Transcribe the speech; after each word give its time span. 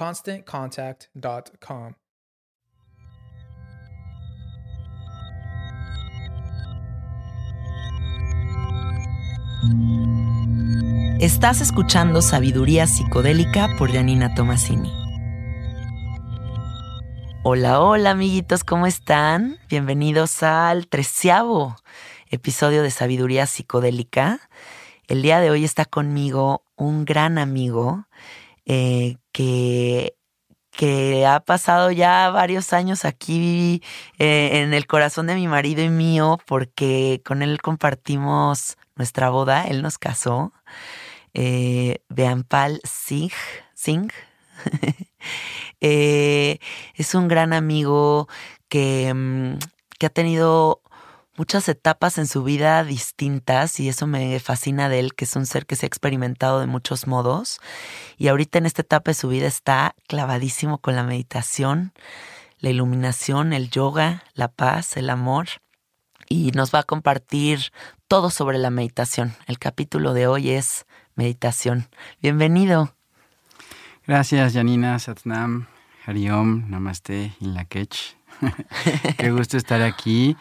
ConstantContact.com. 0.00 1.92
Estás 11.20 11.60
escuchando 11.60 12.22
Sabiduría 12.22 12.86
Psicodélica 12.86 13.68
por 13.76 13.92
Janina 13.92 14.34
Tomasini. 14.34 14.90
Hola, 17.42 17.82
hola 17.82 18.12
amiguitos, 18.12 18.64
¿cómo 18.64 18.86
están? 18.86 19.58
Bienvenidos 19.68 20.42
al 20.42 20.88
treceavo 20.88 21.76
episodio 22.30 22.82
de 22.82 22.90
Sabiduría 22.90 23.44
Psicodélica. 23.44 24.40
El 25.08 25.20
día 25.20 25.40
de 25.40 25.50
hoy 25.50 25.64
está 25.64 25.84
conmigo 25.84 26.64
un 26.76 27.04
gran 27.04 27.36
amigo 27.36 28.06
eh, 28.72 29.16
que, 29.32 30.14
que 30.70 31.26
ha 31.26 31.40
pasado 31.40 31.90
ya 31.90 32.30
varios 32.30 32.72
años 32.72 33.04
aquí 33.04 33.82
eh, 34.20 34.62
en 34.62 34.74
el 34.74 34.86
corazón 34.86 35.26
de 35.26 35.34
mi 35.34 35.48
marido 35.48 35.82
y 35.82 35.88
mío 35.88 36.38
porque 36.46 37.20
con 37.24 37.42
él 37.42 37.60
compartimos 37.60 38.78
nuestra 38.94 39.28
boda, 39.30 39.64
él 39.64 39.82
nos 39.82 39.98
casó. 39.98 40.52
Eh, 41.34 41.98
Beanpal 42.08 42.80
Singh, 42.84 43.32
Singh. 43.74 44.12
Eh, 45.82 46.58
es 46.94 47.14
un 47.14 47.26
gran 47.26 47.54
amigo 47.54 48.28
que, 48.68 49.12
mm, 49.14 49.58
que 49.98 50.06
ha 50.06 50.10
tenido 50.10 50.82
muchas 51.40 51.70
etapas 51.70 52.18
en 52.18 52.26
su 52.26 52.44
vida 52.44 52.84
distintas 52.84 53.80
y 53.80 53.88
eso 53.88 54.06
me 54.06 54.38
fascina 54.40 54.90
de 54.90 55.00
él, 55.00 55.14
que 55.14 55.24
es 55.24 55.36
un 55.36 55.46
ser 55.46 55.64
que 55.64 55.74
se 55.74 55.86
ha 55.86 55.88
experimentado 55.88 56.60
de 56.60 56.66
muchos 56.66 57.06
modos 57.06 57.60
y 58.18 58.28
ahorita 58.28 58.58
en 58.58 58.66
esta 58.66 58.82
etapa 58.82 59.12
de 59.12 59.14
su 59.14 59.28
vida 59.28 59.46
está 59.46 59.94
clavadísimo 60.06 60.76
con 60.76 60.96
la 60.96 61.02
meditación, 61.02 61.94
la 62.58 62.68
iluminación, 62.68 63.54
el 63.54 63.70
yoga, 63.70 64.22
la 64.34 64.48
paz, 64.48 64.98
el 64.98 65.08
amor 65.08 65.46
y 66.28 66.50
nos 66.50 66.74
va 66.74 66.80
a 66.80 66.82
compartir 66.82 67.72
todo 68.06 68.28
sobre 68.28 68.58
la 68.58 68.68
meditación. 68.68 69.34
El 69.46 69.58
capítulo 69.58 70.12
de 70.12 70.26
hoy 70.26 70.50
es 70.50 70.84
meditación. 71.14 71.88
Bienvenido. 72.20 72.94
Gracias, 74.06 74.52
Janina, 74.52 74.98
Satnam, 74.98 75.68
Hariom, 76.04 76.68
Namaste, 76.68 77.32
Inlakech. 77.40 78.18
Qué 79.16 79.30
gusto 79.30 79.56
estar 79.56 79.80
aquí. 79.80 80.36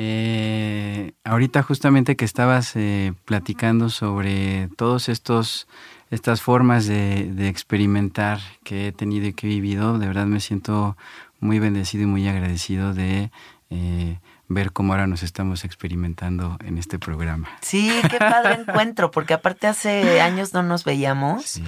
Eh, 0.00 1.10
ahorita 1.24 1.64
justamente 1.64 2.14
que 2.14 2.24
estabas 2.24 2.76
eh, 2.76 3.14
platicando 3.24 3.90
sobre 3.90 4.68
todos 4.76 5.08
estos 5.08 5.66
estas 6.10 6.40
formas 6.40 6.86
de, 6.86 7.48
experimentar 7.48 8.38
que 8.62 8.86
he 8.86 8.92
tenido 8.92 9.26
y 9.26 9.32
que 9.32 9.48
he 9.48 9.50
vivido, 9.50 9.98
de 9.98 10.06
verdad 10.06 10.26
me 10.26 10.38
siento 10.38 10.96
muy 11.40 11.58
bendecido 11.58 12.04
y 12.04 12.06
muy 12.06 12.28
agradecido 12.28 12.94
de 12.94 13.32
eh, 13.70 14.20
ver 14.46 14.72
cómo 14.72 14.92
ahora 14.92 15.08
nos 15.08 15.24
estamos 15.24 15.64
experimentando 15.64 16.58
en 16.64 16.78
este 16.78 17.00
programa. 17.00 17.48
Sí, 17.60 17.90
qué 18.08 18.18
padre 18.18 18.54
encuentro, 18.66 19.10
porque 19.10 19.34
aparte 19.34 19.66
hace 19.66 20.20
años 20.20 20.54
no 20.54 20.62
nos 20.62 20.84
veíamos. 20.84 21.60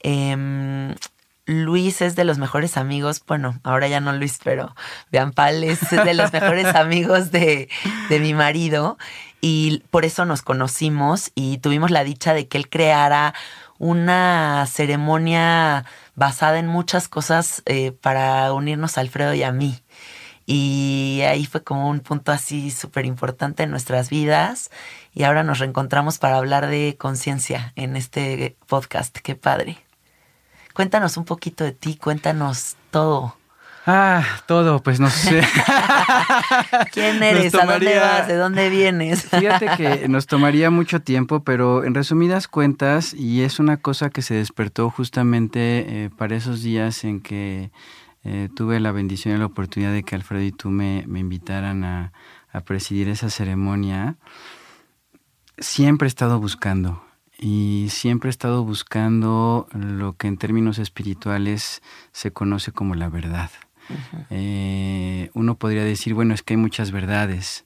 Em, 0.00 0.94
Luis 1.46 2.00
es 2.02 2.16
de 2.16 2.24
los 2.24 2.38
mejores 2.38 2.76
amigos, 2.76 3.22
bueno, 3.26 3.58
ahora 3.64 3.88
ya 3.88 4.00
no 4.00 4.12
Luis, 4.12 4.38
pero 4.42 4.74
Pal 5.34 5.64
es 5.64 5.90
de 5.90 6.14
los 6.14 6.32
mejores 6.32 6.66
amigos 6.74 7.30
de, 7.30 7.68
de, 8.08 8.20
mi 8.20 8.34
marido 8.34 8.98
y 9.40 9.82
por 9.90 10.04
eso 10.04 10.24
nos 10.24 10.42
conocimos 10.42 11.32
y 11.34 11.58
tuvimos 11.58 11.90
la 11.90 12.04
dicha 12.04 12.34
de 12.34 12.46
que 12.46 12.58
él 12.58 12.68
creara 12.68 13.34
una 13.78 14.66
ceremonia 14.66 15.86
basada 16.14 16.58
en 16.58 16.66
muchas 16.66 17.08
cosas 17.08 17.62
eh, 17.64 17.92
para 17.92 18.52
unirnos 18.52 18.98
a 18.98 19.00
Alfredo 19.00 19.32
y 19.32 19.42
a 19.42 19.52
mí. 19.52 19.82
Y 20.44 21.22
ahí 21.26 21.46
fue 21.46 21.62
como 21.62 21.88
un 21.88 22.00
punto 22.00 22.30
así 22.32 22.70
súper 22.70 23.06
importante 23.06 23.62
en 23.62 23.70
nuestras 23.70 24.10
vidas. 24.10 24.70
Y 25.14 25.22
ahora 25.22 25.44
nos 25.44 25.60
reencontramos 25.60 26.18
para 26.18 26.36
hablar 26.36 26.66
de 26.66 26.96
conciencia 26.98 27.72
en 27.76 27.96
este 27.96 28.56
podcast. 28.66 29.16
Qué 29.16 29.34
padre. 29.34 29.78
Cuéntanos 30.80 31.18
un 31.18 31.26
poquito 31.26 31.62
de 31.62 31.72
ti, 31.72 31.96
cuéntanos 31.96 32.74
todo. 32.90 33.36
Ah, 33.84 34.24
todo, 34.46 34.82
pues 34.82 34.98
no 34.98 35.10
sé. 35.10 35.42
¿Quién 36.90 37.22
eres? 37.22 37.54
¿A 37.54 37.66
dónde 37.66 37.98
vas? 37.98 38.26
¿De 38.26 38.36
dónde 38.36 38.70
vienes? 38.70 39.26
Fíjate 39.28 39.68
que 39.76 40.08
nos 40.08 40.26
tomaría 40.26 40.70
mucho 40.70 41.02
tiempo, 41.02 41.44
pero 41.44 41.84
en 41.84 41.94
resumidas 41.94 42.48
cuentas, 42.48 43.12
y 43.12 43.42
es 43.42 43.58
una 43.58 43.76
cosa 43.76 44.08
que 44.08 44.22
se 44.22 44.36
despertó 44.36 44.88
justamente 44.88 46.04
eh, 46.04 46.10
para 46.16 46.34
esos 46.34 46.62
días 46.62 47.04
en 47.04 47.20
que 47.20 47.72
eh, 48.24 48.48
tuve 48.56 48.80
la 48.80 48.90
bendición 48.90 49.34
y 49.34 49.38
la 49.38 49.44
oportunidad 49.44 49.92
de 49.92 50.02
que 50.02 50.14
Alfredo 50.14 50.44
y 50.44 50.52
tú 50.52 50.70
me, 50.70 51.00
invitaran 51.00 51.84
a, 51.84 52.12
a 52.54 52.60
presidir 52.62 53.10
esa 53.10 53.28
ceremonia. 53.28 54.16
Siempre 55.58 56.06
he 56.06 56.08
estado 56.08 56.40
buscando, 56.40 57.04
y 57.40 57.86
siempre 57.88 58.28
he 58.28 58.30
estado 58.30 58.62
buscando 58.64 59.66
lo 59.72 60.12
que 60.12 60.28
en 60.28 60.36
términos 60.36 60.78
espirituales 60.78 61.82
se 62.12 62.32
conoce 62.32 62.70
como 62.70 62.94
la 62.94 63.08
verdad. 63.08 63.50
Eh, 64.28 65.30
uno 65.32 65.56
podría 65.56 65.82
decir, 65.82 66.12
bueno, 66.12 66.34
es 66.34 66.42
que 66.42 66.54
hay 66.54 66.58
muchas 66.58 66.92
verdades. 66.92 67.64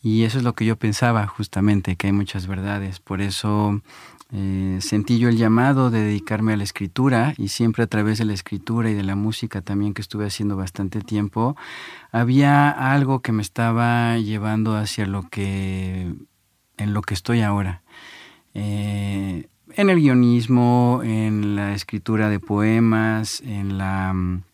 Y 0.00 0.22
eso 0.22 0.38
es 0.38 0.44
lo 0.44 0.54
que 0.54 0.64
yo 0.64 0.76
pensaba 0.76 1.26
justamente, 1.26 1.96
que 1.96 2.06
hay 2.06 2.12
muchas 2.12 2.46
verdades. 2.46 3.00
Por 3.00 3.20
eso 3.20 3.82
eh, 4.30 4.78
sentí 4.80 5.18
yo 5.18 5.28
el 5.28 5.36
llamado 5.36 5.90
de 5.90 6.02
dedicarme 6.02 6.52
a 6.52 6.56
la 6.56 6.62
escritura 6.62 7.34
y 7.36 7.48
siempre 7.48 7.82
a 7.82 7.88
través 7.88 8.18
de 8.18 8.26
la 8.26 8.32
escritura 8.32 8.90
y 8.90 8.94
de 8.94 9.02
la 9.02 9.16
música 9.16 9.60
también 9.60 9.92
que 9.92 10.02
estuve 10.02 10.26
haciendo 10.26 10.56
bastante 10.56 11.00
tiempo, 11.00 11.56
había 12.12 12.70
algo 12.70 13.22
que 13.22 13.32
me 13.32 13.42
estaba 13.42 14.18
llevando 14.18 14.76
hacia 14.76 15.04
lo 15.04 15.28
que, 15.28 16.14
en 16.76 16.94
lo 16.94 17.02
que 17.02 17.14
estoy 17.14 17.40
ahora. 17.40 17.82
Eh, 18.58 19.48
en 19.74 19.90
el 19.90 20.00
guionismo, 20.00 21.02
en 21.04 21.56
la 21.56 21.74
escritura 21.74 22.30
de 22.30 22.40
poemas, 22.40 23.42
en 23.42 23.76
la 23.76 24.14
mm, 24.14 24.44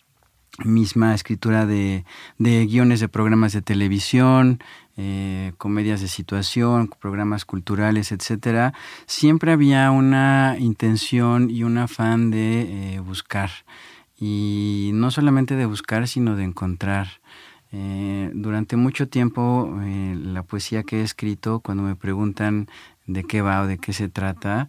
misma 0.64 1.14
escritura 1.14 1.66
de, 1.66 2.04
de 2.37 2.66
guiones 2.66 2.99
de 2.99 3.08
programas 3.08 3.52
de 3.52 3.62
televisión, 3.62 4.58
eh, 4.96 5.52
comedias 5.56 6.00
de 6.00 6.08
situación, 6.08 6.90
programas 7.00 7.44
culturales, 7.44 8.10
etcétera, 8.10 8.75
siempre 9.06 9.52
había 9.52 9.93
una 9.93 10.56
intención 10.58 11.48
y 11.48 11.62
un 11.62 11.78
afán 11.78 12.32
de 12.32 12.94
eh, 12.96 12.98
buscar. 12.98 13.50
Y 14.19 14.90
no 14.94 15.12
solamente 15.12 15.55
de 15.55 15.66
buscar, 15.66 16.08
sino 16.08 16.34
de 16.34 16.43
encontrar. 16.43 17.20
Eh, 17.70 18.31
durante 18.34 18.76
mucho 18.76 19.08
tiempo, 19.08 19.72
la 19.81 20.43
poesía 20.43 20.82
que 20.82 21.00
he 21.00 21.02
escrito, 21.02 21.60
cuando 21.60 21.84
me 21.84 21.96
preguntan 21.96 22.69
de 23.12 23.25
qué 23.25 23.43
va 23.43 23.62
o 23.62 23.67
de 23.67 23.79
qué 23.79 23.93
se 23.93 24.09
trata, 24.09 24.69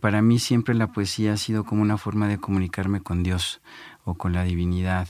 para 0.00 0.22
mí 0.22 0.38
siempre 0.38 0.74
la 0.74 0.88
poesía 0.88 1.34
ha 1.34 1.36
sido 1.36 1.64
como 1.64 1.82
una 1.82 1.98
forma 1.98 2.26
de 2.28 2.38
comunicarme 2.38 3.00
con 3.00 3.22
Dios 3.22 3.60
o 4.04 4.14
con 4.14 4.32
la 4.32 4.44
divinidad. 4.44 5.08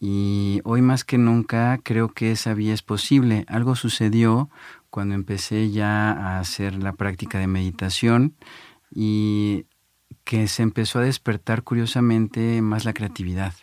Y 0.00 0.60
hoy 0.64 0.82
más 0.82 1.04
que 1.04 1.18
nunca 1.18 1.78
creo 1.82 2.08
que 2.08 2.32
esa 2.32 2.54
vía 2.54 2.74
es 2.74 2.82
posible. 2.82 3.44
Algo 3.48 3.76
sucedió 3.76 4.50
cuando 4.90 5.14
empecé 5.14 5.70
ya 5.70 6.12
a 6.12 6.38
hacer 6.38 6.82
la 6.82 6.92
práctica 6.92 7.38
de 7.38 7.46
meditación 7.46 8.34
y 8.90 9.66
que 10.24 10.48
se 10.48 10.62
empezó 10.62 10.98
a 10.98 11.02
despertar 11.02 11.62
curiosamente 11.62 12.60
más 12.62 12.84
la 12.84 12.92
creatividad. 12.92 13.54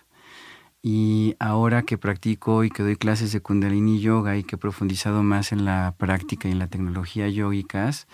Y 0.86 1.38
ahora 1.40 1.84
que 1.84 1.98
practico 1.98 2.66
y 2.66 2.70
que 2.70 2.84
doy 2.84 2.98
clases 2.98 3.32
de 3.32 3.40
Kundalini 3.40 4.02
Yoga 4.02 4.36
y 4.36 4.44
que 4.44 4.56
he 4.56 4.60
profundizado 4.60 5.24
más 5.24 5.54
en 5.54 5.64
la 5.64 5.96
práctica 5.98 6.50
y 6.50 6.52
en 6.52 6.60
la 6.60 6.68
tecnología 6.68 7.30
yogicas, 7.30 8.06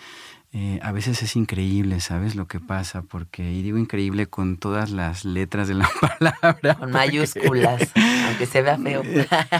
eh, 0.52 0.78
a 0.82 0.92
veces 0.92 1.20
es 1.24 1.34
increíble, 1.34 1.98
¿sabes? 1.98 2.36
Lo 2.36 2.46
que 2.46 2.60
pasa, 2.60 3.02
porque, 3.02 3.52
y 3.52 3.62
digo 3.62 3.76
increíble 3.76 4.28
con 4.28 4.56
todas 4.56 4.90
las 4.90 5.24
letras 5.24 5.66
de 5.66 5.74
la 5.74 5.88
palabra. 6.18 6.76
Con 6.76 6.92
mayúsculas, 6.92 7.92
aunque 8.28 8.46
se 8.46 8.62
vea 8.62 8.78
feo. 8.78 9.02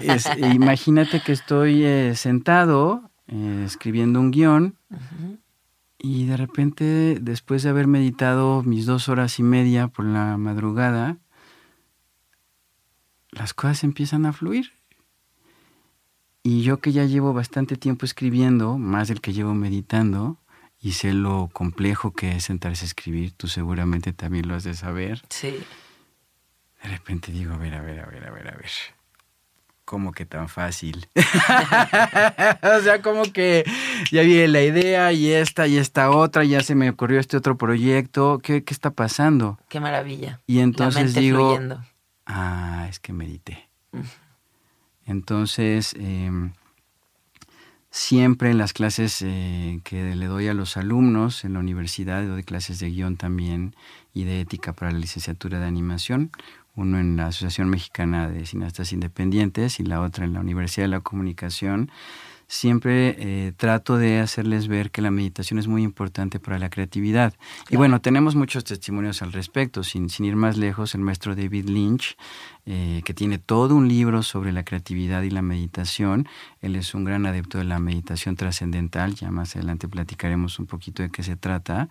Eh, 0.03 0.19
imagínate 0.55 1.21
que 1.21 1.33
estoy 1.33 1.85
eh, 1.85 2.15
sentado 2.15 3.11
escribiendo 3.65 4.19
un 4.19 4.33
guion 4.33 4.77
y 5.99 6.27
de 6.27 6.37
repente, 6.37 7.19
después 7.21 7.63
de 7.63 7.69
haber 7.69 7.87
meditado 7.87 8.63
mis 8.63 8.87
dos 8.87 9.09
horas 9.09 9.39
y 9.39 9.43
media 9.43 9.89
por 9.89 10.05
la 10.05 10.37
madrugada, 10.37 11.19
las 13.33 13.55
cosas 13.55 13.85
empiezan 13.85 14.27
a 14.27 14.33
fluir. 14.33 14.73
Y 16.43 16.63
yo 16.63 16.81
que 16.81 16.93
ya 16.93 17.05
llevo 17.05 17.33
bastante 17.33 17.77
tiempo 17.77 18.07
escribiendo, 18.07 18.79
más 18.79 19.09
del 19.09 19.21
que 19.21 19.33
llevo 19.33 19.55
meditando, 19.55 20.39
y 20.81 20.93
sé 20.93 21.13
lo 21.13 21.51
complejo 21.53 22.13
que 22.13 22.37
es 22.37 22.45
sentarse 22.45 22.85
a 22.85 22.89
escribir, 22.89 23.33
tú 23.33 23.49
seguramente 23.49 24.13
también 24.13 24.49
lo 24.49 24.55
has 24.55 24.65
de 24.65 24.75
saber. 24.75 25.23
Sí. 25.29 25.59
De 26.83 26.89
repente 26.89 27.31
digo, 27.31 27.53
a 27.53 27.59
ver, 27.59 27.75
a 27.75 27.83
ver, 27.83 28.01
a 28.01 28.07
ver, 28.07 28.27
a 28.27 28.31
ver, 28.31 28.49
a 28.49 28.57
ver. 28.57 28.71
¿Cómo 29.85 30.13
que 30.13 30.25
tan 30.25 30.49
fácil? 30.49 31.09
o 31.17 32.81
sea, 32.81 33.03
como 33.03 33.25
que 33.25 33.65
ya 34.11 34.23
vi 34.23 34.47
la 34.47 34.63
idea 34.63 35.13
y 35.13 35.33
esta 35.33 35.67
y 35.67 35.77
esta 35.77 36.11
otra, 36.11 36.45
ya 36.45 36.63
se 36.63 36.75
me 36.75 36.89
ocurrió 36.89 37.19
este 37.21 37.37
otro 37.37 37.59
proyecto. 37.59 38.39
¿Qué, 38.39 38.63
qué 38.65 38.73
está 38.73 38.93
pasando? 38.93 39.59
Qué 39.69 39.81
maravilla. 39.81 40.41
Y 40.47 40.61
entonces 40.61 41.13
digo, 41.13 41.59
ah, 42.31 42.87
es 42.89 42.99
que 42.99 43.13
medité. 43.13 43.69
Entonces, 45.07 45.95
eh, 45.99 46.31
Siempre 47.93 48.53
en 48.53 48.59
las 48.59 48.73
clases 48.73 49.21
eh, 49.21 49.81
que 49.83 50.15
le 50.15 50.27
doy 50.27 50.47
a 50.47 50.55
los 50.55 50.77
alumnos 50.77 51.45
en 51.45 51.55
la 51.55 51.59
universidad, 51.59 52.25
doy 52.25 52.45
clases 52.45 52.79
de 52.79 52.89
guion 52.89 53.17
también 53.17 53.75
y 54.15 54.23
de 54.23 54.41
ética 54.41 54.73
para 54.73 54.93
la 54.93 54.99
licenciatura 55.01 55.59
de 55.59 55.67
animación, 55.67 56.31
uno 56.77 57.01
en 57.01 57.17
la 57.17 57.27
Asociación 57.27 57.69
Mexicana 57.69 58.29
de 58.31 58.47
Cineastas 58.47 58.93
Independientes 58.93 59.81
y 59.81 59.83
la 59.83 60.03
otra 60.03 60.25
en 60.25 60.35
la 60.35 60.41
Universidad 60.41 60.85
de 60.85 60.91
la 60.91 61.01
Comunicación 61.01 61.91
siempre 62.51 63.15
eh, 63.17 63.53
trato 63.57 63.97
de 63.97 64.19
hacerles 64.19 64.67
ver 64.67 64.91
que 64.91 65.03
la 65.03 65.13
meditación 65.13 65.61
es 65.61 65.69
muy 65.69 65.85
importante 65.85 66.41
para 66.41 66.59
la 66.59 66.69
creatividad. 66.69 67.33
Y 67.69 67.77
bueno, 67.77 68.01
tenemos 68.01 68.35
muchos 68.35 68.65
testimonios 68.65 69.23
al 69.23 69.33
respecto. 69.33 69.85
Sin, 69.85 70.09
ir 70.19 70.35
más 70.35 70.57
lejos, 70.57 70.97
el 70.97 71.01
maestro 71.01 71.37
David 71.37 71.67
Lynch, 71.67 72.17
eh, 72.67 73.03
que 73.05 73.15
tiene 73.15 73.39
todo 73.39 73.77
un 73.77 73.87
libro 73.87 74.25
sobre 74.25 74.51
la 74.51 74.65
creatividad 74.65 75.23
y 75.23 75.31
la 75.31 75.43
meditación, 75.43 76.27
él 76.61 76.75
es 76.75 76.93
un 76.93 77.05
gran 77.05 77.25
adepto 77.25 77.59
de 77.59 77.65
la 77.65 77.79
meditación 77.79 78.35
trascendental, 78.35 79.15
ya 79.15 79.31
más 79.31 79.55
adelante 79.55 79.87
platicaremos 79.87 80.59
un 80.59 80.67
poquito 80.67 81.05
de 81.05 81.11
qué 81.11 81.23
se 81.23 81.37
trata. 81.37 81.89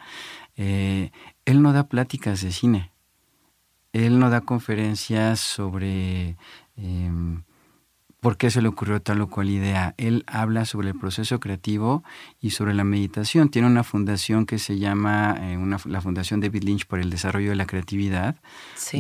Eh, 0.57 1.11
él 1.45 1.61
no 1.61 1.71
da 1.71 1.87
pláticas 1.87 2.41
de 2.41 2.51
cine, 2.51 2.91
él 3.93 4.19
no 4.19 4.29
da 4.29 4.41
conferencias 4.41 5.39
sobre... 5.39 6.35
Em, 6.75 7.43
por 8.19 8.37
qué 8.37 8.51
se 8.51 8.61
le 8.61 8.67
ocurrió 8.67 9.01
tal 9.01 9.21
o 9.21 9.29
cual 9.29 9.49
idea. 9.49 9.93
Él 9.97 10.23
habla 10.27 10.65
sobre 10.65 10.89
el 10.89 10.99
proceso 10.99 11.39
creativo 11.39 12.03
y 12.41 12.51
sobre 12.51 12.73
la 12.73 12.83
meditación. 12.83 13.49
Tiene 13.49 13.67
una 13.67 13.83
fundación 13.83 14.45
que 14.45 14.59
se 14.59 14.77
llama 14.77 15.37
eh, 15.39 15.57
la 15.85 16.01
Fundación 16.01 16.41
David 16.41 16.63
Lynch 16.63 16.85
por 16.85 16.99
el 16.99 17.09
Desarrollo 17.09 17.49
de 17.49 17.55
la 17.55 17.67
Creatividad, 17.67 18.35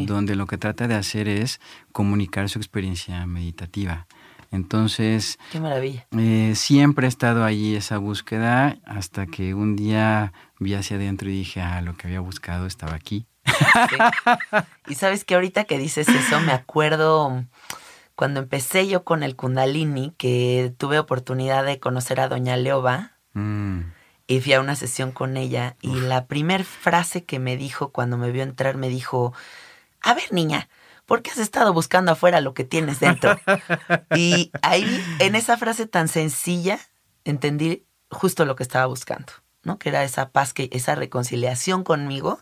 donde 0.05 0.35
lo 0.35 0.45
que 0.47 0.57
trata 0.57 0.87
de 0.87 0.95
hacer 0.95 1.27
es 1.27 1.59
comunicar 1.91 2.49
su 2.49 2.59
experiencia 2.59 3.25
meditativa. 3.25 4.07
Entonces, 4.51 5.37
qué 5.51 5.59
maravilla. 5.59 6.07
Eh, 6.17 6.53
siempre 6.55 7.05
ha 7.05 7.09
estado 7.09 7.45
ahí 7.45 7.75
esa 7.75 7.99
búsqueda 7.99 8.79
hasta 8.83 9.27
que 9.27 9.53
un 9.53 9.75
día 9.75 10.33
vi 10.59 10.73
hacia 10.73 10.97
adentro 10.97 11.29
y 11.29 11.33
dije, 11.33 11.61
ah, 11.61 11.81
lo 11.81 11.95
que 11.95 12.07
había 12.07 12.19
buscado 12.19 12.65
estaba 12.65 12.95
aquí. 12.95 13.27
Y 14.87 14.95
sabes 14.95 15.23
que 15.23 15.35
ahorita 15.35 15.65
que 15.65 15.77
dices 15.77 16.07
eso, 16.07 16.39
me 16.41 16.51
acuerdo 16.51 17.45
cuando 18.19 18.41
empecé 18.41 18.85
yo 18.85 19.05
con 19.05 19.23
el 19.23 19.37
Kundalini, 19.37 20.13
que 20.17 20.73
tuve 20.77 20.99
oportunidad 20.99 21.63
de 21.63 21.79
conocer 21.79 22.19
a 22.19 22.27
Doña 22.27 22.57
Leoba, 22.57 23.13
mm. 23.31 23.79
y 24.27 24.41
fui 24.41 24.51
a 24.51 24.59
una 24.59 24.75
sesión 24.75 25.13
con 25.13 25.37
ella, 25.37 25.77
y 25.79 26.01
la 26.01 26.25
primer 26.25 26.65
frase 26.65 27.23
que 27.23 27.39
me 27.39 27.55
dijo 27.55 27.93
cuando 27.93 28.17
me 28.17 28.31
vio 28.31 28.43
entrar, 28.43 28.75
me 28.75 28.89
dijo, 28.89 29.33
a 30.01 30.13
ver 30.15 30.33
niña, 30.33 30.67
¿por 31.05 31.21
qué 31.21 31.31
has 31.31 31.37
estado 31.37 31.71
buscando 31.71 32.11
afuera 32.11 32.41
lo 32.41 32.53
que 32.53 32.65
tienes 32.65 32.99
dentro? 32.99 33.39
y 34.13 34.51
ahí, 34.63 35.01
en 35.19 35.35
esa 35.35 35.55
frase 35.55 35.85
tan 35.85 36.09
sencilla, 36.09 36.77
entendí 37.23 37.85
justo 38.11 38.43
lo 38.43 38.57
que 38.57 38.63
estaba 38.63 38.85
buscando. 38.87 39.31
¿no? 39.63 39.79
Que 39.79 39.87
era 39.87 40.03
esa 40.03 40.31
paz, 40.31 40.51
que, 40.51 40.67
esa 40.73 40.93
reconciliación 40.93 41.85
conmigo, 41.85 42.41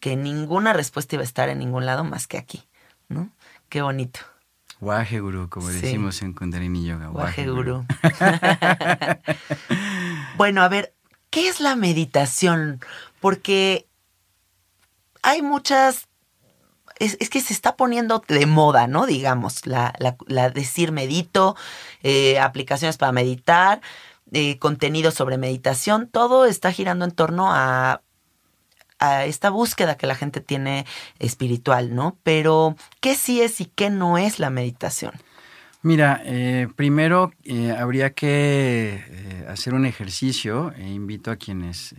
que 0.00 0.16
ninguna 0.16 0.72
respuesta 0.72 1.16
iba 1.16 1.22
a 1.22 1.24
estar 1.24 1.50
en 1.50 1.58
ningún 1.58 1.84
lado 1.84 2.02
más 2.02 2.26
que 2.26 2.38
aquí, 2.38 2.66
¿no? 3.10 3.30
Qué 3.68 3.82
bonito. 3.82 4.20
Waje 4.80 5.20
Guru, 5.20 5.48
como 5.48 5.68
decimos 5.68 6.22
en 6.22 6.32
Kundalini 6.32 6.84
Yoga. 6.84 7.10
Waje 7.10 7.46
Guru. 7.46 7.84
bueno, 10.36 10.62
a 10.62 10.68
ver, 10.68 10.94
¿qué 11.30 11.48
es 11.48 11.60
la 11.60 11.74
meditación? 11.74 12.80
Porque 13.20 13.88
hay 15.22 15.42
muchas 15.42 16.08
es, 16.98 17.30
que 17.30 17.40
se 17.40 17.52
está 17.52 17.76
poniendo 17.76 18.22
de 18.26 18.46
moda, 18.46 18.86
¿no? 18.86 19.06
Digamos, 19.06 19.66
la, 19.66 19.94
la, 20.26 20.50
decir 20.50 20.92
medito, 20.92 21.56
eh, 22.02 22.38
aplicaciones 22.38 22.96
para 22.96 23.12
meditar, 23.12 23.80
eh, 24.32 24.58
contenido 24.58 25.10
sobre 25.10 25.38
meditación, 25.38 26.08
todo 26.08 26.44
está 26.44 26.72
girando 26.72 27.04
en 27.04 27.12
torno 27.12 27.52
a 27.52 28.02
a 28.98 29.24
esta 29.24 29.50
búsqueda 29.50 29.96
que 29.96 30.06
la 30.06 30.14
gente 30.14 30.40
tiene 30.40 30.86
espiritual, 31.18 31.94
¿no? 31.94 32.16
Pero, 32.22 32.76
¿qué 33.00 33.14
sí 33.14 33.40
es 33.40 33.60
y 33.60 33.66
qué 33.66 33.90
no 33.90 34.18
es 34.18 34.38
la 34.38 34.50
meditación? 34.50 35.12
Mira, 35.82 36.20
eh, 36.24 36.66
primero 36.74 37.32
eh, 37.44 37.70
habría 37.70 38.10
que 38.10 39.04
eh, 39.06 39.46
hacer 39.48 39.74
un 39.74 39.86
ejercicio, 39.86 40.72
e 40.76 40.88
invito 40.88 41.30
a 41.30 41.36
quienes 41.36 41.94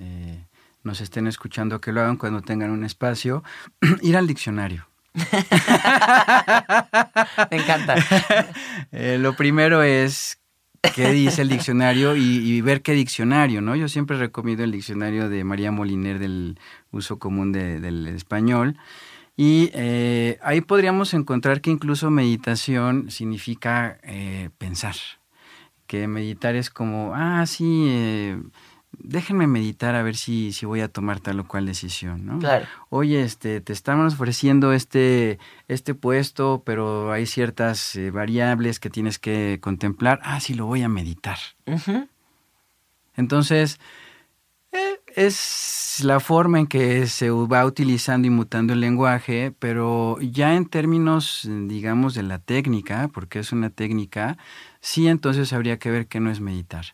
nos 0.84 1.00
estén 1.02 1.28
escuchando 1.28 1.80
que 1.80 1.94
lo 1.94 2.02
hagan 2.02 2.18
cuando 2.18 2.42
tengan 2.42 2.72
un 2.72 2.84
espacio, 2.84 3.44
ir 4.02 4.18
al 4.18 4.28
diccionario. 4.28 4.88
Me 7.52 7.58
encanta. 7.58 7.96
lo 8.92 9.34
primero 9.34 9.82
es 9.82 10.39
qué 10.96 11.12
dice 11.12 11.42
el 11.42 11.50
diccionario 11.50 12.16
y, 12.16 12.62
ver 12.62 12.82
qué 12.82 12.94
diccionario, 12.94 13.62
¿no? 13.62 13.76
Yo 13.76 13.88
siempre 13.88 14.18
recomiendo 14.18 14.64
el 14.64 14.72
diccionario 14.72 15.30
de 15.30 15.44
María 15.44 15.72
Moliner 15.72 16.20
del 16.20 16.60
uso 16.92 17.20
común 17.20 17.52
del 17.52 18.08
español. 18.08 18.78
Y 19.38 19.72
eh, 19.74 20.38
ahí 20.42 20.60
podríamos 20.60 21.14
encontrar 21.14 21.62
que 21.62 21.70
incluso 21.70 22.10
meditación 22.10 23.10
significa 23.10 23.98
eh, 24.04 24.50
pensar, 24.58 24.96
que 25.88 26.10
meditar 26.10 26.56
es 26.56 26.70
como, 26.70 27.14
ah, 27.16 27.46
sí, 27.46 27.86
eh, 27.88 28.38
déjenme 29.04 29.48
meditar 29.48 29.96
a 29.96 30.04
ver 30.04 30.16
si, 30.16 30.54
si 30.54 30.66
voy 30.66 30.82
a 30.82 30.88
tomar 30.88 31.20
tal 31.20 31.40
o 31.40 31.48
cual 31.48 31.66
decisión, 31.66 32.26
¿no? 32.26 32.40
Claro. 32.40 32.66
Oye, 32.90 33.24
este, 33.24 33.62
te 33.62 33.74
estamos 33.74 34.14
ofreciendo 34.14 34.74
este, 34.74 35.40
este 35.68 35.96
puesto, 35.96 36.64
pero 36.66 37.12
hay 37.12 37.26
ciertas 37.26 37.96
eh, 37.96 38.12
variables 38.12 38.80
que 38.80 38.90
tienes 38.90 39.20
que 39.20 39.60
contemplar. 39.62 40.20
Ah, 40.24 40.40
sí, 40.40 40.54
lo 40.54 40.66
voy 40.66 40.82
a 40.84 40.90
meditar. 40.90 41.38
Entonces, 43.16 43.80
eh, 44.72 45.00
es 45.16 46.00
la 46.04 46.20
forma 46.20 46.60
en 46.60 46.68
que 46.68 47.08
se 47.08 47.30
va 47.30 47.66
utilizando 47.66 48.28
y 48.28 48.32
mutando 48.32 48.74
el 48.74 48.82
lenguaje, 48.82 49.54
pero 49.58 50.18
ya 50.22 50.56
en 50.56 50.66
términos, 50.66 51.48
digamos, 51.68 52.14
de 52.14 52.24
la 52.24 52.40
técnica, 52.40 53.10
porque 53.14 53.40
es 53.40 53.52
una 53.52 53.70
técnica, 53.70 54.38
sí 54.80 55.08
entonces 55.08 55.52
habría 55.54 55.80
que 55.80 55.92
ver 55.92 56.08
qué 56.08 56.20
no 56.20 56.30
es 56.30 56.40
meditar. 56.40 56.86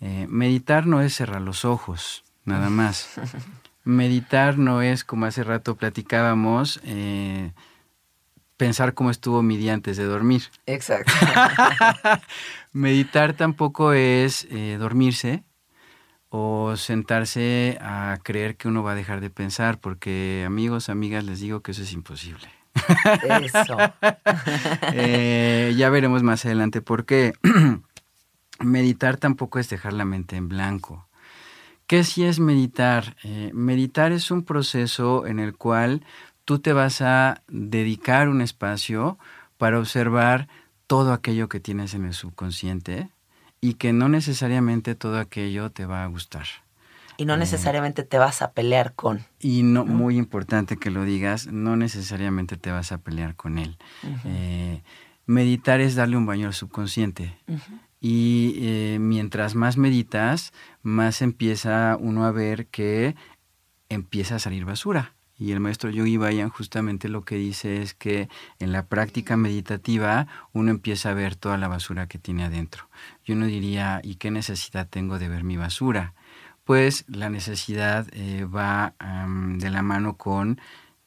Eh, 0.00 0.26
meditar 0.28 0.86
no 0.86 1.00
es 1.00 1.14
cerrar 1.14 1.40
los 1.40 1.64
ojos, 1.64 2.24
nada 2.44 2.70
más. 2.70 3.10
meditar 3.84 4.58
no 4.58 4.82
es, 4.82 5.04
como 5.04 5.26
hace 5.26 5.42
rato 5.42 5.76
platicábamos, 5.76 6.80
eh, 6.84 7.52
pensar 8.56 8.94
cómo 8.94 9.10
estuvo 9.10 9.42
mi 9.42 9.56
día 9.56 9.74
antes 9.74 9.96
de 9.96 10.04
dormir. 10.04 10.42
Exacto. 10.66 11.12
meditar 12.72 13.32
tampoco 13.32 13.92
es 13.92 14.46
eh, 14.50 14.76
dormirse 14.78 15.42
o 16.28 16.76
sentarse 16.76 17.78
a 17.80 18.18
creer 18.22 18.56
que 18.56 18.68
uno 18.68 18.82
va 18.82 18.92
a 18.92 18.94
dejar 18.94 19.20
de 19.20 19.30
pensar, 19.30 19.80
porque 19.80 20.44
amigos, 20.46 20.90
amigas, 20.90 21.24
les 21.24 21.40
digo 21.40 21.62
que 21.62 21.72
eso 21.72 21.82
es 21.82 21.92
imposible. 21.92 22.46
Eso. 23.42 23.76
ya 25.76 25.90
veremos 25.90 26.22
más 26.22 26.44
adelante 26.44 26.82
por 26.82 27.06
qué. 27.06 27.32
Meditar 28.58 29.16
tampoco 29.16 29.58
es 29.58 29.68
dejar 29.68 29.92
la 29.92 30.04
mente 30.04 30.36
en 30.36 30.48
blanco. 30.48 31.08
¿Qué 31.86 32.04
sí 32.04 32.24
es 32.24 32.38
meditar? 32.38 33.16
Eh, 33.24 33.50
meditar 33.54 34.12
es 34.12 34.30
un 34.30 34.44
proceso 34.44 35.26
en 35.26 35.38
el 35.38 35.56
cual 35.56 36.04
tú 36.44 36.58
te 36.58 36.72
vas 36.72 37.00
a 37.00 37.42
dedicar 37.48 38.28
un 38.28 38.42
espacio 38.42 39.18
para 39.56 39.78
observar 39.78 40.48
todo 40.86 41.12
aquello 41.12 41.48
que 41.48 41.60
tienes 41.60 41.94
en 41.94 42.04
el 42.04 42.14
subconsciente 42.14 43.08
y 43.60 43.74
que 43.74 43.92
no 43.92 44.08
necesariamente 44.08 44.94
todo 44.94 45.18
aquello 45.18 45.70
te 45.70 45.86
va 45.86 46.04
a 46.04 46.06
gustar. 46.06 46.46
Y 47.16 47.24
no 47.24 47.34
eh, 47.34 47.38
necesariamente 47.38 48.02
te 48.04 48.18
vas 48.18 48.42
a 48.42 48.52
pelear 48.52 48.94
con. 48.94 49.24
Y 49.40 49.62
no, 49.62 49.84
muy 49.84 50.16
importante 50.16 50.76
que 50.76 50.90
lo 50.90 51.04
digas, 51.04 51.46
no 51.46 51.76
necesariamente 51.76 52.56
te 52.56 52.70
vas 52.70 52.92
a 52.92 52.98
pelear 52.98 53.34
con 53.34 53.58
él. 53.58 53.76
Eh, 54.24 54.82
meditar 55.26 55.80
es 55.80 55.94
darle 55.94 56.16
un 56.16 56.26
baño 56.26 56.46
al 56.46 56.54
subconsciente 56.54 57.36
y 58.00 58.54
eh, 58.58 58.98
mientras 59.00 59.54
más 59.54 59.76
meditas, 59.76 60.52
más 60.82 61.22
empieza 61.22 61.96
uno 61.98 62.24
a 62.24 62.32
ver 62.32 62.66
que 62.66 63.16
empieza 63.88 64.36
a 64.36 64.38
salir 64.38 64.64
basura. 64.64 65.14
Y 65.36 65.52
el 65.52 65.60
maestro 65.60 65.90
Yogi 65.90 66.16
Bayan 66.16 66.48
justamente 66.48 67.08
lo 67.08 67.24
que 67.24 67.36
dice 67.36 67.80
es 67.80 67.94
que 67.94 68.28
en 68.58 68.72
la 68.72 68.86
práctica 68.86 69.36
meditativa 69.36 70.26
uno 70.52 70.72
empieza 70.72 71.10
a 71.10 71.14
ver 71.14 71.36
toda 71.36 71.56
la 71.56 71.68
basura 71.68 72.08
que 72.08 72.18
tiene 72.18 72.44
adentro. 72.44 72.88
Yo 73.24 73.34
uno 73.34 73.46
diría, 73.46 74.00
¿y 74.02 74.16
qué 74.16 74.32
necesidad 74.32 74.88
tengo 74.88 75.20
de 75.20 75.28
ver 75.28 75.44
mi 75.44 75.56
basura? 75.56 76.14
Pues 76.64 77.04
la 77.06 77.30
necesidad 77.30 78.08
eh, 78.12 78.44
va 78.44 78.94
de 79.58 79.70
la 79.70 79.82
mano 79.82 80.16
con 80.16 80.60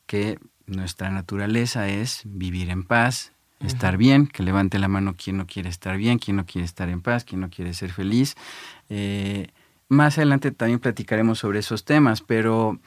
que 0.06 0.40
nuestra 0.66 1.10
naturaleza 1.10 1.90
es 1.90 2.22
vivir 2.26 2.70
en 2.70 2.84
paz, 2.84 3.34
estar 3.64 3.98
bien, 3.98 4.28
que 4.28 4.44
levante 4.44 4.80
la 4.80 4.88
mano 4.88 5.16
quien 5.16 5.38
no 5.38 5.48
quiere 5.48 5.70
estar 5.70 5.98
bien, 5.98 6.20
quien 6.20 6.38
no 6.38 6.46
quiere 6.46 6.66
estar 6.66 6.90
en 6.90 7.02
paz, 7.02 7.24
quien 7.24 7.42
no 7.42 7.50
quiere 7.50 7.74
ser 7.74 7.92
feliz. 7.92 8.36
Eh, 8.90 9.48
más 9.90 10.18
adelante 10.18 10.52
también 10.52 10.80
platicaremos 10.80 11.40
sobre 11.40 11.60
esos 11.60 11.84
temas, 11.86 12.22
pero 12.22 12.80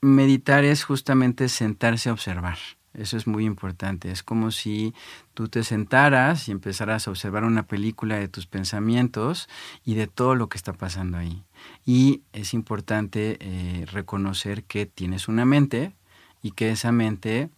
meditar 0.00 0.64
es 0.64 0.84
justamente 0.84 1.48
sentarse 1.48 2.10
a 2.10 2.12
observar. 2.12 2.58
Eso 2.94 3.16
es 3.16 3.26
muy 3.26 3.44
importante. 3.44 4.10
Es 4.10 4.22
como 4.22 4.52
si 4.52 4.94
tú 5.34 5.48
te 5.48 5.64
sentaras 5.64 6.48
y 6.48 6.52
empezaras 6.52 7.06
a 7.06 7.10
observar 7.10 7.44
una 7.44 7.66
película 7.66 8.16
de 8.16 8.28
tus 8.28 8.46
pensamientos 8.46 9.48
y 9.84 9.94
de 9.94 10.06
todo 10.06 10.36
lo 10.36 10.48
que 10.48 10.56
está 10.56 10.72
pasando 10.72 11.18
ahí. 11.18 11.42
Y 11.84 12.22
es 12.32 12.54
importante 12.54 13.36
eh, 13.40 13.86
reconocer 13.90 14.62
que 14.64 14.86
tienes 14.86 15.26
una 15.26 15.44
mente 15.44 15.92
y 16.40 16.52
que 16.52 16.70
esa 16.70 16.92
mente 16.92 17.48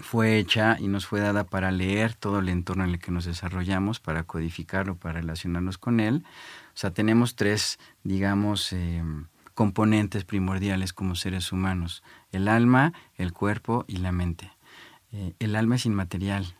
fue 0.00 0.38
hecha 0.38 0.76
y 0.80 0.88
nos 0.88 1.06
fue 1.06 1.20
dada 1.20 1.44
para 1.44 1.70
leer 1.70 2.14
todo 2.14 2.38
el 2.38 2.48
entorno 2.48 2.84
en 2.84 2.90
el 2.90 2.98
que 2.98 3.12
nos 3.12 3.24
desarrollamos, 3.24 4.00
para 4.00 4.24
codificarlo, 4.24 4.96
para 4.96 5.20
relacionarnos 5.20 5.76
con 5.76 6.00
él. 6.00 6.24
O 6.68 6.76
sea, 6.76 6.92
tenemos 6.92 7.36
tres, 7.36 7.78
digamos, 8.02 8.72
em, 8.72 9.26
componentes 9.54 10.24
primordiales 10.24 10.92
como 10.92 11.14
seres 11.14 11.52
humanos, 11.52 12.02
el 12.32 12.48
alma, 12.48 12.94
el 13.16 13.32
cuerpo 13.32 13.84
y 13.86 13.98
la 13.98 14.12
mente. 14.12 14.50
Eh, 15.12 15.34
el 15.38 15.56
alma 15.56 15.76
es 15.76 15.84
inmaterial, 15.84 16.56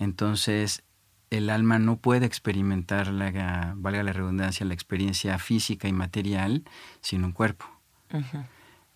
entonces 0.00 0.82
el 1.30 1.50
alma 1.50 1.78
no 1.78 1.96
puede 1.96 2.26
experimentar, 2.26 3.06
la, 3.08 3.74
valga 3.76 4.02
la 4.02 4.12
redundancia, 4.12 4.66
la 4.66 4.74
experiencia 4.74 5.38
física 5.38 5.86
y 5.86 5.92
material 5.92 6.64
sin 7.00 7.24
un 7.24 7.32
cuerpo. 7.32 7.64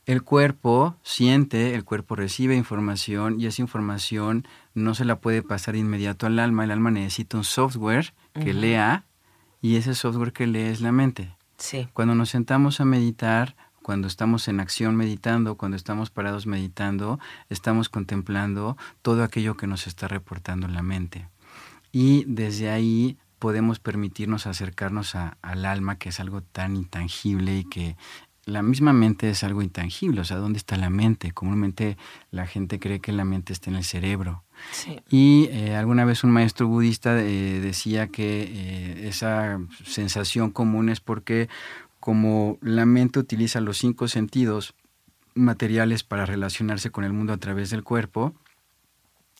El 0.06 0.22
cuerpo 0.22 0.96
siente, 1.02 1.74
el 1.74 1.84
cuerpo 1.84 2.14
recibe 2.14 2.54
información 2.54 3.40
y 3.40 3.46
esa 3.46 3.60
información 3.60 4.46
no 4.72 4.94
se 4.94 5.04
la 5.04 5.18
puede 5.18 5.42
pasar 5.42 5.74
inmediato 5.74 6.26
al 6.26 6.38
alma. 6.38 6.62
El 6.62 6.70
alma 6.70 6.92
necesita 6.92 7.36
un 7.36 7.42
software 7.42 8.14
que 8.32 8.54
lea 8.54 9.04
y 9.60 9.74
ese 9.74 9.96
software 9.96 10.32
que 10.32 10.46
lee 10.46 10.60
es 10.60 10.80
la 10.80 10.92
mente. 10.92 11.34
Sí. 11.58 11.88
Cuando 11.92 12.14
nos 12.14 12.30
sentamos 12.30 12.80
a 12.80 12.84
meditar, 12.84 13.56
cuando 13.82 14.06
estamos 14.06 14.46
en 14.46 14.60
acción 14.60 14.94
meditando, 14.94 15.56
cuando 15.56 15.76
estamos 15.76 16.10
parados 16.10 16.46
meditando, 16.46 17.18
estamos 17.50 17.88
contemplando 17.88 18.76
todo 19.02 19.24
aquello 19.24 19.56
que 19.56 19.66
nos 19.66 19.88
está 19.88 20.06
reportando 20.06 20.68
la 20.68 20.82
mente. 20.82 21.28
Y 21.90 22.24
desde 22.28 22.70
ahí 22.70 23.18
podemos 23.38 23.78
permitirnos 23.78 24.46
acercarnos 24.46 25.14
al 25.14 25.64
alma, 25.64 25.98
que 25.98 26.08
es 26.08 26.20
algo 26.20 26.42
tan 26.42 26.76
intangible 26.76 27.58
y 27.58 27.64
que 27.64 27.96
la 28.46 28.62
misma 28.62 28.92
mente 28.92 29.28
es 29.28 29.42
algo 29.42 29.60
intangible, 29.60 30.20
o 30.20 30.24
sea, 30.24 30.36
¿dónde 30.36 30.58
está 30.58 30.76
la 30.76 30.88
mente? 30.88 31.32
Comúnmente 31.32 31.98
la 32.30 32.46
gente 32.46 32.78
cree 32.78 33.00
que 33.00 33.10
la 33.12 33.24
mente 33.24 33.52
está 33.52 33.70
en 33.70 33.76
el 33.76 33.82
cerebro. 33.84 34.44
Y 35.10 35.48
eh, 35.50 35.74
alguna 35.74 36.04
vez 36.04 36.22
un 36.22 36.30
maestro 36.30 36.68
budista 36.68 37.18
eh, 37.20 37.60
decía 37.60 38.06
que 38.06 38.42
eh, 38.42 39.08
esa 39.08 39.58
sensación 39.84 40.52
común 40.52 40.88
es 40.90 41.00
porque 41.00 41.48
como 41.98 42.56
la 42.62 42.86
mente 42.86 43.18
utiliza 43.18 43.60
los 43.60 43.78
cinco 43.78 44.06
sentidos 44.06 44.74
materiales 45.34 46.04
para 46.04 46.24
relacionarse 46.24 46.90
con 46.90 47.02
el 47.02 47.12
mundo 47.12 47.32
a 47.32 47.38
través 47.38 47.70
del 47.70 47.82
cuerpo, 47.82 48.32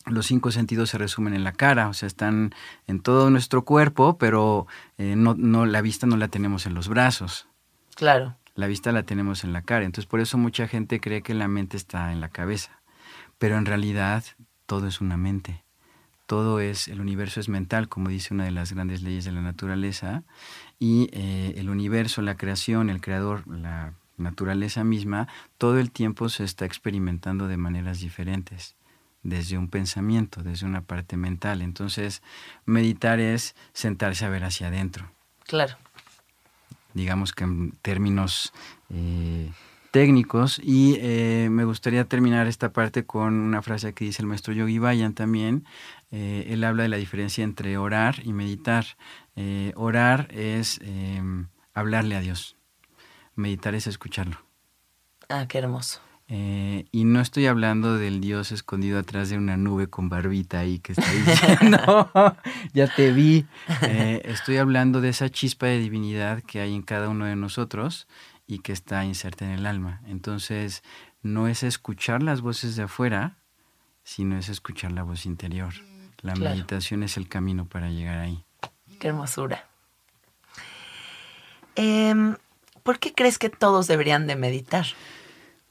los 0.04 0.26
cinco 0.26 0.50
sentidos 0.50 0.90
se 0.90 0.98
resumen 0.98 1.32
en 1.32 1.44
la 1.44 1.52
cara, 1.52 1.88
o 1.88 1.94
sea, 1.94 2.08
están 2.08 2.52
en 2.88 3.00
todo 3.00 3.30
nuestro 3.30 3.64
cuerpo, 3.64 4.18
pero 4.18 4.66
no, 4.98 5.34
no, 5.34 5.64
la 5.64 5.80
vista 5.80 6.06
no 6.06 6.16
la 6.16 6.28
tenemos 6.28 6.66
en 6.66 6.75
los 6.75 6.88
brazos. 6.88 7.48
Claro 7.94 8.36
la 8.56 8.66
vista 8.66 8.90
la 8.90 9.04
tenemos 9.04 9.44
en 9.44 9.52
la 9.52 9.62
cara. 9.62 9.84
Entonces 9.84 10.08
por 10.08 10.20
eso 10.20 10.38
mucha 10.38 10.66
gente 10.66 11.00
cree 11.00 11.22
que 11.22 11.34
la 11.34 11.46
mente 11.46 11.76
está 11.76 12.12
en 12.12 12.20
la 12.20 12.30
cabeza. 12.30 12.80
Pero 13.38 13.56
en 13.58 13.66
realidad 13.66 14.25
todo 14.64 14.88
es 14.88 15.00
una 15.00 15.16
mente. 15.16 15.62
Todo 16.26 16.58
es, 16.58 16.88
el 16.88 17.00
universo 17.00 17.38
es 17.38 17.48
mental, 17.48 17.88
como 17.88 18.08
dice 18.08 18.34
una 18.34 18.44
de 18.44 18.50
las 18.50 18.72
grandes 18.72 19.02
leyes 19.02 19.25
de 19.25 19.32
la 19.32 19.42
naturaleza. 19.42 20.25
Y 20.80 21.08
eh, 21.12 21.54
el 21.56 21.70
universo, 21.70 22.22
la 22.22 22.36
creación, 22.36 22.90
el 22.90 23.00
creador, 23.00 23.46
la 23.46 23.92
naturaleza 24.16 24.82
misma, 24.82 25.28
todo 25.58 25.78
el 25.78 25.92
tiempo 25.92 26.28
se 26.30 26.42
está 26.42 26.64
experimentando 26.64 27.46
de 27.46 27.58
maneras 27.58 28.00
diferentes 28.00 28.75
desde 29.22 29.58
un 29.58 29.68
pensamiento, 29.68 30.42
desde 30.42 30.66
una 30.66 30.82
parte 30.82 31.16
mental. 31.16 31.60
Entonces, 31.60 32.22
meditar 32.64 33.20
es 33.20 33.54
sentarse 33.72 34.25
a 34.25 34.30
ver 34.30 34.44
hacia 34.44 34.68
adentro. 34.68 35.10
Claro 35.44 35.76
digamos 36.97 37.33
que 37.33 37.45
en 37.45 37.73
términos 37.83 38.53
eh, 38.91 39.53
técnicos. 39.91 40.59
Y 40.62 40.97
eh, 41.00 41.49
me 41.50 41.65
gustaría 41.65 42.05
terminar 42.07 42.47
esta 42.47 42.73
parte 42.73 43.05
con 43.05 43.35
una 43.35 43.62
frase 43.62 43.93
que 43.93 44.07
dice 44.07 44.23
el 44.23 44.29
maestro 44.29 44.55
Yogi 44.55 44.79
Bayan 44.79 45.12
también. 45.12 45.65
Eh, 46.11 46.47
él 46.49 46.65
habla 46.65 46.85
de 46.85 46.88
la 46.88 46.97
diferencia 46.97 47.45
entre 47.45 47.76
orar 47.76 48.21
y 48.25 48.33
meditar. 48.33 48.87
orar 49.75 50.29
es 50.33 50.81
hablarle 51.75 52.17
a 52.17 52.21
Dios. 52.21 52.57
Meditar 53.35 53.75
es 53.75 53.87
escucharlo. 53.87 54.38
Ah, 55.29 55.47
qué 55.47 55.59
hermoso. 55.59 56.00
Eh, 56.28 56.87
y 56.90 57.04
no 57.04 57.21
estoy 57.21 57.47
hablando 57.47 57.99
del 57.99 58.21
Dios 58.21 58.50
escondido 58.50 58.99
atrás 58.99 59.30
de 59.30 59.38
una 59.38 59.56
nube 59.56 59.87
con 59.87 60.09
barbita 60.09 60.59
ahí 60.59 60.80
que 60.80 60.92
está 60.92 61.09
diciendo, 61.12 62.11
ya 62.75 62.92
te 62.92 63.12
vi. 63.12 63.47
Eh, 63.83 64.23
estoy 64.25 64.56
hablando 64.56 65.00
de 65.00 65.11
esa 65.11 65.30
chispa 65.30 65.66
de 65.66 65.78
divinidad 65.78 66.42
que 66.42 66.61
hay 66.61 66.75
en 66.75 66.83
cada 66.83 67.09
uno 67.09 67.26
de 67.26 67.37
nosotros 67.37 68.09
y 68.47 68.59
que 68.59 68.73
está 68.73 69.04
inserta 69.04 69.45
en 69.45 69.52
el 69.52 69.66
alma. 69.66 70.00
Entonces, 70.06 70.83
no 71.23 71.47
es 71.47 71.62
escuchar 71.62 72.23
las 72.23 72.40
voces 72.40 72.75
de 72.76 72.85
afuera, 72.85 73.37
sino 74.02 74.37
es 74.37 74.49
escuchar 74.49 74.92
la 74.92 75.02
voz 75.04 75.26
interior. 75.26 75.75
La 76.23 76.35
meditación 76.35 77.02
es 77.02 77.16
el 77.16 77.28
camino 77.28 77.66
para 77.66 77.90
llegar 77.90 78.18
ahí. 78.18 78.45
Qué 78.99 79.09
hermosura. 79.09 79.68
Em, 81.76 82.37
¿por 82.83 82.99
qué 82.99 83.12
crees 83.12 83.38
que 83.38 83.50
todos 83.50 83.87
deberían 83.87 84.26
de 84.26 84.35
meditar? 84.35 84.87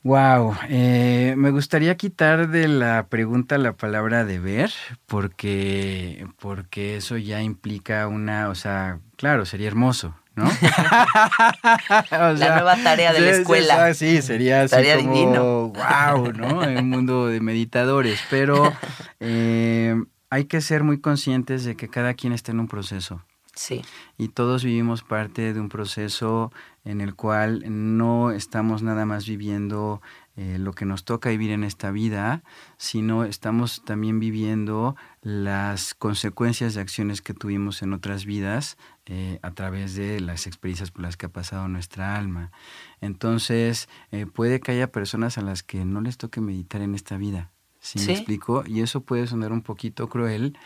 Wow, 0.05 0.55
eh, 0.69 1.33
me 1.35 1.49
gustaría 1.49 1.97
quitar 1.97 2.49
de 2.49 2.67
la 2.67 3.07
pregunta 3.07 3.57
la 3.57 3.73
palabra 3.73 4.23
deber, 4.23 4.71
porque, 5.07 6.27
porque 6.37 6.97
eso 6.97 7.17
ya 7.17 7.41
implica 7.41 8.07
una, 8.07 8.49
o 8.49 8.53
sea, 8.53 8.99
claro, 9.15 9.47
sería 9.47 9.65
hermoso, 9.65 10.13
¿no? 10.35 10.43
la 12.11 12.33
nueva 12.35 12.77
tarea 12.83 13.13
de 13.13 13.19
la 13.19 13.31
escuela. 13.31 13.91
Sí, 13.95 14.21
sería 14.21 14.61
así 14.61 14.75
como, 14.95 15.73
wow, 15.73 16.31
¿no? 16.33 16.63
En 16.69 16.77
un 16.77 16.89
mundo 16.91 17.25
de 17.25 17.41
meditadores, 17.41 18.19
pero 18.29 18.71
eh, 19.19 19.95
hay 20.29 20.45
que 20.45 20.61
ser 20.61 20.83
muy 20.83 20.99
conscientes 21.01 21.65
de 21.65 21.75
que 21.75 21.87
cada 21.87 22.13
quien 22.13 22.31
está 22.31 22.51
en 22.51 22.59
un 22.59 22.67
proceso. 22.67 23.23
Sí. 23.55 23.81
Y 24.17 24.29
todos 24.29 24.63
vivimos 24.63 25.03
parte 25.03 25.53
de 25.53 25.59
un 25.59 25.69
proceso 25.69 26.51
en 26.83 27.01
el 27.01 27.15
cual 27.15 27.63
no 27.67 28.31
estamos 28.31 28.83
nada 28.83 29.05
más 29.05 29.25
viviendo 29.25 30.01
eh, 30.37 30.57
lo 30.59 30.73
que 30.73 30.85
nos 30.85 31.05
toca 31.05 31.29
vivir 31.29 31.51
en 31.51 31.63
esta 31.63 31.91
vida, 31.91 32.43
sino 32.77 33.23
estamos 33.23 33.83
también 33.85 34.19
viviendo 34.19 34.97
las 35.21 35.93
consecuencias 35.93 36.73
de 36.73 36.81
acciones 36.81 37.21
que 37.21 37.33
tuvimos 37.33 37.81
en 37.81 37.93
otras 37.93 38.25
vidas 38.25 38.77
eh, 39.05 39.39
a 39.41 39.51
través 39.51 39.95
de 39.95 40.19
las 40.19 40.45
experiencias 40.45 40.91
por 40.91 41.03
las 41.03 41.15
que 41.15 41.27
ha 41.27 41.29
pasado 41.29 41.69
nuestra 41.69 42.17
alma. 42.17 42.51
Entonces, 42.99 43.87
eh, 44.11 44.25
puede 44.25 44.59
que 44.59 44.73
haya 44.73 44.91
personas 44.91 45.37
a 45.37 45.41
las 45.41 45.63
que 45.63 45.85
no 45.85 46.01
les 46.01 46.17
toque 46.17 46.41
meditar 46.41 46.81
en 46.81 46.95
esta 46.95 47.15
vida. 47.15 47.51
¿Sí, 47.79 47.99
me 48.05 48.13
explico? 48.13 48.63
Y 48.67 48.81
eso 48.81 49.01
puede 49.01 49.27
sonar 49.27 49.53
un 49.53 49.61
poquito 49.61 50.09
cruel, 50.09 50.57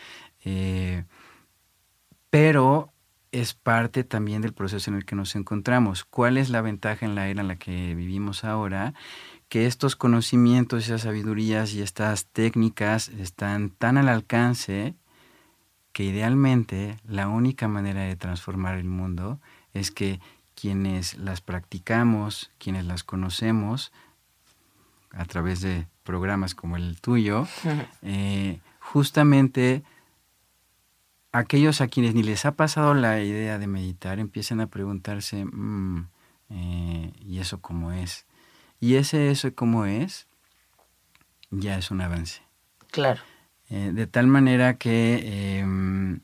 pero 2.30 2.92
es 3.32 3.54
parte 3.54 4.02
también 4.04 4.42
del 4.42 4.52
proceso 4.52 4.90
en 4.90 4.96
el 4.96 5.04
que 5.04 5.14
nos 5.16 5.36
encontramos. 5.36 6.04
¿Cuál 6.04 6.36
es 6.36 6.48
la 6.48 6.62
ventaja 6.62 7.06
en 7.06 7.14
la 7.14 7.28
era 7.28 7.42
en 7.42 7.48
la 7.48 7.56
que 7.56 7.94
vivimos 7.94 8.44
ahora? 8.44 8.94
Que 9.48 9.66
estos 9.66 9.96
conocimientos, 9.96 10.84
esas 10.84 11.02
sabidurías 11.02 11.72
y 11.74 11.82
estas 11.82 12.26
técnicas 12.26 13.08
están 13.08 13.70
tan 13.70 13.98
al 13.98 14.08
alcance 14.08 14.94
que 15.92 16.04
idealmente 16.04 16.98
la 17.04 17.28
única 17.28 17.68
manera 17.68 18.02
de 18.02 18.16
transformar 18.16 18.76
el 18.76 18.84
mundo 18.84 19.40
es 19.74 19.90
que 19.90 20.20
quienes 20.54 21.18
las 21.18 21.40
practicamos, 21.40 22.50
quienes 22.58 22.84
las 22.84 23.02
conocemos, 23.02 23.92
a 25.12 25.24
través 25.24 25.60
de 25.60 25.86
programas 26.04 26.54
como 26.54 26.76
el 26.76 27.00
tuyo, 27.00 27.46
eh, 28.02 28.60
justamente 28.78 29.82
aquellos 31.32 31.80
a 31.80 31.88
quienes 31.88 32.14
ni 32.14 32.22
les 32.22 32.44
ha 32.44 32.52
pasado 32.52 32.94
la 32.94 33.20
idea 33.20 33.58
de 33.58 33.66
meditar 33.66 34.18
empiezan 34.18 34.60
a 34.60 34.66
preguntarse, 34.66 35.44
mm, 35.44 36.08
eh, 36.50 37.12
¿y 37.20 37.38
eso 37.38 37.60
cómo 37.60 37.92
es? 37.92 38.26
Y 38.80 38.96
ese 38.96 39.30
eso 39.30 39.54
cómo 39.54 39.86
es 39.86 40.26
ya 41.50 41.76
es 41.76 41.90
un 41.90 42.00
avance. 42.00 42.42
Claro. 42.90 43.20
Eh, 43.68 43.92
de 43.92 44.06
tal 44.06 44.26
manera 44.26 44.78
que 44.78 45.58
em, 45.58 46.20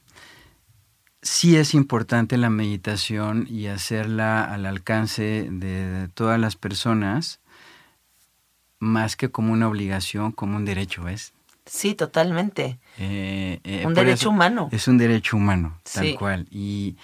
sí 1.23 1.57
es 1.57 1.75
importante 1.75 2.37
la 2.39 2.51
meditación 2.51 3.47
y 3.49 3.67
hacerla 3.67 4.45
al 4.45 4.67
alcance 4.67 5.49
de 5.51 6.09
todas 6.15 6.41
las 6.41 6.57
personas, 6.57 7.41
más 8.79 9.17
que 9.17 9.31
como 9.31 9.53
una 9.53 9.69
obligación, 9.69 10.33
como 10.33 10.57
un 10.57 10.65
derecho, 10.65 11.05
¿ves? 11.05 11.35
Sí, 11.67 11.95
totalmente. 11.97 12.79
Eh, 12.97 13.61
eh, 13.65 13.85
un 13.85 13.93
derecho 13.93 14.31
humano. 14.31 14.69
Es 14.71 14.87
un 14.87 14.99
derecho 14.99 15.37
humano, 15.37 15.79
tal 15.93 16.15
cual. 16.15 16.47
Y 16.51 16.97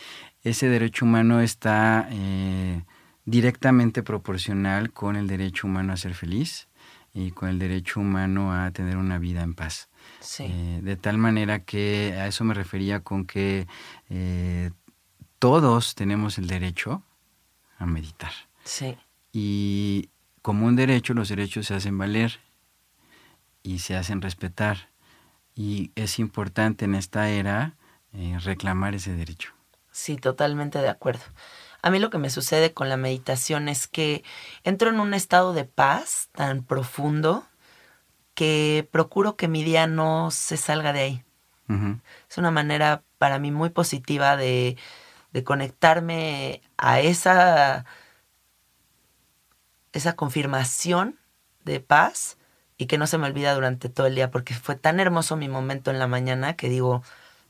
ese 0.44 0.68
derecho 0.68 1.04
humano 1.04 1.40
está 1.40 2.08
eh, 2.10 2.82
directamente 3.24 4.04
proporcional 4.04 4.92
con 4.92 5.16
el 5.16 5.26
derecho 5.26 5.66
humano 5.66 5.92
a 5.92 5.96
ser 5.96 6.14
feliz 6.14 6.68
y 7.12 7.32
con 7.32 7.48
el 7.48 7.58
derecho 7.58 8.00
humano 8.00 8.54
a 8.54 8.70
tener 8.70 8.96
una 8.96 9.18
vida 9.18 9.42
en 9.42 9.54
paz. 9.54 9.88
Sí. 10.18 10.48
de 10.82 10.96
tal 10.96 11.16
manera 11.18 11.60
que 11.60 12.14
a 12.18 12.26
eso 12.26 12.42
me 12.44 12.54
refería 12.54 13.00
con 13.00 13.24
que 13.24 13.66
todos 15.38 15.94
tenemos 15.94 16.38
el 16.38 16.46
derecho 16.46 17.02
a 17.78 17.86
meditar. 17.86 18.32
Sí. 18.64 18.96
Y 19.32 20.10
como 20.40 20.66
un 20.66 20.76
derecho, 20.76 21.14
los 21.14 21.28
derechos 21.28 21.66
se 21.66 21.74
hacen 21.74 21.98
valer 21.98 22.40
y 23.62 23.80
se 23.80 23.96
hacen 23.96 24.22
respetar. 24.22 24.90
Y 25.54 25.92
es 25.94 26.18
importante 26.18 26.84
en 26.84 26.94
esta 26.94 27.28
era 27.28 27.74
eh, 28.12 28.38
reclamar 28.42 28.94
ese 28.94 29.14
derecho. 29.14 29.52
Sí, 29.90 30.16
totalmente 30.16 30.78
de 30.78 30.88
acuerdo. 30.88 31.22
A 31.82 31.90
mí 31.90 31.98
lo 31.98 32.10
que 32.10 32.18
me 32.18 32.30
sucede 32.30 32.72
con 32.72 32.88
la 32.88 32.96
meditación 32.96 33.68
es 33.68 33.88
que 33.88 34.24
entro 34.64 34.88
en 34.88 35.00
un 35.00 35.14
estado 35.14 35.52
de 35.52 35.64
paz 35.64 36.28
tan 36.32 36.64
profundo 36.64 37.46
que 38.34 38.88
procuro 38.90 39.36
que 39.36 39.48
mi 39.48 39.62
día 39.64 39.86
no 39.86 40.30
se 40.30 40.56
salga 40.56 40.92
de 40.92 41.00
ahí. 41.00 41.24
Es 42.28 42.36
una 42.36 42.50
manera 42.50 43.02
para 43.16 43.38
mí 43.38 43.50
muy 43.50 43.70
positiva 43.70 44.36
de, 44.36 44.76
de 45.32 45.42
conectarme 45.42 46.60
a 46.76 47.00
esa, 47.00 47.86
esa 49.94 50.14
confirmación 50.14 51.18
de 51.64 51.80
paz 51.80 52.36
y 52.78 52.86
que 52.86 52.98
no 52.98 53.06
se 53.06 53.18
me 53.18 53.26
olvida 53.26 53.54
durante 53.54 53.88
todo 53.88 54.06
el 54.06 54.14
día 54.14 54.30
porque 54.30 54.54
fue 54.54 54.76
tan 54.76 55.00
hermoso 55.00 55.36
mi 55.36 55.48
momento 55.48 55.90
en 55.90 55.98
la 55.98 56.06
mañana 56.06 56.54
que 56.54 56.68
digo, 56.68 57.02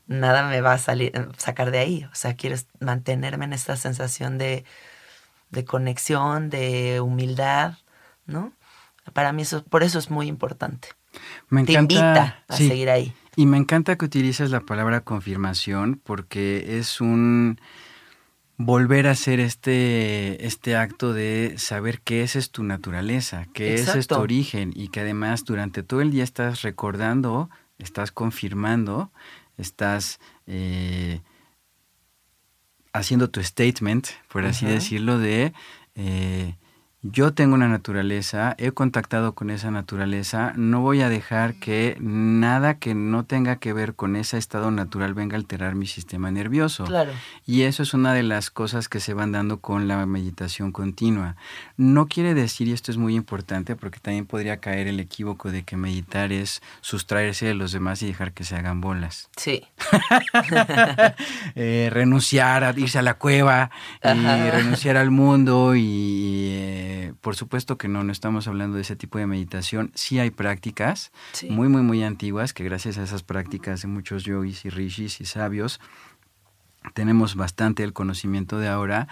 nada 0.07 0.47
me 0.47 0.61
va 0.61 0.73
a 0.73 0.77
salir, 0.77 1.11
eh, 1.15 1.27
sacar 1.37 1.71
de 1.71 1.79
ahí. 1.79 2.07
O 2.11 2.15
sea, 2.15 2.35
quiero 2.35 2.55
mantenerme 2.79 3.45
en 3.45 3.53
esta 3.53 3.75
sensación 3.75 4.37
de, 4.37 4.65
de 5.49 5.65
conexión, 5.65 6.49
de 6.49 6.99
humildad, 7.01 7.75
¿no? 8.25 8.53
Para 9.13 9.33
mí 9.33 9.41
eso, 9.41 9.63
por 9.63 9.83
eso 9.83 9.99
es 9.99 10.09
muy 10.09 10.27
importante. 10.27 10.89
Me 11.49 11.63
Te 11.63 11.73
invita 11.73 12.43
a 12.47 12.55
seguir 12.55 12.89
ahí. 12.89 13.13
Y 13.35 13.45
me 13.45 13.57
encanta 13.57 13.97
que 13.97 14.05
utilices 14.05 14.51
la 14.51 14.61
palabra 14.61 15.01
confirmación 15.01 15.99
porque 16.03 16.79
es 16.79 17.01
un 17.01 17.59
volver 18.57 19.07
a 19.07 19.11
hacer 19.11 19.39
este, 19.39 20.45
este 20.45 20.75
acto 20.75 21.13
de 21.13 21.55
saber 21.57 22.01
que 22.01 22.23
esa 22.23 22.39
es 22.39 22.51
tu 22.51 22.63
naturaleza, 22.63 23.47
que 23.53 23.73
ese 23.73 23.99
es 23.99 24.07
tu 24.07 24.15
origen 24.15 24.71
y 24.75 24.89
que 24.89 25.01
además 25.01 25.43
durante 25.45 25.83
todo 25.83 26.01
el 26.01 26.11
día 26.11 26.23
estás 26.23 26.61
recordando, 26.61 27.49
estás 27.77 28.11
confirmando, 28.11 29.11
estás 29.57 30.19
eh, 30.47 31.21
haciendo 32.93 33.29
tu 33.29 33.43
statement, 33.43 34.07
por 34.29 34.45
así 34.45 34.65
decirlo, 34.65 35.17
de 35.17 35.53
eh, 35.95 36.55
yo 37.03 37.33
tengo 37.33 37.53
una 37.53 37.67
naturaleza, 37.67 38.55
he 38.57 38.71
contactado 38.71 39.35
con 39.35 39.49
esa 39.49 39.71
naturaleza, 39.71 40.53
no 40.55 40.79
voy 40.79 41.01
a 41.01 41.09
dejar 41.09 41.55
que 41.55 41.97
nada 41.99 42.75
que 42.79 42.95
no 42.95 43.25
tenga 43.25 43.57
que 43.57 43.73
ver 43.73 43.93
con 43.93 44.15
ese 44.15 44.37
estado 44.37 44.71
natural 44.71 45.13
venga 45.13 45.35
a 45.35 45.39
alterar 45.39 45.75
mi 45.75 45.85
sistema 45.85 46.31
nervioso. 46.31 46.85
Claro. 46.85 47.11
Y 47.45 47.63
eso 47.63 47.83
es 47.83 47.93
una 47.93 48.13
de 48.13 48.23
las 48.23 48.49
cosas 48.49 48.87
que 48.87 49.01
se 49.01 49.13
van 49.13 49.33
dando 49.33 49.59
con 49.59 49.89
la 49.89 50.05
meditación 50.05 50.71
continua. 50.71 51.35
No 51.75 52.07
quiere 52.07 52.33
decir, 52.33 52.69
y 52.69 52.71
esto 52.71 52.89
es 52.89 52.97
muy 52.97 53.15
importante, 53.15 53.75
porque 53.75 53.99
también 53.99 54.25
podría 54.25 54.57
caer 54.61 54.87
el 54.87 55.01
equívoco 55.01 55.51
de 55.51 55.63
que 55.63 55.75
meditar 55.75 56.31
es 56.31 56.61
sustraerse 56.79 57.47
de 57.47 57.53
los 57.53 57.73
demás 57.73 58.01
y 58.01 58.07
dejar 58.07 58.31
que 58.31 58.45
se 58.45 58.55
hagan 58.55 58.79
bolas. 58.79 59.29
Sí. 59.35 59.67
Eh, 61.55 61.89
renunciar 61.91 62.63
a 62.63 62.71
irse 62.77 62.97
a 62.97 63.01
la 63.01 63.15
cueva 63.15 63.69
y 64.03 64.49
renunciar 64.49 64.97
al 64.97 65.11
mundo 65.11 65.75
y... 65.75 66.47
Eh, 66.51 66.92
eh, 66.93 67.13
por 67.21 67.35
supuesto 67.35 67.77
que 67.77 67.87
no, 67.87 68.03
no 68.03 68.11
estamos 68.11 68.47
hablando 68.47 68.75
de 68.75 68.83
ese 68.83 68.95
tipo 68.95 69.17
de 69.17 69.25
meditación. 69.25 69.91
Sí 69.95 70.19
hay 70.19 70.29
prácticas 70.29 71.11
muy, 71.49 71.67
muy, 71.67 71.81
muy 71.81 72.03
antiguas 72.03 72.53
que 72.53 72.63
gracias 72.63 72.99
a 72.99 73.03
esas 73.03 73.23
prácticas 73.23 73.81
de 73.81 73.87
muchos 73.87 74.23
yogis 74.23 74.63
y 74.65 74.69
rishis 74.69 75.19
y 75.19 75.25
sabios 75.25 75.79
tenemos 76.93 77.35
bastante 77.35 77.83
el 77.83 77.93
conocimiento 77.93 78.59
de 78.59 78.67
ahora, 78.67 79.07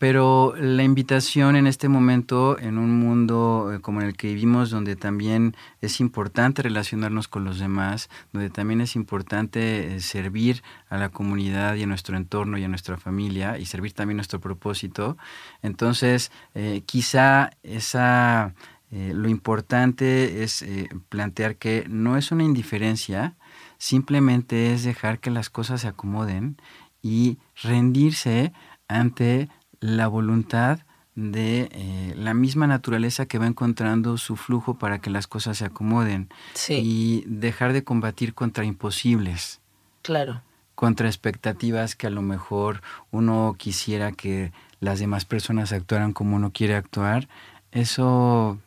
pero 0.00 0.54
la 0.56 0.82
invitación 0.82 1.56
en 1.56 1.66
este 1.66 1.90
momento, 1.90 2.58
en 2.58 2.78
un 2.78 2.98
mundo 2.98 3.70
eh, 3.70 3.80
como 3.80 4.00
en 4.00 4.06
el 4.06 4.16
que 4.16 4.28
vivimos, 4.28 4.70
donde 4.70 4.96
también 4.96 5.54
es 5.82 6.00
importante 6.00 6.62
relacionarnos 6.62 7.28
con 7.28 7.44
los 7.44 7.58
demás, 7.58 8.08
donde 8.32 8.48
también 8.48 8.80
es 8.80 8.96
importante 8.96 9.96
eh, 9.96 10.00
servir 10.00 10.62
a 10.88 10.96
la 10.96 11.10
comunidad 11.10 11.74
y 11.74 11.82
a 11.82 11.86
nuestro 11.86 12.16
entorno 12.16 12.56
y 12.56 12.64
a 12.64 12.68
nuestra 12.68 12.96
familia 12.96 13.58
y 13.58 13.66
servir 13.66 13.92
también 13.92 14.16
nuestro 14.16 14.40
propósito, 14.40 15.18
entonces 15.60 16.32
eh, 16.54 16.80
quizá 16.86 17.50
esa, 17.62 18.54
lo 18.90 19.28
importante 19.28 20.42
es 20.42 20.64
plantear 21.10 21.56
que 21.56 21.84
no 21.90 22.16
es 22.16 22.32
una 22.32 22.44
indiferencia, 22.44 23.34
simplemente 23.76 24.72
es 24.72 24.82
dejar 24.82 25.18
que 25.18 25.30
las 25.30 25.50
cosas 25.50 25.82
se 25.82 25.88
acomoden 25.88 26.56
y 27.02 27.36
rendirse 27.62 28.54
ante 28.88 29.48
la 29.80 30.06
voluntad 30.06 30.80
de 31.14 31.68
eh, 31.72 32.14
la 32.16 32.34
misma 32.34 32.66
naturaleza 32.66 33.26
que 33.26 33.38
va 33.38 33.46
encontrando 33.46 34.16
su 34.16 34.36
flujo 34.36 34.78
para 34.78 35.00
que 35.00 35.10
las 35.10 35.26
cosas 35.26 35.58
se 35.58 35.64
acomoden 35.64 36.28
y 36.68 37.24
dejar 37.26 37.72
de 37.72 37.84
combatir 37.84 38.34
contra 38.34 38.64
imposibles. 38.64 39.60
Claro. 40.02 40.42
Contra 40.74 41.08
expectativas 41.08 41.96
que 41.96 42.06
a 42.06 42.10
lo 42.10 42.22
mejor 42.22 42.82
uno 43.10 43.54
quisiera 43.58 44.12
que 44.12 44.52
las 44.78 44.98
demás 44.98 45.24
personas 45.24 45.72
actuaran 45.72 46.12
como 46.12 46.36
uno 46.36 46.52
quiere 46.52 46.74
actuar, 46.74 47.28
eso 47.72 48.58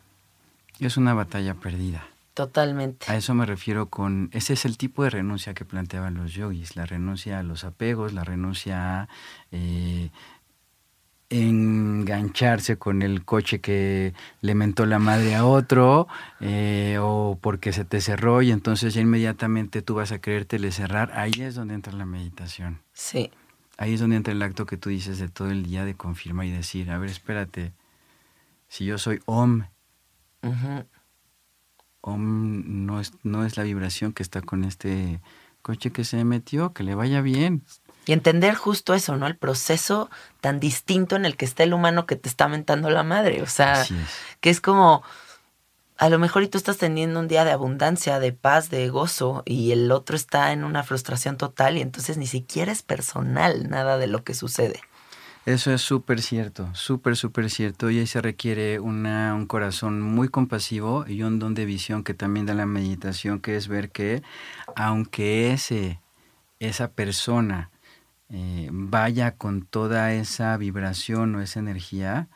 es 0.78 0.96
una 0.96 1.14
batalla 1.14 1.54
perdida. 1.54 2.06
Totalmente. 2.34 3.06
A 3.08 3.16
eso 3.16 3.32
me 3.34 3.46
refiero 3.46 3.86
con, 3.86 4.28
ese 4.32 4.54
es 4.54 4.64
el 4.64 4.76
tipo 4.76 5.04
de 5.04 5.10
renuncia 5.10 5.54
que 5.54 5.64
planteaban 5.64 6.14
los 6.14 6.32
yogis, 6.34 6.74
la 6.74 6.84
renuncia 6.84 7.38
a 7.38 7.44
los 7.44 7.62
apegos, 7.62 8.12
la 8.12 8.24
renuncia 8.24 9.02
a 9.02 9.08
eh, 9.52 10.10
engancharse 11.42 12.76
con 12.76 13.02
el 13.02 13.24
coche 13.24 13.60
que 13.60 14.14
le 14.40 14.54
mentó 14.54 14.86
la 14.86 14.98
madre 14.98 15.34
a 15.34 15.44
otro 15.44 16.06
eh, 16.40 16.98
o 17.00 17.38
porque 17.40 17.72
se 17.72 17.84
te 17.84 18.00
cerró 18.00 18.42
y 18.42 18.52
entonces 18.52 18.94
ya 18.94 19.00
inmediatamente 19.00 19.82
tú 19.82 19.94
vas 19.94 20.12
a 20.12 20.20
querértele 20.20 20.70
cerrar, 20.70 21.10
ahí 21.14 21.32
es 21.40 21.54
donde 21.54 21.74
entra 21.74 21.92
la 21.92 22.06
meditación. 22.06 22.80
Sí. 22.92 23.30
Ahí 23.76 23.94
es 23.94 24.00
donde 24.00 24.16
entra 24.16 24.32
el 24.32 24.42
acto 24.42 24.66
que 24.66 24.76
tú 24.76 24.90
dices 24.90 25.18
de 25.18 25.28
todo 25.28 25.50
el 25.50 25.64
día 25.64 25.84
de 25.84 25.94
confirmar 25.94 26.46
y 26.46 26.50
decir, 26.52 26.90
a 26.90 26.98
ver, 26.98 27.10
espérate, 27.10 27.72
si 28.68 28.84
yo 28.84 28.98
soy 28.98 29.20
Om, 29.26 29.64
Om 32.00 32.86
no 32.86 33.00
es, 33.00 33.12
no 33.22 33.44
es 33.44 33.56
la 33.56 33.64
vibración 33.64 34.12
que 34.12 34.22
está 34.22 34.40
con 34.42 34.62
este 34.62 35.20
coche 35.62 35.90
que 35.90 36.04
se 36.04 36.22
metió, 36.24 36.72
que 36.72 36.84
le 36.84 36.94
vaya 36.94 37.22
bien. 37.22 37.64
Y 38.06 38.12
entender 38.12 38.54
justo 38.54 38.94
eso, 38.94 39.16
¿no? 39.16 39.26
El 39.26 39.36
proceso 39.36 40.10
tan 40.40 40.60
distinto 40.60 41.16
en 41.16 41.24
el 41.24 41.36
que 41.36 41.44
está 41.44 41.62
el 41.62 41.72
humano 41.72 42.06
que 42.06 42.16
te 42.16 42.28
está 42.28 42.48
mentando 42.48 42.90
la 42.90 43.02
madre. 43.02 43.42
O 43.42 43.46
sea, 43.46 43.84
que 44.40 44.50
es 44.50 44.60
como, 44.60 45.02
a 45.96 46.08
lo 46.08 46.18
mejor 46.18 46.42
y 46.42 46.48
tú 46.48 46.58
estás 46.58 46.76
teniendo 46.76 47.20
un 47.20 47.28
día 47.28 47.44
de 47.44 47.52
abundancia, 47.52 48.18
de 48.18 48.32
paz, 48.32 48.68
de 48.68 48.88
gozo, 48.88 49.42
y 49.46 49.72
el 49.72 49.90
otro 49.90 50.16
está 50.16 50.52
en 50.52 50.64
una 50.64 50.82
frustración 50.82 51.36
total 51.36 51.78
y 51.78 51.80
entonces 51.80 52.18
ni 52.18 52.26
siquiera 52.26 52.72
es 52.72 52.82
personal 52.82 53.70
nada 53.70 53.96
de 53.96 54.06
lo 54.06 54.22
que 54.24 54.34
sucede. 54.34 54.80
Eso 55.46 55.72
es 55.74 55.82
súper 55.82 56.22
cierto, 56.22 56.70
súper, 56.74 57.16
súper 57.16 57.50
cierto. 57.50 57.90
Y 57.90 57.98
ahí 57.98 58.06
se 58.06 58.22
requiere 58.22 58.80
una, 58.80 59.34
un 59.34 59.46
corazón 59.46 60.00
muy 60.00 60.28
compasivo 60.28 61.04
y 61.06 61.22
un 61.22 61.38
don 61.38 61.52
de 61.52 61.66
visión 61.66 62.02
que 62.02 62.14
también 62.14 62.46
da 62.46 62.54
la 62.54 62.64
meditación, 62.64 63.40
que 63.40 63.56
es 63.56 63.68
ver 63.68 63.90
que 63.90 64.22
aunque 64.74 65.52
ese, 65.52 66.00
esa 66.60 66.92
persona 66.92 67.70
eh, 68.36 68.68
vaya 68.72 69.36
con 69.36 69.62
toda 69.62 70.12
esa 70.12 70.56
vibración 70.56 71.36
o 71.36 71.40
esa 71.40 71.60
energía, 71.60 72.28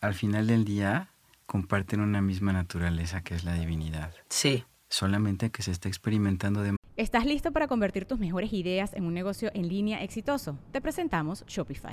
al 0.00 0.14
final 0.14 0.48
del 0.48 0.64
día 0.64 1.10
comparten 1.46 2.00
una 2.00 2.20
misma 2.20 2.52
naturaleza 2.52 3.22
que 3.22 3.36
es 3.36 3.44
la 3.44 3.54
divinidad. 3.54 4.12
Sí. 4.28 4.64
Solamente 4.88 5.50
que 5.50 5.62
se 5.62 5.70
está 5.70 5.88
experimentando 5.88 6.62
de... 6.62 6.74
¿Estás 6.96 7.26
listo 7.26 7.52
para 7.52 7.68
convertir 7.68 8.06
tus 8.06 8.18
mejores 8.18 8.52
ideas 8.52 8.92
en 8.94 9.04
un 9.04 9.14
negocio 9.14 9.52
en 9.54 9.68
línea 9.68 10.02
exitoso? 10.02 10.58
Te 10.72 10.80
presentamos 10.80 11.44
Shopify. 11.46 11.92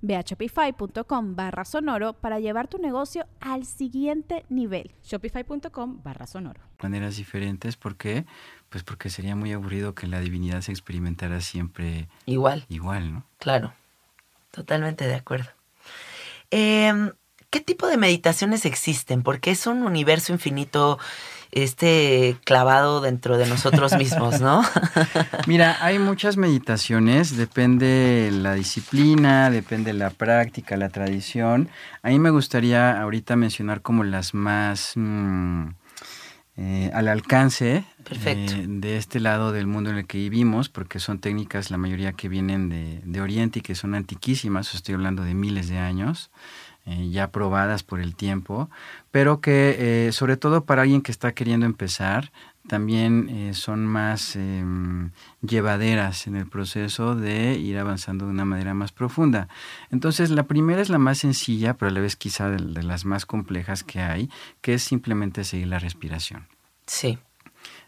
Ve 0.00 0.16
a 0.16 0.22
shopify.com 0.22 1.36
barra 1.36 1.64
sonoro 1.64 2.12
para 2.14 2.40
llevar 2.40 2.68
tu 2.68 2.78
negocio 2.78 3.26
al 3.40 3.64
siguiente 3.64 4.44
nivel. 4.48 4.92
Shopify.com 5.02 6.02
barra 6.02 6.26
sonoro. 6.26 6.60
Maneras 6.82 7.16
diferentes, 7.16 7.76
¿por 7.76 7.96
qué? 7.96 8.26
Pues 8.68 8.82
porque 8.82 9.10
sería 9.10 9.36
muy 9.36 9.52
aburrido 9.52 9.94
que 9.94 10.06
la 10.06 10.20
divinidad 10.20 10.60
se 10.62 10.72
experimentara 10.72 11.40
siempre 11.40 12.08
igual. 12.26 12.64
Igual, 12.68 13.12
¿no? 13.12 13.24
Claro, 13.38 13.72
totalmente 14.50 15.06
de 15.06 15.14
acuerdo. 15.14 15.50
Em, 16.50 17.10
¿Qué 17.52 17.60
tipo 17.60 17.86
de 17.86 17.98
meditaciones 17.98 18.64
existen? 18.64 19.22
Porque 19.22 19.50
es 19.50 19.66
un 19.66 19.82
universo 19.82 20.32
infinito 20.32 20.98
este 21.52 22.36
clavado 22.44 23.02
dentro 23.02 23.36
de 23.36 23.46
nosotros 23.46 23.92
mismos, 23.98 24.40
¿no? 24.40 24.62
Mira, 25.46 25.76
hay 25.80 25.98
muchas 25.98 26.36
meditaciones, 26.36 27.36
depende 27.36 28.30
la 28.32 28.54
disciplina, 28.54 29.50
depende 29.50 29.92
la 29.92 30.10
práctica, 30.10 30.76
la 30.76 30.88
tradición. 30.88 31.68
A 32.02 32.08
mí 32.08 32.18
me 32.18 32.30
gustaría 32.30 33.00
ahorita 33.00 33.36
mencionar 33.36 33.82
como 33.82 34.02
las 34.02 34.34
más 34.34 34.92
mm, 34.96 35.68
eh, 36.56 36.90
al 36.94 37.08
alcance 37.08 37.84
eh, 38.10 38.64
de 38.68 38.96
este 38.96 39.20
lado 39.20 39.52
del 39.52 39.66
mundo 39.66 39.90
en 39.90 39.98
el 39.98 40.06
que 40.06 40.18
vivimos, 40.18 40.70
porque 40.70 41.00
son 41.00 41.18
técnicas, 41.18 41.70
la 41.70 41.76
mayoría 41.76 42.14
que 42.14 42.28
vienen 42.28 42.70
de, 42.70 43.00
de 43.04 43.20
Oriente 43.20 43.58
y 43.58 43.62
que 43.62 43.74
son 43.74 43.94
antiquísimas, 43.94 44.74
estoy 44.74 44.94
hablando 44.94 45.22
de 45.22 45.34
miles 45.34 45.68
de 45.68 45.78
años. 45.78 46.30
Eh, 46.84 47.10
ya 47.10 47.30
probadas 47.30 47.84
por 47.84 48.00
el 48.00 48.16
tiempo, 48.16 48.68
pero 49.12 49.40
que 49.40 49.76
eh, 50.08 50.12
sobre 50.12 50.36
todo 50.36 50.64
para 50.64 50.82
alguien 50.82 51.00
que 51.00 51.12
está 51.12 51.32
queriendo 51.32 51.64
empezar, 51.64 52.32
también 52.66 53.28
eh, 53.28 53.54
son 53.54 53.86
más 53.86 54.34
em, 54.34 55.12
llevaderas 55.42 56.26
en 56.26 56.34
el 56.34 56.48
proceso 56.48 57.14
de 57.14 57.54
ir 57.54 57.78
avanzando 57.78 58.24
de 58.24 58.32
una 58.32 58.44
manera 58.44 58.74
más 58.74 58.90
profunda. 58.90 59.46
Entonces, 59.90 60.30
la 60.30 60.42
primera 60.42 60.82
es 60.82 60.88
la 60.88 60.98
más 60.98 61.18
sencilla, 61.18 61.74
pero 61.74 61.90
a 61.90 61.92
la 61.92 62.00
vez 62.00 62.16
quizá 62.16 62.50
de, 62.50 62.56
de 62.56 62.82
las 62.82 63.04
más 63.04 63.26
complejas 63.26 63.84
que 63.84 64.00
hay, 64.00 64.28
que 64.60 64.74
es 64.74 64.82
simplemente 64.82 65.44
seguir 65.44 65.68
la 65.68 65.78
respiración. 65.78 66.48
Sí. 66.86 67.16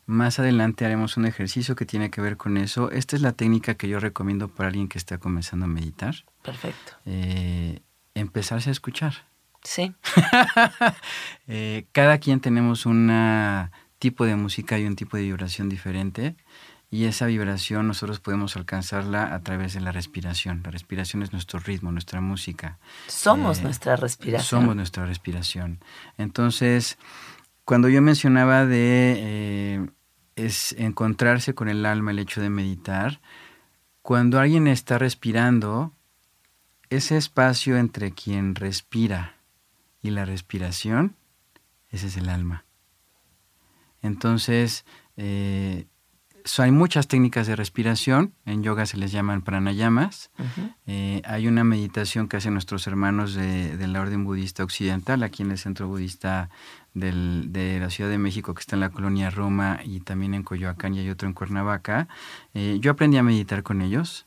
Más 0.07 0.38
adelante 0.38 0.85
haremos 0.85 1.16
un 1.16 1.26
ejercicio 1.26 1.74
que 1.74 1.85
tiene 1.85 2.11
que 2.11 2.20
ver 2.20 2.37
con 2.37 2.59
eso. 2.59 2.92
Esta 2.92 3.16
es 3.16 3.22
la 3.22 3.33
técnica 3.33 3.74
que 3.74 3.88
yo 3.88 3.98
recomiendo 3.98 4.46
para 4.46 4.68
alguien 4.68 4.87
que 4.87 4.98
está 4.98 5.18
comenzando 5.18 5.64
a 5.64 5.68
meditar. 5.68 6.14
Perfecto. 6.42 6.92
Eh, 7.07 7.80
empezarse 8.14 8.70
a 8.70 8.72
escuchar. 8.72 9.14
Sí. 9.62 9.94
Eh, 11.46 11.85
cada 11.92 12.18
quien 12.18 12.40
tenemos 12.40 12.87
un 12.87 13.12
tipo 13.98 14.24
de 14.24 14.35
música 14.35 14.79
y 14.79 14.87
un 14.87 14.96
tipo 14.96 15.18
de 15.18 15.24
vibración 15.24 15.68
diferente 15.68 16.37
y 16.94 17.07
esa 17.07 17.27
vibración 17.27 17.88
nosotros 17.88 18.20
podemos 18.20 18.57
alcanzarla 18.57 19.35
a 19.35 19.40
través 19.40 19.74
de 19.74 19.81
la 19.81 19.90
respiración. 19.90 20.62
La 20.64 20.70
respiración 20.70 21.24
es 21.24 21.33
nuestro 21.33 21.59
ritmo, 21.59 21.90
nuestra 21.90 22.20
música. 22.20 22.79
Somos 23.09 23.59
eh, 23.59 23.62
nuestra 23.64 23.96
respiración. 23.96 24.61
Somos 24.61 24.77
nuestra 24.77 25.05
respiración. 25.05 25.81
Entonces, 26.18 26.96
cuando 27.64 27.88
yo 27.88 28.00
mencionaba 28.00 28.64
de 28.64 29.16
eh, 29.18 29.87
es 30.37 30.72
encontrarse 30.79 31.55
con 31.55 31.68
el 31.68 31.85
alma, 31.85 32.12
el 32.12 32.20
hecho 32.20 32.40
de 32.40 32.48
meditar, 32.48 33.20
cuando 34.03 34.38
alguien 34.38 34.68
está 34.68 34.96
respirando, 34.96 35.92
ese 36.96 37.16
espacio 37.16 37.76
entre 37.76 38.12
quien 38.12 38.54
respira 38.54 39.37
y 40.02 40.11
la 40.11 40.24
respiración, 40.24 41.16
ese 41.90 42.09
es 42.09 42.16
el 42.16 42.28
alma. 42.28 42.64
Entonces, 44.02 44.85
eh, 45.16 45.87
hay 46.59 46.70
muchas 46.70 47.09
técnicas 47.09 47.46
de 47.46 47.57
respiración, 47.57 48.35
en 48.44 48.62
yoga 48.62 48.85
se 48.85 48.98
les 48.98 49.12
llaman 49.12 49.42
pranayamas. 49.42 50.30
Eh, 50.87 51.22
hay 51.24 51.48
una 51.48 51.64
meditación 51.64 52.28
que 52.28 52.37
hacen 52.37 52.52
nuestros 52.52 52.87
hermanos 52.87 53.35
de, 53.35 53.87
la 53.88 54.00
orden 54.00 54.24
budista 54.24 54.62
occidental, 54.62 55.22
aquí 55.22 55.42
en 55.42 55.52
el 55.52 55.59
centro 55.59 55.88
budista 55.88 56.50
de 56.92 57.78
la 57.80 57.90
Ciudad 57.90 58.11
de 58.11 58.18
México, 58.18 58.52
que 58.54 58.61
está 58.61 58.76
en 58.76 58.80
la 58.80 58.90
colonia 58.90 59.30
Roma 59.30 59.80
y 59.83 60.00
también 60.00 60.35
en 60.35 60.42
Coyoacán 60.42 60.94
y 60.94 61.00
hay 61.00 61.11
otro 61.11 61.26
en 61.26 61.35
Cuernavaca. 61.35 62.09
Eh, 62.52 62.78
yo 62.80 62.90
aprendí 62.92 63.16
a 63.16 63.22
meditar 63.22 63.62
con 63.62 63.80
ellos 63.80 64.26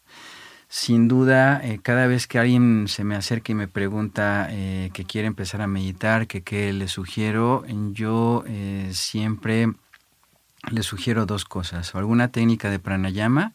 sin 0.69 1.07
duda, 1.07 1.61
eh, 1.63 1.79
cada 1.81 2.07
vez 2.07 2.27
que 2.27 2.39
alguien 2.39 2.87
se 2.89 3.05
me 3.05 3.15
acerca 3.15 3.53
y 3.53 3.55
me 3.55 3.69
pregunta 3.69 4.47
eh, 4.51 4.89
que 4.93 5.05
quiere 5.05 5.27
empezar 5.27 5.61
a 5.61 5.67
meditar, 5.67 6.27
que 6.27 6.41
qué 6.43 6.73
le 6.73 6.89
sugiero, 6.89 7.63
yo 7.93 8.43
eh, 8.47 8.89
siempre 8.91 9.71
le 10.69 10.83
sugiero 10.83 11.25
dos 11.25 11.45
cosas, 11.45 11.95
o 11.95 11.99
alguna 11.99 12.27
técnica 12.29 12.69
de 12.69 12.79
pranayama, 12.79 13.53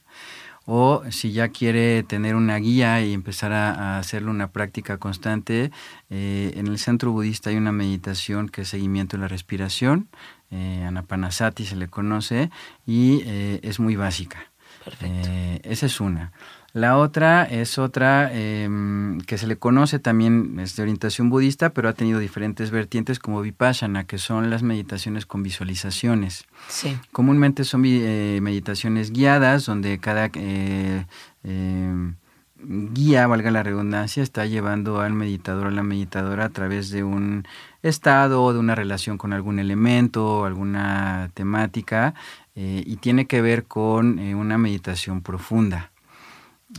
o 0.65 1.03
si 1.11 1.33
ya 1.33 1.49
quiere 1.49 2.03
tener 2.03 2.35
una 2.35 2.57
guía 2.57 3.03
y 3.03 3.13
empezar 3.13 3.53
a, 3.53 3.99
hacerle 3.99 4.31
una 4.31 4.51
práctica 4.51 4.97
constante, 4.97 5.71
en 6.09 6.67
el 6.67 6.79
centro 6.79 7.11
budista 7.11 7.51
hay 7.51 7.57
una 7.57 7.73
meditación 7.73 8.49
que 8.49 8.63
es 8.63 8.69
seguimiento 8.69 9.17
de 9.17 9.23
la 9.23 9.29
respiración, 9.29 10.09
Anapanasati 10.51 11.67
se 11.67 11.75
le 11.77 11.89
conoce, 11.89 12.51
y 12.87 13.23
es 13.27 13.81
muy 13.81 13.97
básica. 13.97 14.39
Perfecto. 14.85 15.29
esa 15.65 15.87
es 15.87 16.01
una. 16.01 16.33
La 16.73 16.97
otra 16.97 17.45
es 17.45 17.79
otra 17.79 18.31
em, 18.33 19.21
que 19.21 19.37
se 19.37 19.47
le 19.47 19.57
conoce 19.57 19.99
también, 19.99 20.59
es 20.59 20.75
de 20.75 20.83
orientación 20.83 21.29
budista, 21.29 21.71
pero 21.71 21.91
ha 21.91 21.93
tenido 21.93 22.19
diferentes 22.19 22.71
vertientes 22.71 23.19
como 23.19 23.43
Vipassana, 23.43 24.05
que 24.05 24.17
son 24.17 24.49
las 24.49 24.63
meditaciones 24.63 25.27
con 25.27 25.43
visualizaciones. 25.43 26.47
Sí. 26.69 26.97
Comúnmente 27.13 27.65
son 27.65 27.83
eh, 27.85 28.39
meditaciones 28.41 29.13
guiadas, 29.13 29.67
donde 29.67 29.99
cada 29.99 30.31
eh, 30.33 31.05
em, 31.45 32.15
guía, 32.57 33.27
valga 33.27 33.51
la 33.51 33.63
redundancia, 33.63 34.23
está 34.23 34.47
llevando 34.47 35.03
al 35.03 35.13
meditador 35.13 35.67
o 35.67 35.71
la 35.71 35.83
meditadora 35.83 36.47
a 36.47 36.51
través 36.51 36.89
de 36.89 37.05
un 37.05 37.47
estado 37.83 38.43
o 38.43 38.55
de 38.55 38.61
una 38.61 38.75
relación 38.75 39.19
con 39.19 39.35
algún 39.35 39.59
elemento, 39.59 40.47
alguna 40.47 41.31
temática, 41.35 42.15
eh, 42.55 42.83
y 42.87 42.97
tiene 42.97 43.27
que 43.27 43.43
ver 43.43 43.65
con 43.65 44.19
una 44.19 44.57
meditación 44.57 45.21
profunda. 45.21 45.92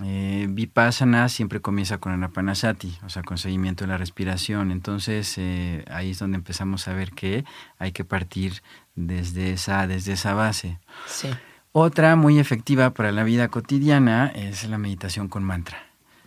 Eh, 0.02 0.48
Vipassana 0.50 1.30
siempre 1.30 1.62
comienza 1.62 2.00
con 2.00 2.14
Anapanasati, 2.14 2.98
o 3.06 3.10
sea, 3.10 3.22
con 3.22 3.38
seguimiento 3.38 3.84
de 3.84 3.90
la 3.90 3.98
respiración. 3.98 4.72
Entonces, 4.72 5.36
eh, 5.38 5.86
ahí 5.92 6.12
es 6.12 6.20
donde 6.20 6.38
empezamos 6.38 6.88
a 6.88 6.94
ver 6.94 7.12
que 7.12 7.46
hay 7.78 7.92
que 7.92 8.04
partir 8.04 8.64
desde 8.96 9.54
esa, 9.54 9.86
desde 9.86 10.14
esa 10.14 10.34
base. 10.34 10.80
Sí. 11.06 11.30
Otra 11.72 12.16
muy 12.16 12.40
efectiva 12.40 12.92
para 12.92 13.12
la 13.12 13.24
vida 13.24 13.48
cotidiana 13.48 14.28
es 14.28 14.64
la 14.70 14.78
meditación 14.78 15.28
con 15.28 15.44
mantra. 15.44 15.78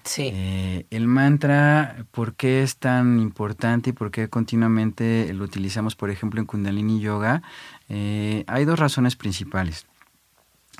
Sí. 0.06 0.30
Eh, 0.32 0.86
el 0.90 1.08
mantra, 1.08 2.06
¿por 2.12 2.34
qué 2.34 2.62
es 2.62 2.76
tan 2.76 3.18
importante 3.18 3.90
y 3.90 3.92
por 3.92 4.12
qué 4.12 4.28
continuamente 4.28 5.32
lo 5.34 5.44
utilizamos, 5.44 5.96
por 5.96 6.10
ejemplo, 6.10 6.40
en 6.40 6.46
Kundalini 6.46 7.00
Yoga? 7.00 7.42
Eh, 7.88 8.44
hay 8.46 8.64
dos 8.64 8.78
razones 8.78 9.16
principales. 9.16 9.86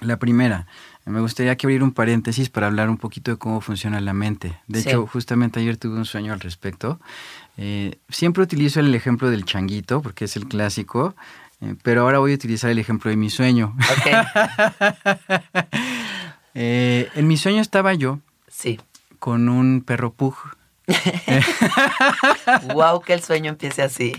La 0.01 0.18
primera, 0.18 0.66
me 1.07 1.21
gustaría 1.21 1.57
que 1.57 1.66
abrir 1.66 1.83
un 1.83 1.92
paréntesis 1.92 2.49
para 2.51 2.66
hablar 2.66 2.90
un 2.90 2.97
poquito 2.99 3.31
de 3.31 3.37
cómo 3.38 3.61
funciona 3.61 4.01
la 4.01 4.12
mente. 4.12 4.59
De 4.66 4.83
Sí. 4.83 4.88
hecho, 4.88 5.07
justamente 5.07 5.61
ayer 5.61 5.77
tuve 5.77 5.97
un 5.97 6.05
sueño 6.05 6.33
al 6.33 6.40
respecto. 6.40 7.01
Eh, 7.57 7.99
siempre 8.09 8.42
utilizo 8.42 8.81
el 8.81 8.95
ejemplo 8.95 9.31
del 9.31 9.45
changuito, 9.45 10.03
porque 10.03 10.25
es 10.27 10.37
el 10.37 10.47
clásico, 10.47 11.14
eh, 11.61 11.75
pero 11.83 12.03
ahora 12.03 12.19
voy 12.19 12.33
a 12.33 12.35
utilizar 12.35 12.71
el 12.71 12.79
ejemplo 12.79 13.11
de 13.11 13.16
mi 13.16 13.31
sueño. 13.31 13.75
Ok. 13.79 14.07
Eh, 16.59 17.11
en 17.14 17.27
mi 17.29 17.37
sueño 17.37 17.61
estaba 17.61 17.92
yo 17.92 18.21
Sí. 18.49 18.81
con 19.19 19.51
un 19.51 19.83
perro 19.83 20.11
pug. 20.12 20.35
Wow, 22.75 23.01
que 23.01 23.12
el 23.14 23.22
sueño 23.22 23.51
empiece 23.51 23.83
así. 23.83 24.12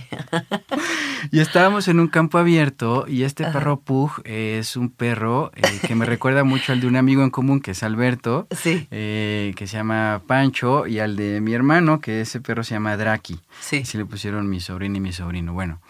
Y 1.32 1.40
estábamos 1.40 1.88
en 1.88 2.00
un 2.00 2.08
campo 2.08 2.38
abierto 2.38 3.06
y 3.08 3.24
este 3.24 3.44
perro 3.46 3.80
pug 3.80 4.12
es 4.26 4.76
un 4.76 4.90
perro 4.90 5.52
eh, 5.56 5.62
que 5.88 5.96
me 5.96 6.06
recuerda 6.06 6.44
mucho 6.44 6.74
al 6.74 6.82
de 6.82 6.88
un 6.88 6.96
amigo 6.96 7.24
en 7.24 7.30
común 7.30 7.60
que 7.62 7.72
es 7.72 7.84
Alberto, 7.84 8.48
Sí. 8.52 8.88
eh, 8.92 9.54
que 9.56 9.68
se 9.68 9.78
llama 9.78 10.22
Pancho, 10.28 10.88
y 10.88 11.00
al 11.00 11.16
de 11.16 11.42
mi 11.42 11.54
hermano, 11.54 12.00
que 12.00 12.22
ese 12.22 12.40
perro 12.42 12.64
se 12.64 12.76
llama 12.76 12.98
Draki. 12.98 13.40
Sí. 13.60 13.78
Así 13.84 13.98
le 13.98 14.06
pusieron 14.06 14.50
mi 14.50 14.60
sobrino 14.60 14.98
y 14.98 15.00
mi 15.02 15.14
sobrino. 15.14 15.54
Bueno, 15.54 15.82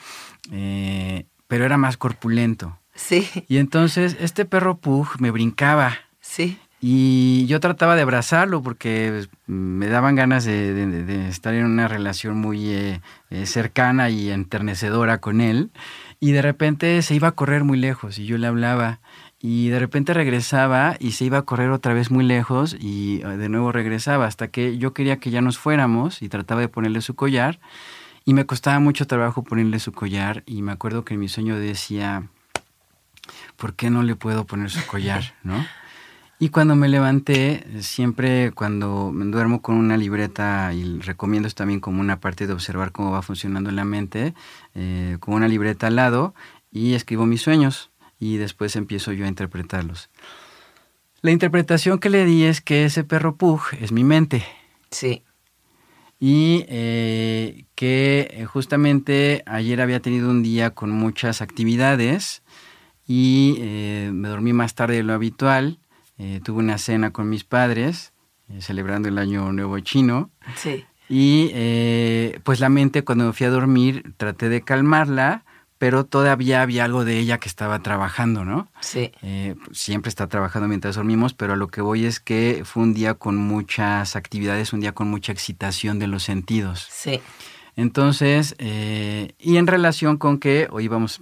eh, 0.51 1.25
pero 1.47 1.65
era 1.65 1.77
más 1.77 1.97
corpulento. 1.97 2.77
Sí. 2.95 3.27
Y 3.47 3.57
entonces 3.57 4.17
este 4.19 4.45
perro 4.45 4.77
pug 4.77 5.07
me 5.19 5.31
brincaba. 5.31 5.97
Sí. 6.19 6.57
Y 6.79 7.47
yo 7.47 7.59
trataba 7.59 7.95
de 7.95 8.03
abrazarlo 8.03 8.61
porque 8.61 9.09
pues, 9.11 9.29
me 9.47 9.87
daban 9.87 10.15
ganas 10.15 10.45
de, 10.45 10.73
de- 10.73 11.03
de 11.03 11.27
estar 11.27 11.53
en 11.55 11.65
una 11.65 11.87
relación 11.87 12.37
muy 12.37 12.69
eh, 12.69 13.01
eh, 13.31 13.45
cercana 13.47 14.09
y 14.09 14.29
enternecedora 14.29 15.17
con 15.19 15.41
él. 15.41 15.71
Y 16.19 16.31
de 16.33 16.41
repente 16.43 17.01
se 17.01 17.15
iba 17.15 17.29
a 17.29 17.31
correr 17.31 17.63
muy 17.63 17.77
lejos 17.79 18.19
y 18.19 18.25
yo 18.25 18.37
le 18.37 18.45
hablaba. 18.47 18.99
Y 19.39 19.69
de 19.69 19.79
repente 19.79 20.13
regresaba 20.13 20.95
y 20.99 21.11
se 21.11 21.25
iba 21.25 21.39
a 21.39 21.41
correr 21.43 21.69
otra 21.71 21.93
vez 21.93 22.09
muy 22.11 22.23
lejos 22.25 22.75
y 22.79 23.21
eh, 23.23 23.27
de 23.37 23.49
nuevo 23.49 23.71
regresaba 23.71 24.25
hasta 24.27 24.47
que 24.49 24.77
yo 24.77 24.93
quería 24.93 25.17
que 25.17 25.31
ya 25.31 25.41
nos 25.41 25.57
fuéramos 25.57 26.21
y 26.21 26.29
trataba 26.29 26.61
de 26.61 26.67
ponerle 26.69 27.01
su 27.01 27.15
collar. 27.15 27.59
Y 28.25 28.33
me 28.33 28.45
costaba 28.45 28.79
mucho 28.79 29.07
trabajo 29.07 29.43
ponerle 29.43 29.79
su 29.79 29.93
collar 29.93 30.43
y 30.45 30.61
me 30.61 30.71
acuerdo 30.73 31.05
que 31.05 31.15
en 31.15 31.21
mi 31.21 31.27
sueño 31.29 31.55
decía, 31.57 32.23
¿por 33.55 33.73
qué 33.73 33.89
no 33.89 34.03
le 34.03 34.15
puedo 34.15 34.45
poner 34.45 34.69
su 34.69 34.85
collar? 34.85 35.33
¿No? 35.43 35.65
Y 36.39 36.50
cuando 36.50 36.76
me 36.76 36.88
levanté, 36.88 37.65
siempre 37.82 38.52
cuando 38.52 39.12
me 39.12 39.26
duermo 39.26 39.62
con 39.63 39.76
una 39.76 39.97
libreta, 39.97 40.71
y 40.73 41.00
recomiendo 41.00 41.47
esto 41.47 41.60
también 41.63 41.80
como 41.80 42.00
una 42.00 42.19
parte 42.19 42.45
de 42.45 42.54
observar 42.54 42.91
cómo 42.91 43.12
va 43.12 43.23
funcionando 43.23 43.71
la 43.71 43.86
mente, 43.86 44.36
eh, 44.76 45.17
con 45.19 45.34
una 45.34 45.47
libreta 45.47 45.88
al 45.88 45.95
lado 45.95 46.36
y 46.71 46.93
escribo 46.93 47.26
mis 47.26 47.41
sueños 47.41 47.89
y 48.19 48.38
después 48.38 48.76
empiezo 48.76 49.13
yo 49.13 49.26
a 49.26 49.30
interpretarlos. 49.30 50.10
La 51.21 51.32
interpretación 51.32 51.97
que 51.97 52.10
le 52.12 52.23
di 52.26 52.43
es 52.43 52.62
que 52.62 52.86
ese 52.86 53.04
perro 53.04 53.36
pug 53.36 53.62
es 53.82 53.91
mi 53.91 54.04
mente 54.04 54.45
Sí. 54.91 55.23
y 56.19 56.65
eh, 56.67 57.65
que 57.73 58.28
eh, 58.32 58.45
justamente 58.45 59.41
ayer 59.47 59.82
había 59.82 60.02
tenido 60.02 60.30
un 60.30 60.43
día 60.43 60.69
con 60.76 60.91
muchas 60.91 61.41
actividades 61.41 62.43
y 63.08 63.56
eh, 63.60 64.12
me 64.13 64.28
dormí 64.30 64.54
más 64.54 64.76
tarde 64.76 64.97
de 64.97 65.04
lo 65.04 65.13
habitual. 65.13 65.80
Eh, 66.17 66.41
tuve 66.43 66.60
una 66.60 66.77
cena 66.77 67.12
con 67.12 67.30
mis 67.30 67.43
padres 67.43 68.12
eh, 68.49 68.62
celebrando 68.62 69.08
el 69.10 69.17
año 69.17 69.51
nuevo 69.51 69.77
chino 69.80 70.30
Sí. 70.56 70.84
y 71.10 71.51
eh, 71.53 72.39
pues 72.43 72.60
la 72.60 72.69
mente 72.69 73.03
cuando 73.03 73.25
me 73.25 73.34
fui 73.34 73.45
a 73.45 73.49
dormir 73.51 74.13
traté 74.17 74.49
de 74.49 74.62
calmarla, 74.62 75.43
pero 75.77 76.06
todavía 76.06 76.63
había 76.63 76.86
algo 76.86 77.06
de 77.06 77.19
ella 77.19 77.38
que 77.38 77.47
estaba 77.47 77.84
trabajando, 77.84 78.43
¿no? 78.45 78.67
Sí. 78.80 79.12
Eh, 79.21 79.53
siempre 79.71 80.10
está 80.10 80.25
trabajando 80.27 80.67
mientras 80.67 80.95
dormimos, 80.95 81.36
pero 81.36 81.53
a 81.53 81.56
lo 81.56 81.67
que 81.67 81.82
voy 81.82 82.06
es 82.06 82.19
que 82.19 82.63
fue 82.65 82.82
un 82.82 82.95
día 82.95 83.13
con 83.13 83.36
muchas 83.38 84.15
actividades, 84.15 84.73
un 84.73 84.80
día 84.80 84.93
con 84.93 85.08
mucha 85.10 85.32
excitación 85.32 85.99
de 85.99 86.08
los 86.08 86.23
sentidos. 86.23 86.88
Sí. 86.89 87.21
Entonces, 87.75 88.56
eh, 88.58 89.34
y 89.38 89.58
en 89.58 89.67
relación 89.67 90.17
con 90.17 90.39
que 90.39 90.67
hoy 90.71 90.88
vamos, 90.88 91.21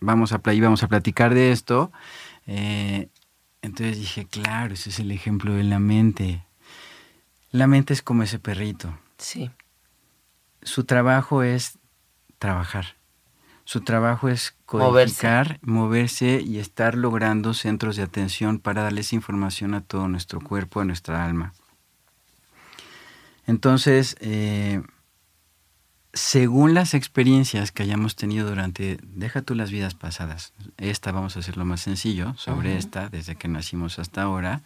vamos, 0.00 0.32
a, 0.32 0.40
íbamos 0.54 0.82
a 0.82 0.88
platicar 0.88 1.34
de 1.34 1.52
esto, 1.52 1.92
eh, 2.46 3.08
entonces 3.62 3.96
dije, 3.98 4.26
claro, 4.26 4.74
ese 4.74 4.90
es 4.90 4.98
el 4.98 5.10
ejemplo 5.10 5.54
de 5.54 5.62
la 5.64 5.78
mente. 5.78 6.44
La 7.50 7.66
mente 7.66 7.92
es 7.92 8.02
como 8.02 8.22
ese 8.22 8.38
perrito. 8.38 8.98
Sí. 9.18 9.50
Su 10.62 10.84
trabajo 10.84 11.42
es 11.42 11.78
trabajar. 12.38 12.96
Su 13.64 13.82
trabajo 13.82 14.28
es 14.28 14.56
Moverse. 14.72 15.14
codificar, 15.14 15.58
moverse. 15.62 16.40
y 16.44 16.58
estar 16.58 16.96
logrando 16.96 17.54
centros 17.54 17.94
de 17.96 18.02
atención 18.02 18.58
para 18.58 18.82
darles 18.82 19.12
información 19.12 19.74
a 19.74 19.80
todo 19.82 20.08
nuestro 20.08 20.40
cuerpo, 20.40 20.80
a 20.80 20.84
nuestra 20.84 21.24
alma. 21.24 21.52
Entonces, 23.46 24.16
eh, 24.20 24.82
según 26.14 26.74
las 26.74 26.92
experiencias 26.94 27.72
que 27.72 27.82
hayamos 27.82 28.16
tenido 28.16 28.48
durante, 28.48 28.98
deja 29.02 29.40
tú 29.42 29.54
las 29.54 29.70
vidas 29.70 29.94
pasadas, 29.94 30.52
esta 30.76 31.10
vamos 31.10 31.36
a 31.36 31.40
hacerlo 31.40 31.64
más 31.64 31.80
sencillo, 31.80 32.34
sobre 32.36 32.76
esta, 32.76 33.08
desde 33.08 33.36
que 33.36 33.48
nacimos 33.48 33.98
hasta 33.98 34.22
ahora, 34.22 34.62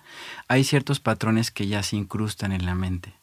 hay 0.48 0.64
ciertos 0.64 0.98
patrones 0.98 1.50
que 1.52 1.68
ya 1.68 1.82
se 1.82 1.96
incrustan 1.96 2.50
en 2.52 2.66
la 2.66 2.74
mente. 2.74 3.14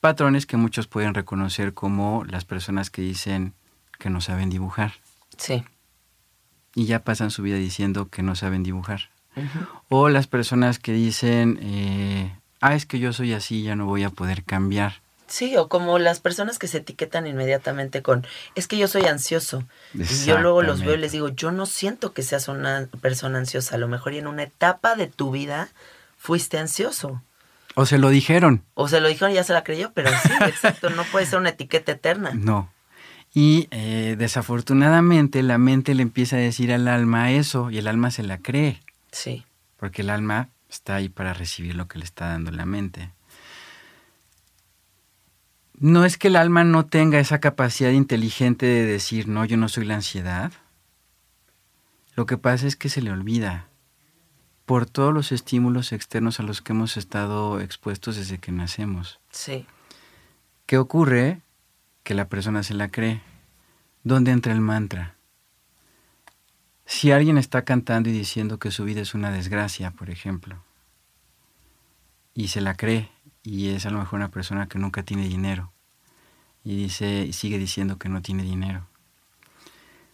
Patrones 0.00 0.46
que 0.46 0.56
muchos 0.56 0.86
pueden 0.86 1.12
reconocer 1.12 1.74
como 1.74 2.24
las 2.24 2.44
personas 2.44 2.88
que 2.90 3.02
dicen 3.02 3.52
que 3.98 4.10
no 4.10 4.20
saben 4.20 4.48
dibujar 4.48 4.92
Sí. 5.36 5.64
y 6.74 6.86
ya 6.86 7.02
pasan 7.02 7.32
su 7.32 7.42
vida 7.42 7.56
diciendo 7.56 8.08
que 8.08 8.22
no 8.22 8.36
saben 8.36 8.62
dibujar. 8.62 9.10
O 9.88 10.08
las 10.08 10.26
personas 10.28 10.78
que 10.78 10.92
dicen, 10.92 11.58
eh, 11.62 12.32
ah, 12.60 12.74
es 12.74 12.86
que 12.86 12.98
yo 13.00 13.12
soy 13.12 13.32
así, 13.32 13.62
ya 13.62 13.74
no 13.76 13.86
voy 13.86 14.02
a 14.04 14.10
poder 14.10 14.44
cambiar. 14.44 15.00
Sí, 15.28 15.56
o 15.56 15.68
como 15.68 15.98
las 15.98 16.20
personas 16.20 16.58
que 16.58 16.66
se 16.68 16.78
etiquetan 16.78 17.26
inmediatamente 17.26 18.02
con, 18.02 18.26
es 18.54 18.66
que 18.66 18.78
yo 18.78 18.88
soy 18.88 19.04
ansioso. 19.04 19.64
Y 19.94 20.24
yo 20.24 20.38
luego 20.38 20.62
los 20.62 20.80
veo 20.80 20.94
y 20.94 20.98
les 20.98 21.12
digo, 21.12 21.28
yo 21.28 21.52
no 21.52 21.66
siento 21.66 22.12
que 22.12 22.22
seas 22.22 22.48
una 22.48 22.88
persona 23.00 23.38
ansiosa. 23.38 23.74
A 23.74 23.78
lo 23.78 23.88
mejor 23.88 24.14
y 24.14 24.18
en 24.18 24.26
una 24.26 24.44
etapa 24.44 24.96
de 24.96 25.06
tu 25.06 25.30
vida 25.30 25.68
fuiste 26.16 26.58
ansioso. 26.58 27.22
O 27.74 27.86
se 27.86 27.98
lo 27.98 28.08
dijeron. 28.08 28.64
O 28.74 28.88
se 28.88 29.00
lo 29.00 29.08
dijeron 29.08 29.32
y 29.32 29.34
ya 29.36 29.44
se 29.44 29.52
la 29.52 29.62
creyó, 29.62 29.92
pero 29.92 30.10
sí, 30.10 30.30
exacto, 30.46 30.90
no 30.90 31.04
puede 31.04 31.26
ser 31.26 31.38
una 31.38 31.50
etiqueta 31.50 31.92
eterna. 31.92 32.32
No. 32.34 32.72
Y 33.32 33.68
eh, 33.70 34.16
desafortunadamente 34.18 35.42
la 35.42 35.58
mente 35.58 35.94
le 35.94 36.02
empieza 36.02 36.36
a 36.36 36.40
decir 36.40 36.72
al 36.72 36.88
alma 36.88 37.30
eso 37.30 37.70
y 37.70 37.78
el 37.78 37.86
alma 37.86 38.10
se 38.10 38.22
la 38.22 38.38
cree, 38.38 38.80
Sí, 39.12 39.44
porque 39.76 40.02
el 40.02 40.10
alma 40.10 40.48
está 40.68 40.96
ahí 40.96 41.08
para 41.08 41.34
recibir 41.34 41.74
lo 41.74 41.88
que 41.88 41.98
le 41.98 42.04
está 42.04 42.28
dando 42.28 42.50
la 42.50 42.66
mente. 42.66 43.10
No 45.80 46.04
es 46.04 46.18
que 46.18 46.28
el 46.28 46.36
alma 46.36 46.64
no 46.64 46.86
tenga 46.86 47.20
esa 47.20 47.38
capacidad 47.38 47.90
inteligente 47.90 48.66
de 48.66 48.84
decir, 48.84 49.28
no, 49.28 49.44
yo 49.44 49.56
no 49.56 49.68
soy 49.68 49.84
la 49.84 49.94
ansiedad. 49.94 50.52
Lo 52.16 52.26
que 52.26 52.36
pasa 52.36 52.66
es 52.66 52.74
que 52.74 52.88
se 52.88 53.00
le 53.00 53.12
olvida 53.12 53.68
por 54.66 54.86
todos 54.86 55.14
los 55.14 55.30
estímulos 55.30 55.92
externos 55.92 56.40
a 56.40 56.42
los 56.42 56.62
que 56.62 56.72
hemos 56.72 56.96
estado 56.96 57.60
expuestos 57.60 58.16
desde 58.16 58.38
que 58.38 58.52
nacemos. 58.52 59.20
sí, 59.30 59.66
¿Qué 60.66 60.76
ocurre? 60.76 61.40
Que 62.02 62.12
la 62.12 62.28
persona 62.28 62.62
se 62.62 62.74
la 62.74 62.88
cree. 62.88 63.22
¿Dónde 64.04 64.32
entra 64.32 64.52
el 64.52 64.60
mantra? 64.60 65.14
Si 66.84 67.10
alguien 67.10 67.38
está 67.38 67.64
cantando 67.64 68.10
y 68.10 68.12
diciendo 68.12 68.58
que 68.58 68.70
su 68.70 68.84
vida 68.84 69.00
es 69.00 69.14
una 69.14 69.30
desgracia, 69.30 69.92
por 69.92 70.10
ejemplo, 70.10 70.62
y 72.34 72.48
se 72.48 72.60
la 72.60 72.74
cree 72.74 73.10
y 73.48 73.70
es 73.70 73.86
a 73.86 73.90
lo 73.90 73.98
mejor 73.98 74.18
una 74.18 74.28
persona 74.28 74.68
que 74.68 74.78
nunca 74.78 75.02
tiene 75.02 75.26
dinero 75.26 75.72
y 76.64 76.76
dice 76.76 77.24
y 77.24 77.32
sigue 77.32 77.58
diciendo 77.58 77.98
que 77.98 78.10
no 78.10 78.20
tiene 78.20 78.42
dinero. 78.42 78.86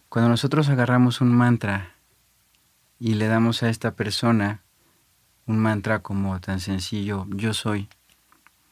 Cuando 0.07 0.29
nosotros 0.29 0.69
agarramos 0.69 1.19
un 1.19 1.33
mantra 1.33 1.95
y 2.97 3.15
le 3.15 3.27
damos 3.27 3.61
a 3.61 3.69
esta 3.69 3.93
persona 3.95 4.61
un 5.47 5.59
mantra 5.59 5.99
como 6.01 6.39
tan 6.39 6.61
sencillo, 6.61 7.27
yo 7.29 7.53
soy, 7.53 7.89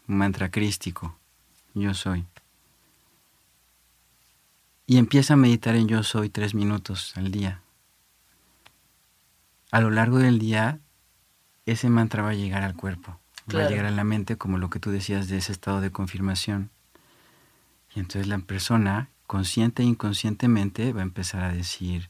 un 0.08 0.18
mantra 0.18 0.50
crístico, 0.50 1.18
yo 1.74 1.94
soy. 1.94 2.26
Y 4.86 4.98
empieza 4.98 5.34
a 5.34 5.38
meditar 5.38 5.76
en 5.76 5.90
yo 5.90 6.04
soy 6.04 6.30
tres 6.30 6.56
minutos 6.56 7.18
al 7.18 7.32
día. 7.32 7.62
A 9.72 9.82
lo 9.82 9.90
largo 9.90 10.20
del 10.20 10.40
día, 10.40 10.80
ese 11.66 11.90
mantra 11.90 12.24
va 12.24 12.30
a 12.30 12.36
llegar 12.36 12.64
al 12.64 12.76
cuerpo, 12.76 13.20
va 13.54 13.66
a 13.66 13.70
llegar 13.70 13.86
a 13.86 13.92
la 13.92 14.04
mente 14.04 14.38
como 14.38 14.58
lo 14.58 14.70
que 14.70 14.80
tú 14.80 14.92
decías 14.92 15.28
de 15.28 15.38
ese 15.38 15.52
estado 15.52 15.82
de 15.82 15.92
confirmación. 15.92 16.70
Y 17.96 18.00
entonces 18.00 18.28
la 18.28 18.40
persona, 18.40 19.10
consciente 19.28 19.84
e 19.84 19.86
inconscientemente, 19.86 20.94
va 20.94 21.02
a 21.02 21.04
empezar 21.04 21.44
a 21.44 21.54
decir, 21.54 22.10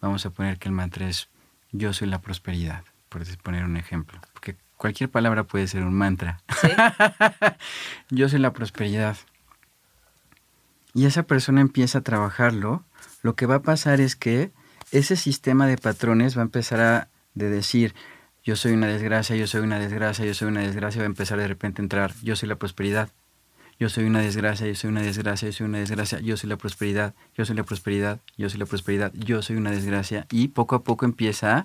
vamos 0.00 0.24
a 0.26 0.30
poner 0.30 0.58
que 0.58 0.68
el 0.68 0.74
mantra 0.74 1.08
es 1.08 1.28
yo 1.72 1.92
soy 1.92 2.08
la 2.08 2.20
prosperidad, 2.20 2.84
por 3.08 3.24
poner 3.38 3.64
un 3.64 3.76
ejemplo. 3.76 4.20
Porque 4.32 4.56
cualquier 4.76 5.10
palabra 5.10 5.44
puede 5.44 5.66
ser 5.66 5.82
un 5.82 5.94
mantra. 5.94 6.40
yo 8.10 8.28
soy 8.28 8.38
la 8.38 8.52
prosperidad. 8.52 9.16
Y 10.94 11.06
esa 11.06 11.24
persona 11.24 11.60
empieza 11.60 11.98
a 11.98 12.02
trabajarlo. 12.02 12.84
Lo 13.22 13.34
que 13.34 13.46
va 13.46 13.56
a 13.56 13.62
pasar 13.62 14.00
es 14.00 14.16
que 14.16 14.50
ese 14.90 15.16
sistema 15.16 15.66
de 15.66 15.76
patrones 15.76 16.36
va 16.36 16.42
a 16.42 16.44
empezar 16.44 16.80
a 16.80 17.08
de 17.34 17.50
decir, 17.50 17.94
yo 18.44 18.56
soy 18.56 18.72
una 18.72 18.86
desgracia, 18.86 19.36
yo 19.36 19.46
soy 19.46 19.60
una 19.60 19.78
desgracia, 19.78 20.24
yo 20.24 20.34
soy 20.34 20.48
una 20.48 20.60
desgracia, 20.60 21.00
va 21.00 21.04
a 21.04 21.06
empezar 21.06 21.38
de 21.38 21.48
repente 21.48 21.82
a 21.82 21.84
entrar, 21.84 22.12
yo 22.22 22.36
soy 22.36 22.48
la 22.48 22.56
prosperidad 22.56 23.10
yo 23.80 23.88
soy 23.88 24.04
una 24.04 24.20
desgracia, 24.20 24.66
yo 24.66 24.74
soy 24.74 24.90
una 24.90 25.02
desgracia, 25.02 25.46
yo 25.46 25.52
soy 25.52 25.66
una 25.66 25.78
desgracia, 25.78 26.18
yo 26.18 26.36
soy 26.36 26.48
la 26.48 26.56
prosperidad, 26.56 27.14
yo 27.36 27.44
soy 27.44 27.54
la 27.54 27.62
prosperidad, 27.62 28.18
yo 28.36 28.48
soy 28.48 28.58
la 28.58 28.66
prosperidad, 28.66 29.12
yo 29.14 29.40
soy 29.40 29.56
una 29.56 29.70
desgracia. 29.70 30.26
Y 30.32 30.48
poco 30.48 30.74
a 30.74 30.82
poco 30.82 31.04
empieza 31.04 31.64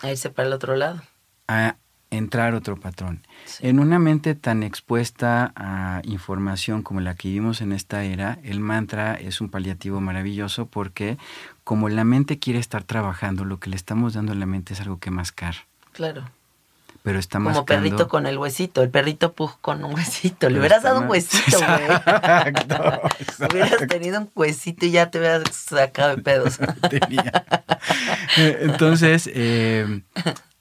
a 0.00 0.10
irse 0.10 0.30
para 0.30 0.48
el 0.48 0.54
otro 0.54 0.74
lado. 0.74 1.02
A 1.46 1.76
entrar 2.10 2.54
otro 2.54 2.80
patrón. 2.80 3.24
En 3.60 3.78
una 3.78 4.00
mente 4.00 4.34
tan 4.34 4.64
expuesta 4.64 5.52
a 5.54 6.02
información 6.02 6.82
como 6.82 7.00
la 7.00 7.14
que 7.14 7.28
vivimos 7.28 7.60
en 7.60 7.72
esta 7.72 8.02
era, 8.02 8.40
el 8.42 8.58
mantra 8.58 9.14
es 9.14 9.40
un 9.40 9.48
paliativo 9.48 10.00
maravilloso 10.00 10.66
porque 10.66 11.16
como 11.62 11.88
la 11.88 12.02
mente 12.02 12.40
quiere 12.40 12.58
estar 12.58 12.82
trabajando, 12.82 13.44
lo 13.44 13.60
que 13.60 13.70
le 13.70 13.76
estamos 13.76 14.14
dando 14.14 14.32
a 14.32 14.34
la 14.34 14.46
mente 14.46 14.74
es 14.74 14.80
algo 14.80 14.98
que 14.98 15.12
mascar. 15.12 15.54
Claro 15.92 16.24
pero 17.02 17.18
está 17.18 17.38
más 17.38 17.54
Como 17.54 17.66
perrito 17.66 18.08
con 18.08 18.26
el 18.26 18.38
huesito, 18.38 18.82
el 18.82 18.90
perrito 18.90 19.32
pug 19.32 19.58
con 19.60 19.84
un 19.84 19.94
huesito. 19.94 20.48
Le 20.48 20.60
hubieras 20.60 20.84
dado 20.84 21.00
un 21.00 21.08
huesito, 21.08 21.58
güey. 21.58 23.50
hubieras 23.50 23.86
tenido 23.88 24.20
un 24.20 24.30
huesito 24.34 24.86
y 24.86 24.92
ya 24.92 25.10
te 25.10 25.18
hubieras 25.18 25.42
sacado 25.52 26.16
de 26.16 26.22
pedos. 26.22 26.58
Eh, 28.38 28.58
entonces, 28.62 29.28
eh, 29.34 30.02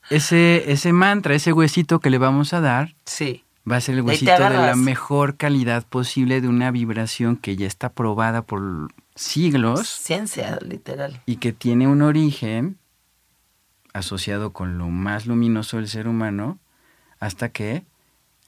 ese, 0.09 0.71
ese 0.71 0.91
mantra, 0.91 1.35
ese 1.35 1.53
huesito 1.53 1.99
que 1.99 2.09
le 2.09 2.17
vamos 2.17 2.53
a 2.53 2.59
dar, 2.59 2.95
sí. 3.05 3.43
va 3.69 3.77
a 3.77 3.81
ser 3.81 3.95
el 3.95 4.01
huesito 4.01 4.31
de 4.31 4.49
la 4.49 4.75
mejor 4.75 5.37
calidad 5.37 5.85
posible 5.85 6.41
de 6.41 6.47
una 6.47 6.71
vibración 6.71 7.37
que 7.37 7.55
ya 7.55 7.67
está 7.67 7.89
probada 7.89 8.41
por 8.41 8.89
siglos. 9.15 9.87
Ciencia, 9.87 10.57
literal. 10.61 11.21
Y 11.25 11.37
que 11.37 11.53
tiene 11.53 11.87
un 11.87 12.01
origen 12.01 12.77
asociado 13.93 14.53
con 14.53 14.77
lo 14.77 14.89
más 14.89 15.25
luminoso 15.25 15.77
del 15.77 15.87
ser 15.87 16.07
humano, 16.07 16.59
hasta 17.19 17.49
que 17.49 17.83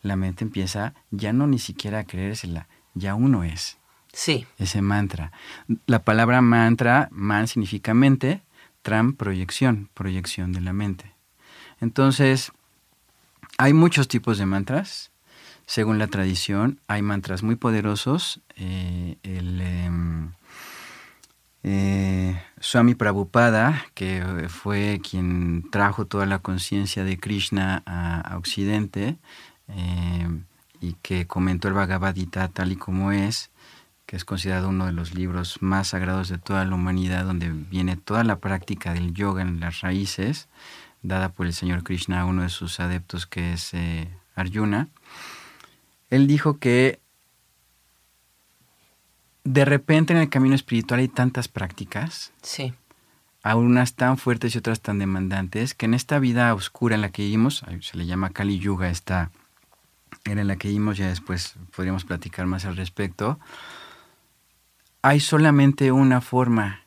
la 0.02 0.16
mente 0.16 0.44
empieza 0.44 0.94
ya 1.12 1.34
no 1.34 1.48
ni 1.48 1.60
siquiera 1.60 2.00
a 2.00 2.04
creérsela, 2.04 2.68
ya 2.94 3.16
uno 3.16 3.44
es. 3.44 3.78
Sí. 4.12 4.46
Ese 4.60 4.82
mantra. 4.82 5.32
La 5.88 6.04
palabra 6.04 6.42
mantra, 6.42 7.10
man 7.12 7.48
significa 7.48 7.94
mente, 7.94 8.42
tram, 8.84 9.14
proyección, 9.14 9.90
proyección 9.94 10.52
de 10.52 10.62
la 10.62 10.74
mente. 10.74 11.14
Entonces, 11.82 12.52
hay 13.58 13.74
muchos 13.74 14.08
tipos 14.08 14.38
de 14.38 14.46
mantras. 14.46 15.12
Según 15.66 15.98
la 15.98 16.08
tradición, 16.08 16.80
hay 16.88 17.02
mantras 17.02 17.42
muy 17.42 17.56
poderosos. 17.56 18.42
Eh, 18.56 19.18
el, 19.24 19.62
em, 19.62 20.32
eh, 21.64 22.42
Swami 22.60 22.94
Prabhupada, 22.94 23.86
que 23.94 24.22
fue 24.50 25.00
quien 25.08 25.70
trajo 25.72 26.06
toda 26.06 26.26
la 26.26 26.40
conciencia 26.40 27.04
de 27.04 27.18
Krishna 27.18 27.84
a, 27.86 28.38
Occidente 28.38 29.18
eh, 29.70 30.28
y 30.82 30.94
que 31.02 31.26
comentó 31.26 31.70
el 31.70 31.74
Bhagavad 31.74 32.16
Gita 32.16 32.50
tal 32.50 32.74
y 32.74 32.76
como 32.76 33.14
es, 33.14 33.52
que 34.06 34.18
es 34.18 34.26
considerado 34.26 34.70
uno 34.70 34.86
de 34.86 34.92
los 34.92 35.14
libros 35.14 35.62
más 35.62 35.90
sagrados 35.90 36.28
de 36.28 36.38
toda 36.38 36.66
la 36.66 36.76
humanidad, 36.76 37.26
donde 37.26 37.50
viene 37.50 37.96
toda 37.96 38.26
la 38.26 38.40
práctica 38.40 38.94
del 38.94 39.14
yoga 39.14 39.42
en 39.42 39.62
las 39.62 39.80
raíces, 39.80 40.50
dada 41.02 41.30
por 41.30 41.46
el 41.46 41.54
Señor 41.54 41.84
Krishna 41.84 42.22
a 42.22 42.26
uno 42.26 42.44
de 42.44 42.50
sus 42.50 42.82
adeptos 42.82 43.26
que 43.26 43.54
es 43.54 43.74
eh, 43.74 44.10
Arjuna. 44.36 44.90
Él 46.10 46.28
dijo 46.28 46.60
que 46.60 47.00
de 49.44 49.66
repente 49.66 50.14
en 50.14 50.20
el 50.20 50.30
camino 50.30 50.56
espiritual 50.56 51.00
hay 51.00 51.08
tantas 51.08 51.48
prácticas. 51.48 52.32
Sí. 52.42 52.74
Unas 53.44 53.96
tan 53.96 54.18
fuertes 54.18 54.56
y 54.56 54.60
otras 54.60 54.80
tan 54.82 55.00
demandantes, 55.00 55.74
que 55.74 55.86
en 55.86 55.94
esta 55.94 56.18
vida 56.20 56.54
oscura 56.54 56.96
en 56.96 57.02
la 57.02 57.12
que 57.12 57.24
vivimos, 57.24 57.66
se 57.82 57.98
le 57.98 58.06
llama 58.06 58.30
Kali 58.30 58.58
Yuga, 58.58 58.90
esta 58.90 59.32
era 60.24 60.42
en 60.42 60.48
la 60.48 60.56
que 60.56 60.70
vivimos, 60.70 60.98
ya 60.98 61.08
después 61.08 61.56
podríamos 61.76 62.06
platicar 62.06 62.46
más 62.46 62.64
al 62.64 62.78
respecto, 62.78 63.40
hay 65.02 65.20
solamente 65.20 65.92
una 65.92 66.22
forma 66.22 66.84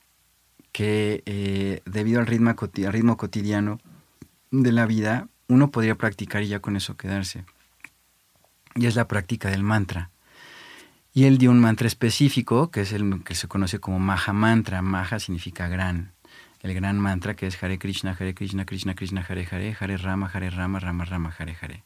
que 0.72 1.22
eh, 1.26 1.82
debido 1.84 2.20
al 2.20 2.26
ritmo, 2.26 2.50
al 2.50 2.92
ritmo 2.92 3.18
cotidiano 3.18 3.78
de 4.50 4.72
la 4.72 4.86
vida, 4.86 5.28
uno 5.48 5.70
podría 5.70 5.96
practicar 5.96 6.42
y 6.42 6.48
ya 6.48 6.60
con 6.60 6.76
eso 6.76 6.96
quedarse. 6.96 7.44
Y 8.74 8.86
es 8.86 8.94
la 8.94 9.08
práctica 9.08 9.50
del 9.50 9.62
mantra. 9.62 10.10
Y 11.16 11.24
él 11.24 11.38
dio 11.38 11.50
un 11.50 11.60
mantra 11.60 11.86
específico, 11.86 12.70
que 12.70 12.82
es 12.82 12.92
el 12.92 13.24
que 13.24 13.34
se 13.34 13.48
conoce 13.48 13.80
como 13.80 13.98
Maha 13.98 14.34
Mantra. 14.34 14.82
Maha 14.82 15.18
significa 15.18 15.66
gran. 15.66 16.12
El 16.60 16.74
gran 16.74 17.00
mantra 17.00 17.34
que 17.34 17.46
es 17.46 17.62
Hare 17.62 17.78
Krishna, 17.78 18.14
Hare 18.20 18.34
Krishna, 18.34 18.66
Krishna 18.66 18.94
Krishna, 18.94 19.24
Hare 19.26 19.48
Hare, 19.50 19.74
Hare 19.80 19.96
Rama, 19.96 20.30
Hare 20.30 20.50
Rama, 20.50 20.78
Rama 20.78 21.06
Rama, 21.06 21.34
Hare 21.38 21.56
Hare. 21.58 21.84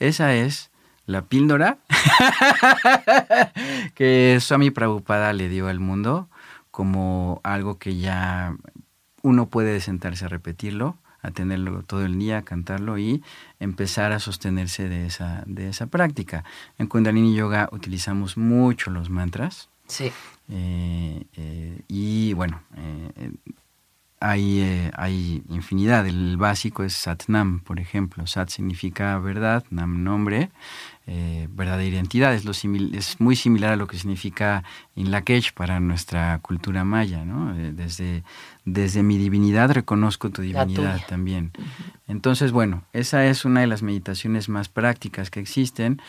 Esa 0.00 0.34
es 0.34 0.72
la 1.06 1.26
píldora 1.26 1.78
que 3.94 4.38
Swami 4.40 4.72
Prabhupada 4.72 5.32
le 5.32 5.48
dio 5.48 5.68
al 5.68 5.78
mundo 5.78 6.28
como 6.72 7.40
algo 7.44 7.78
que 7.78 7.98
ya 7.98 8.56
uno 9.22 9.48
puede 9.48 9.78
sentarse 9.78 10.24
a 10.24 10.28
repetirlo 10.28 10.98
a 11.22 11.30
tenerlo 11.30 11.82
todo 11.84 12.04
el 12.04 12.18
día, 12.18 12.38
a 12.38 12.42
cantarlo 12.42 12.98
y 12.98 13.22
empezar 13.60 14.12
a 14.12 14.18
sostenerse 14.18 14.88
de 14.88 15.06
esa, 15.06 15.44
de 15.46 15.68
esa 15.68 15.86
práctica. 15.86 16.44
En 16.78 16.88
Kundalini 16.88 17.34
Yoga 17.34 17.68
utilizamos 17.72 18.36
mucho 18.36 18.90
los 18.90 19.08
mantras. 19.08 19.68
Sí. 19.86 20.12
Eh, 20.48 21.24
eh, 21.36 21.80
y 21.88 22.32
bueno, 22.34 22.62
eh, 22.76 23.30
hay, 24.22 24.90
hay 24.96 25.42
infinidad. 25.48 26.06
El 26.06 26.36
básico 26.36 26.84
es 26.84 26.94
Satnam, 26.94 27.60
por 27.60 27.80
ejemplo. 27.80 28.26
Sat 28.26 28.48
significa 28.48 29.18
verdad, 29.18 29.64
Nam 29.70 30.04
nombre, 30.04 30.50
verdad 31.06 31.80
e 31.80 31.88
identidad. 31.88 32.34
Es, 32.34 32.44
lo 32.44 32.52
es 32.52 33.20
muy 33.20 33.36
similar 33.36 33.72
a 33.72 33.76
lo 33.76 33.86
que 33.86 33.98
significa 33.98 34.64
Inlakesh 34.94 35.52
para 35.52 35.80
nuestra 35.80 36.38
cultura 36.40 36.84
maya. 36.84 37.24
¿no? 37.24 37.54
desde 37.54 38.22
desde 38.64 39.02
mi 39.02 39.18
divinidad 39.18 39.70
reconozco 39.72 40.30
tu 40.30 40.42
divinidad 40.42 41.00
también. 41.08 41.52
Entonces, 42.06 42.52
bueno, 42.52 42.84
esa 42.92 43.26
es 43.26 43.44
una 43.44 43.60
de 43.60 43.66
las 43.66 43.82
meditaciones 43.82 44.48
más 44.48 44.68
prácticas 44.68 45.30
que 45.30 45.40
existen. 45.40 46.00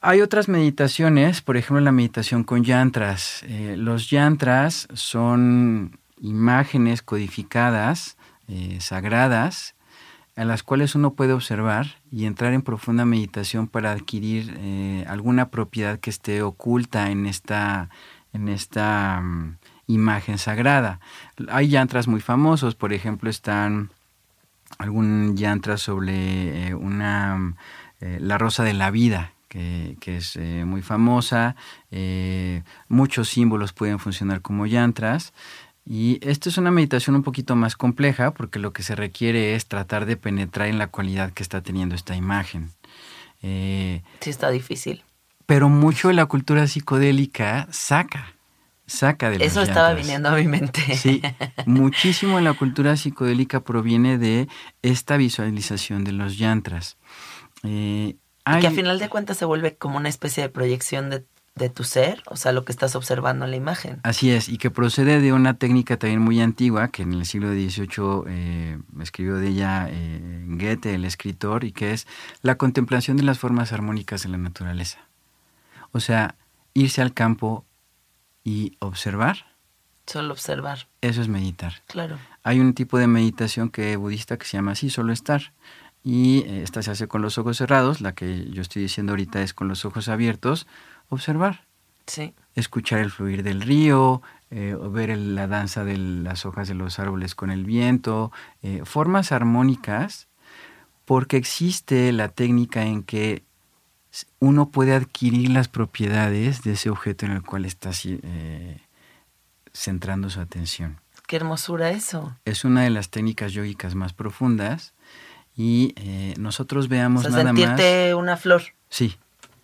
Hay 0.00 0.20
otras 0.20 0.48
meditaciones, 0.48 1.40
por 1.42 1.56
ejemplo, 1.56 1.80
la 1.80 1.92
meditación 1.92 2.44
con 2.44 2.64
yantras. 2.64 3.42
Eh, 3.44 3.74
los 3.76 4.10
yantras 4.10 4.88
son 4.92 5.98
imágenes 6.20 7.02
codificadas, 7.02 8.16
eh, 8.48 8.78
sagradas, 8.80 9.74
a 10.36 10.44
las 10.44 10.62
cuales 10.62 10.94
uno 10.94 11.14
puede 11.14 11.32
observar 11.32 11.96
y 12.12 12.24
entrar 12.26 12.52
en 12.52 12.62
profunda 12.62 13.04
meditación 13.04 13.66
para 13.66 13.90
adquirir 13.90 14.54
eh, 14.58 15.04
alguna 15.08 15.50
propiedad 15.50 15.98
que 15.98 16.10
esté 16.10 16.42
oculta 16.42 17.10
en 17.10 17.26
esta, 17.26 17.90
en 18.32 18.48
esta 18.48 19.20
mm, 19.20 19.56
imagen 19.88 20.38
sagrada. 20.38 21.00
Hay 21.48 21.68
yantras 21.68 22.06
muy 22.06 22.20
famosos, 22.20 22.76
por 22.76 22.92
ejemplo, 22.92 23.28
están 23.28 23.90
algún 24.78 25.36
yantra 25.36 25.76
sobre 25.76 26.68
eh, 26.68 26.74
una 26.74 27.56
eh, 28.00 28.18
la 28.20 28.38
rosa 28.38 28.62
de 28.64 28.74
la 28.74 28.90
vida, 28.90 29.32
que, 29.48 29.96
es 30.04 30.36
eh, 30.36 30.64
muy 30.66 30.82
famosa. 30.82 31.56
muchos 32.88 33.28
símbolos 33.30 33.72
pueden 33.72 33.98
funcionar 33.98 34.42
como 34.42 34.66
yantras. 34.66 35.32
Y 35.90 36.18
esto 36.20 36.50
es 36.50 36.58
una 36.58 36.70
meditación 36.70 37.16
un 37.16 37.22
poquito 37.22 37.56
más 37.56 37.74
compleja 37.74 38.34
porque 38.34 38.58
lo 38.58 38.74
que 38.74 38.82
se 38.82 38.94
requiere 38.94 39.54
es 39.54 39.66
tratar 39.66 40.04
de 40.04 40.18
penetrar 40.18 40.68
en 40.68 40.76
la 40.76 40.88
cualidad 40.88 41.32
que 41.32 41.42
está 41.42 41.62
teniendo 41.62 41.94
esta 41.94 42.14
imagen. 42.14 42.70
Eh, 43.40 44.02
sí, 44.20 44.28
está 44.28 44.50
difícil. 44.50 45.02
Pero 45.46 45.70
mucho 45.70 46.08
de 46.08 46.14
la 46.14 46.26
cultura 46.26 46.66
psicodélica 46.66 47.68
saca, 47.70 48.34
saca 48.86 49.30
de 49.30 49.42
Eso 49.42 49.62
estaba 49.62 49.94
viniendo 49.94 50.28
a 50.28 50.36
mi 50.36 50.46
mente. 50.46 50.94
Sí, 50.94 51.22
muchísimo 51.64 52.36
de 52.36 52.42
la 52.42 52.52
cultura 52.52 52.94
psicodélica 52.98 53.60
proviene 53.60 54.18
de 54.18 54.46
esta 54.82 55.16
visualización 55.16 56.04
de 56.04 56.12
los 56.12 56.36
yantras. 56.36 56.98
Eh, 57.62 58.16
y 58.46 58.60
que 58.60 58.66
a 58.66 58.70
final 58.70 58.98
de 58.98 59.08
cuentas 59.08 59.38
se 59.38 59.46
vuelve 59.46 59.76
como 59.76 59.96
una 59.96 60.10
especie 60.10 60.42
de 60.42 60.50
proyección 60.50 61.08
de, 61.08 61.24
tu 61.68 61.82
ser, 61.82 62.22
o 62.26 62.36
sea, 62.36 62.52
lo 62.52 62.64
que 62.64 62.70
estás 62.72 62.94
observando 62.94 63.44
en 63.44 63.50
la 63.50 63.56
imagen. 63.56 64.00
Así 64.04 64.30
es, 64.30 64.48
y 64.48 64.58
que 64.58 64.70
procede 64.70 65.20
de 65.20 65.32
una 65.32 65.54
técnica 65.54 65.96
también 65.96 66.20
muy 66.20 66.40
antigua, 66.40 66.88
que 66.88 67.02
en 67.02 67.12
el 67.12 67.26
siglo 67.26 67.50
XVIII 67.50 68.22
eh, 68.28 68.78
escribió 69.00 69.36
de 69.36 69.48
ella 69.48 69.88
eh, 69.90 70.44
Goethe, 70.46 70.94
el 70.94 71.04
escritor, 71.04 71.64
y 71.64 71.72
que 71.72 71.92
es 71.92 72.06
la 72.42 72.56
contemplación 72.56 73.16
de 73.16 73.24
las 73.24 73.40
formas 73.40 73.72
armónicas 73.72 74.22
de 74.22 74.28
la 74.28 74.38
naturaleza. 74.38 75.00
O 75.90 75.98
sea, 75.98 76.36
irse 76.74 77.02
al 77.02 77.12
campo 77.12 77.64
y 78.44 78.76
observar. 78.78 79.46
Solo 80.06 80.32
observar. 80.32 80.88
Eso 81.00 81.20
es 81.20 81.28
meditar. 81.28 81.82
Claro. 81.86 82.18
Hay 82.44 82.60
un 82.60 82.72
tipo 82.72 82.98
de 82.98 83.08
meditación 83.08 83.68
que 83.68 83.96
budista 83.96 84.38
que 84.38 84.46
se 84.46 84.56
llama 84.56 84.72
así, 84.72 84.88
solo 84.88 85.12
estar 85.12 85.52
y 86.04 86.44
eh, 86.46 86.62
esta 86.62 86.82
se 86.82 86.90
hace 86.90 87.08
con 87.08 87.22
los 87.22 87.38
ojos 87.38 87.58
cerrados, 87.58 88.00
la 88.00 88.14
que 88.14 88.48
yo 88.50 88.62
estoy 88.62 88.82
diciendo 88.82 89.12
ahorita 89.12 89.42
es 89.42 89.52
con 89.52 89.68
los 89.68 89.84
ojos 89.84 90.08
abiertos, 90.08 90.66
observar. 91.08 91.64
Sí. 92.06 92.34
Escuchar 92.54 93.00
el 93.00 93.10
fluir 93.10 93.42
del 93.42 93.60
río, 93.60 94.22
eh, 94.50 94.76
ver 94.90 95.16
la 95.16 95.46
danza 95.46 95.84
de 95.84 95.96
las 95.96 96.46
hojas 96.46 96.68
de 96.68 96.74
los 96.74 96.98
árboles 96.98 97.34
con 97.34 97.50
el 97.50 97.64
viento, 97.64 98.32
eh, 98.62 98.82
formas 98.84 99.32
armónicas, 99.32 100.28
porque 101.04 101.36
existe 101.36 102.12
la 102.12 102.28
técnica 102.28 102.84
en 102.84 103.02
que 103.02 103.42
uno 104.38 104.70
puede 104.70 104.94
adquirir 104.94 105.50
las 105.50 105.68
propiedades 105.68 106.62
de 106.62 106.72
ese 106.72 106.90
objeto 106.90 107.26
en 107.26 107.32
el 107.32 107.42
cual 107.42 107.64
está 107.64 107.90
centrando 109.72 110.30
su 110.30 110.40
atención. 110.40 110.98
Qué 111.28 111.36
hermosura 111.36 111.90
eso. 111.90 112.34
Es 112.46 112.64
una 112.64 112.84
de 112.84 112.90
las 112.90 113.10
técnicas 113.10 113.52
yógicas 113.52 113.94
más 113.94 114.14
profundas 114.14 114.94
y 115.54 115.92
eh, 115.96 116.32
nosotros 116.38 116.88
veamos 116.88 117.26
o 117.26 117.30
sea, 117.30 117.44
nada 117.44 117.54
sentirte 117.54 118.14
una 118.14 118.38
flor. 118.38 118.62
Sí. 118.88 119.18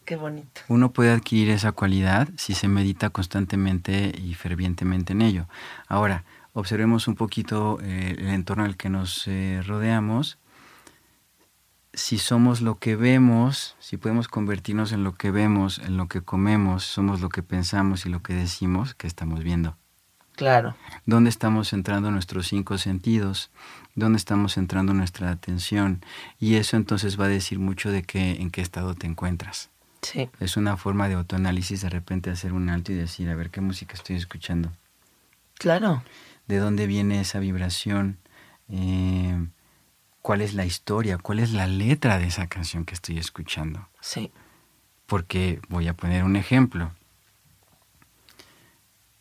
Qué 0.04 0.16
bonito. 0.16 0.60
Uno 0.68 0.92
puede 0.92 1.12
adquirir 1.12 1.50
esa 1.50 1.72
cualidad 1.72 2.28
si 2.36 2.54
se 2.54 2.68
medita 2.68 3.10
constantemente 3.10 4.12
y 4.16 4.34
fervientemente 4.34 5.14
en 5.14 5.22
ello. 5.22 5.46
Ahora, 5.88 6.24
observemos 6.52 7.08
un 7.08 7.14
poquito 7.14 7.78
eh, 7.82 8.16
el 8.18 8.28
entorno 8.28 8.64
al 8.64 8.76
que 8.76 8.90
nos 8.90 9.26
eh, 9.26 9.62
rodeamos. 9.66 10.38
Si 11.94 12.18
somos 12.18 12.60
lo 12.60 12.78
que 12.78 12.96
vemos, 12.96 13.76
si 13.78 13.96
podemos 13.96 14.28
convertirnos 14.28 14.92
en 14.92 15.04
lo 15.04 15.14
que 15.14 15.30
vemos, 15.30 15.78
en 15.78 15.96
lo 15.96 16.08
que 16.08 16.22
comemos, 16.22 16.84
somos 16.84 17.20
lo 17.20 17.28
que 17.28 17.42
pensamos 17.42 18.04
y 18.04 18.10
lo 18.10 18.22
que 18.22 18.34
decimos, 18.34 18.94
que 18.94 19.06
estamos 19.06 19.42
viendo. 19.42 19.76
Claro. 20.36 20.74
¿Dónde 21.06 21.30
estamos 21.30 21.70
centrando 21.70 22.10
nuestros 22.10 22.48
cinco 22.48 22.76
sentidos? 22.76 23.50
¿Dónde 23.94 24.16
estamos 24.16 24.54
centrando 24.54 24.92
nuestra 24.92 25.30
atención? 25.30 26.04
Y 26.40 26.56
eso 26.56 26.76
entonces 26.76 27.18
va 27.18 27.26
a 27.26 27.28
decir 27.28 27.60
mucho 27.60 27.90
de 27.90 28.02
qué, 28.02 28.32
en 28.40 28.50
qué 28.50 28.60
estado 28.60 28.94
te 28.94 29.06
encuentras. 29.06 29.70
Sí. 30.04 30.30
Es 30.38 30.56
una 30.56 30.76
forma 30.76 31.08
de 31.08 31.14
autoanálisis 31.14 31.80
de 31.80 31.88
repente 31.88 32.30
hacer 32.30 32.52
un 32.52 32.68
alto 32.68 32.92
y 32.92 32.94
decir, 32.94 33.28
a 33.30 33.34
ver, 33.34 33.50
¿qué 33.50 33.60
música 33.60 33.94
estoy 33.94 34.16
escuchando? 34.16 34.70
Claro. 35.54 36.02
¿De 36.46 36.58
dónde 36.58 36.86
viene 36.86 37.20
esa 37.20 37.38
vibración? 37.38 38.18
Eh, 38.68 39.46
¿Cuál 40.20 40.42
es 40.42 40.54
la 40.54 40.66
historia? 40.66 41.18
¿Cuál 41.18 41.40
es 41.40 41.52
la 41.52 41.66
letra 41.66 42.18
de 42.18 42.26
esa 42.26 42.46
canción 42.46 42.84
que 42.84 42.94
estoy 42.94 43.18
escuchando? 43.18 43.88
Sí. 44.00 44.30
Porque 45.06 45.60
voy 45.68 45.88
a 45.88 45.94
poner 45.94 46.22
un 46.24 46.36
ejemplo 46.36 46.92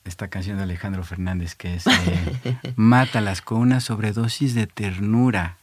esta 0.06 0.28
canción 0.28 0.58
de 0.58 0.64
Alejandro 0.64 1.04
Fernández 1.04 1.56
que 1.56 1.76
es 1.76 1.88
eh, 1.88 2.58
Mátalas 2.76 3.42
con 3.42 3.60
una 3.60 3.80
sobredosis 3.80 4.54
de 4.54 4.68
ternura. 4.68 5.58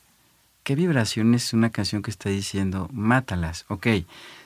¿Qué 0.70 0.76
vibración 0.76 1.34
es 1.34 1.52
una 1.52 1.70
canción 1.70 2.00
que 2.00 2.12
está 2.12 2.30
diciendo 2.30 2.88
Mátalas? 2.92 3.64
Ok, 3.66 3.88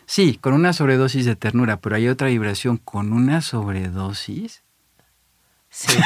sí, 0.07 0.39
con 0.41 0.55
una 0.55 0.73
sobredosis 0.73 1.27
de 1.27 1.37
ternura, 1.37 1.83
pero 1.83 1.97
hay 1.97 2.09
otra 2.09 2.29
vibración 2.29 2.79
con 2.79 3.13
una 3.13 3.43
sobredosis. 3.43 4.63
Sí, 5.69 5.99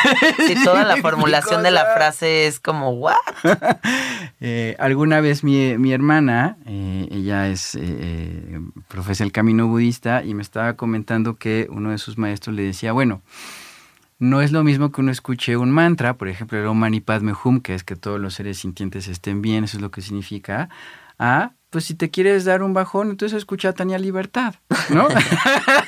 toda 0.65 0.83
la 0.83 0.97
formulación 0.97 1.63
de 1.63 1.71
la 1.71 1.85
frase 1.95 2.49
es 2.49 2.59
como, 2.59 2.91
¿what? 2.91 3.15
Eh, 4.41 4.75
alguna 4.81 5.21
vez 5.21 5.45
mi, 5.45 5.93
hermana, 5.93 6.57
eh, 6.67 7.07
ella 7.13 7.49
es, 7.49 7.77
eh, 7.81 8.61
profesa 8.89 9.23
el 9.23 9.31
camino 9.31 9.69
budista, 9.69 10.25
y 10.25 10.35
me 10.35 10.43
estaba 10.43 10.75
comentando 10.75 11.37
que 11.37 11.69
uno 11.71 11.93
de 11.93 11.99
sus 11.99 12.19
maestros 12.19 12.57
le 12.57 12.63
decía, 12.65 12.91
bueno, 12.91 13.23
no 14.19 14.43
es 14.43 14.53
lo 14.53 14.65
mismo 14.65 14.91
que 14.91 15.01
uno 15.01 15.13
escuche 15.13 15.57
un 15.57 15.71
mantra, 15.71 16.17
por 16.17 16.29
ejemplo, 16.29 16.59
el 16.59 16.67
Om 16.67 16.79
Mani 16.79 17.01
Padme 17.01 17.35
Hum, 17.43 17.61
que 17.61 17.75
es 17.75 17.85
que 17.85 17.97
todos 17.97 18.21
los 18.21 18.35
seres 18.35 18.59
sintientes 18.59 19.09
estén 19.09 19.43
bien, 19.43 19.65
eso 19.65 19.77
es 19.77 19.83
lo 19.83 19.91
que 19.91 20.03
significa, 20.03 20.69
a, 21.19 21.53
pues 21.71 21.85
si 21.85 21.95
te 21.95 22.11
quieres 22.11 22.45
dar 22.45 22.63
un 22.63 22.75
bajón, 22.75 23.11
entonces 23.11 23.37
escucha 23.39 23.73
Tania 23.73 23.99
Libertad, 23.99 24.55
¿no? 24.91 25.09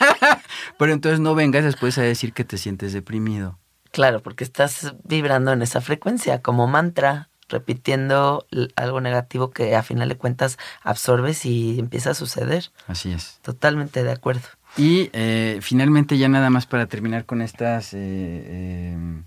Pero 0.78 0.93
entonces 0.93 1.20
no 1.20 1.35
vengas 1.35 1.64
después 1.64 1.99
a 1.99 2.03
decir 2.03 2.33
que 2.33 2.45
te 2.45 2.59
sientes 2.59 2.93
deprimido. 2.93 3.59
Claro, 3.91 4.22
porque 4.22 4.45
estás 4.45 4.95
vibrando 5.03 5.53
en 5.53 5.62
esa 5.62 5.81
frecuencia 5.81 6.43
como 6.43 6.66
mantra, 6.68 7.31
repitiendo 7.49 8.47
algo 8.76 9.01
negativo 9.01 9.51
que 9.51 9.74
a 9.74 9.83
final 9.83 10.09
de 10.09 10.16
cuentas 10.16 10.59
absorbes 10.83 11.45
y 11.45 11.81
empieza 11.81 12.11
a 12.11 12.14
suceder. 12.14 12.70
Así 12.87 13.11
es. 13.11 13.41
Totalmente 13.43 14.05
de 14.05 14.12
acuerdo. 14.12 14.47
Y 14.76 15.10
eh, 15.12 15.58
finalmente 15.62 16.18
ya 16.18 16.28
nada 16.28 16.50
más 16.50 16.66
para 16.66 16.86
terminar 16.86 17.24
con 17.26 17.42
estas 17.42 17.92
eh, 17.94 18.92
em, 18.94 19.24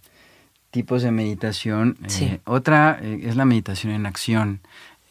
tipos 0.72 1.04
de 1.04 1.12
meditación. 1.12 1.98
Eh, 2.20 2.40
otra 2.46 3.00
es 3.02 3.36
la 3.36 3.46
meditación 3.46 3.94
en 3.94 4.06
acción. 4.06 4.62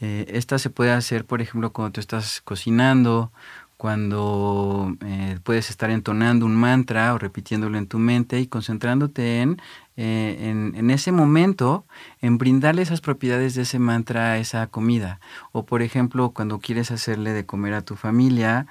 esta 0.01 0.59
se 0.59 0.69
puede 0.69 0.91
hacer, 0.91 1.25
por 1.25 1.41
ejemplo, 1.41 1.73
cuando 1.73 1.93
tú 1.93 2.01
estás 2.01 2.41
cocinando, 2.41 3.31
cuando 3.77 4.97
puedes 5.45 5.71
estar 5.71 5.91
entonando 5.91 6.47
un 6.47 6.57
mantra 6.57 7.15
o 7.15 7.19
repitiéndolo 7.19 7.79
en 7.79 7.87
tu 7.87 7.99
mente 7.99 8.41
y 8.41 8.47
concentrándote 8.49 9.43
en, 9.43 9.61
en, 9.97 10.75
en, 10.77 10.91
ese 10.91 11.13
momento, 11.13 11.85
en 12.21 12.39
brindarle 12.39 12.83
esas 12.83 13.01
propiedades 13.01 13.55
de 13.55 13.63
ese 13.63 13.79
mantra 13.79 14.33
a 14.33 14.39
esa 14.39 14.67
comida. 14.69 15.21
O 15.53 15.65
por 15.65 15.83
ejemplo, 15.83 16.31
cuando 16.31 16.59
quieres 16.59 16.91
hacerle 16.91 17.33
de 17.33 17.47
comer 17.47 17.75
a 17.75 17.83
tu 17.83 17.95
familia, 17.95 18.67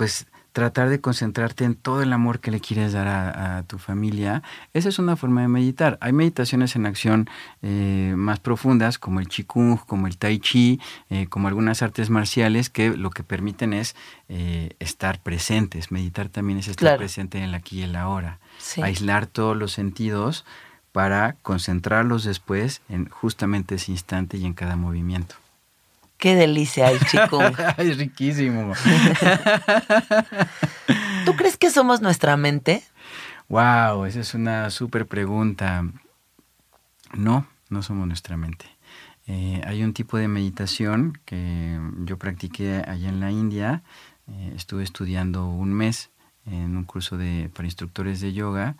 pues 0.00 0.24
tratar 0.54 0.88
de 0.88 1.02
concentrarte 1.02 1.66
en 1.66 1.74
todo 1.74 2.00
el 2.00 2.14
amor 2.14 2.40
que 2.40 2.50
le 2.50 2.58
quieres 2.58 2.94
dar 2.94 3.06
a, 3.06 3.62
tu 3.64 3.76
familia, 3.76 4.42
esa 4.72 4.88
es 4.88 4.98
una 4.98 5.14
forma 5.14 5.42
de 5.42 5.48
meditar. 5.48 5.98
Hay 6.00 6.14
meditaciones 6.14 6.74
en 6.74 6.86
acción 6.86 7.28
eh, 7.60 8.14
más 8.16 8.40
profundas, 8.40 8.98
como 8.98 9.20
el 9.20 9.28
Qigong, 9.28 9.76
como 9.86 10.06
el 10.06 10.16
Tai 10.16 10.38
Chi, 10.38 10.80
eh, 11.10 11.26
como 11.28 11.48
algunas 11.48 11.82
artes 11.82 12.08
marciales, 12.08 12.70
que 12.70 12.96
lo 12.96 13.10
que 13.10 13.24
permiten 13.24 13.74
es 13.74 13.94
eh, 14.30 14.70
estar 14.78 15.20
presentes. 15.20 15.92
Meditar 15.92 16.30
también 16.30 16.60
es 16.60 16.68
estar 16.68 16.96
presente 16.96 17.36
en 17.36 17.44
el 17.44 17.54
aquí 17.54 17.80
y 17.80 17.82
el 17.82 17.94
ahora. 17.94 18.38
Aislar 18.82 19.26
todos 19.26 19.54
los 19.54 19.72
sentidos 19.72 20.46
para 20.92 21.34
concentrarlos 21.42 22.24
después 22.24 22.80
en 22.88 23.06
justamente 23.10 23.74
ese 23.74 23.92
instante 23.92 24.38
y 24.38 24.46
en 24.46 24.54
cada 24.54 24.76
movimiento. 24.76 25.36
Qué 26.20 26.36
delicia 26.36 26.90
el 26.90 27.00
chico. 27.06 27.40
es 27.78 27.96
riquísimo. 27.96 28.74
¿Tú 31.24 31.34
crees 31.34 31.56
que 31.56 31.70
somos 31.70 32.02
nuestra 32.02 32.36
mente? 32.36 32.84
Wow, 33.48 34.04
esa 34.04 34.20
es 34.20 34.34
una 34.34 34.68
súper 34.68 35.06
pregunta. 35.06 35.82
No, 37.14 37.46
no 37.70 37.82
somos 37.82 38.06
nuestra 38.06 38.36
mente. 38.36 38.66
Eh, 39.26 39.62
hay 39.66 39.82
un 39.82 39.94
tipo 39.94 40.18
de 40.18 40.28
meditación 40.28 41.18
que 41.24 41.80
yo 42.04 42.18
practiqué 42.18 42.84
allá 42.86 43.08
en 43.08 43.20
la 43.20 43.30
India. 43.30 43.82
Eh, 44.28 44.52
estuve 44.54 44.82
estudiando 44.82 45.46
un 45.46 45.72
mes 45.72 46.10
en 46.44 46.76
un 46.76 46.84
curso 46.84 47.16
de, 47.16 47.50
para 47.54 47.66
instructores 47.66 48.20
de 48.20 48.34
yoga 48.34 48.76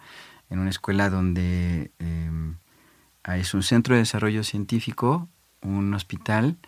en 0.51 0.59
una 0.59 0.70
escuela 0.70 1.09
donde 1.09 1.91
eh, 2.01 2.30
es 3.28 3.55
un 3.55 3.62
centro 3.62 3.95
de 3.95 4.01
desarrollo 4.01 4.45
científico, 4.45 5.28
un 5.62 5.95
hospital 5.95 6.59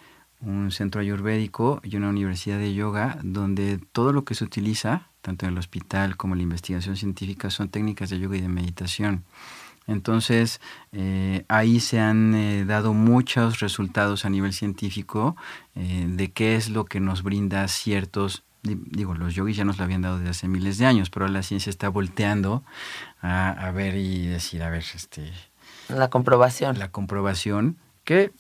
un 0.43 0.71
centro 0.71 1.01
ayurvédico 1.01 1.81
y 1.83 1.97
una 1.97 2.09
universidad 2.09 2.59
de 2.59 2.75
yoga 2.75 3.19
donde 3.23 3.79
todo 3.93 4.13
lo 4.13 4.25
que 4.25 4.35
se 4.35 4.45
utiliza, 4.45 5.09
tanto 5.21 5.47
en 5.47 5.53
el 5.53 5.59
hospital 5.59 6.17
como 6.17 6.35
en 6.35 6.39
la 6.39 6.43
investigación 6.45 6.97
científica, 6.97 7.51
son 7.51 7.69
técnicas 7.69 8.11
de 8.11 8.19
yoga 8.19 8.37
y 8.37 8.41
de 8.41 8.49
meditación. 8.49 9.25
Entonces, 9.87 10.61
eh, 10.93 11.45
ahí 11.49 11.81
se 11.81 11.99
han 11.99 12.35
eh, 12.35 12.65
dado 12.65 12.93
muchos 12.93 13.61
resultados 13.61 14.25
a 14.25 14.31
nivel 14.31 14.53
científico 14.53 15.37
eh, 15.75 16.07
de 16.09 16.31
qué 16.31 16.57
es 16.57 16.69
lo 16.71 16.85
que 16.85 17.01
nos 17.01 17.23
brinda 17.23 17.67
ciertos, 17.69 18.45
digo, 18.63 19.15
los 19.15 19.35
yogis 19.35 19.57
ya 19.57 19.65
nos 19.65 19.79
lo 19.79 19.85
habían 19.85 20.03
dado 20.03 20.19
desde 20.19 20.31
hace 20.31 20.49
miles 20.49 20.79
de 20.79 20.87
años, 20.87 21.11
pero 21.11 21.27
la 21.27 21.43
ciencia 21.43 21.71
está 21.71 21.89
volteando 21.89 22.63
a, 23.21 23.51
a 23.51 23.73
ver 23.73 23.97
y 23.97 24.27
decir, 24.27 24.63
a 24.63 24.71
ver, 24.71 24.85
este... 24.95 25.33
La 25.89 26.11
comprobación. 26.11 26.79
La 26.79 26.91
comprobación, 26.93 27.77
que 28.05 28.33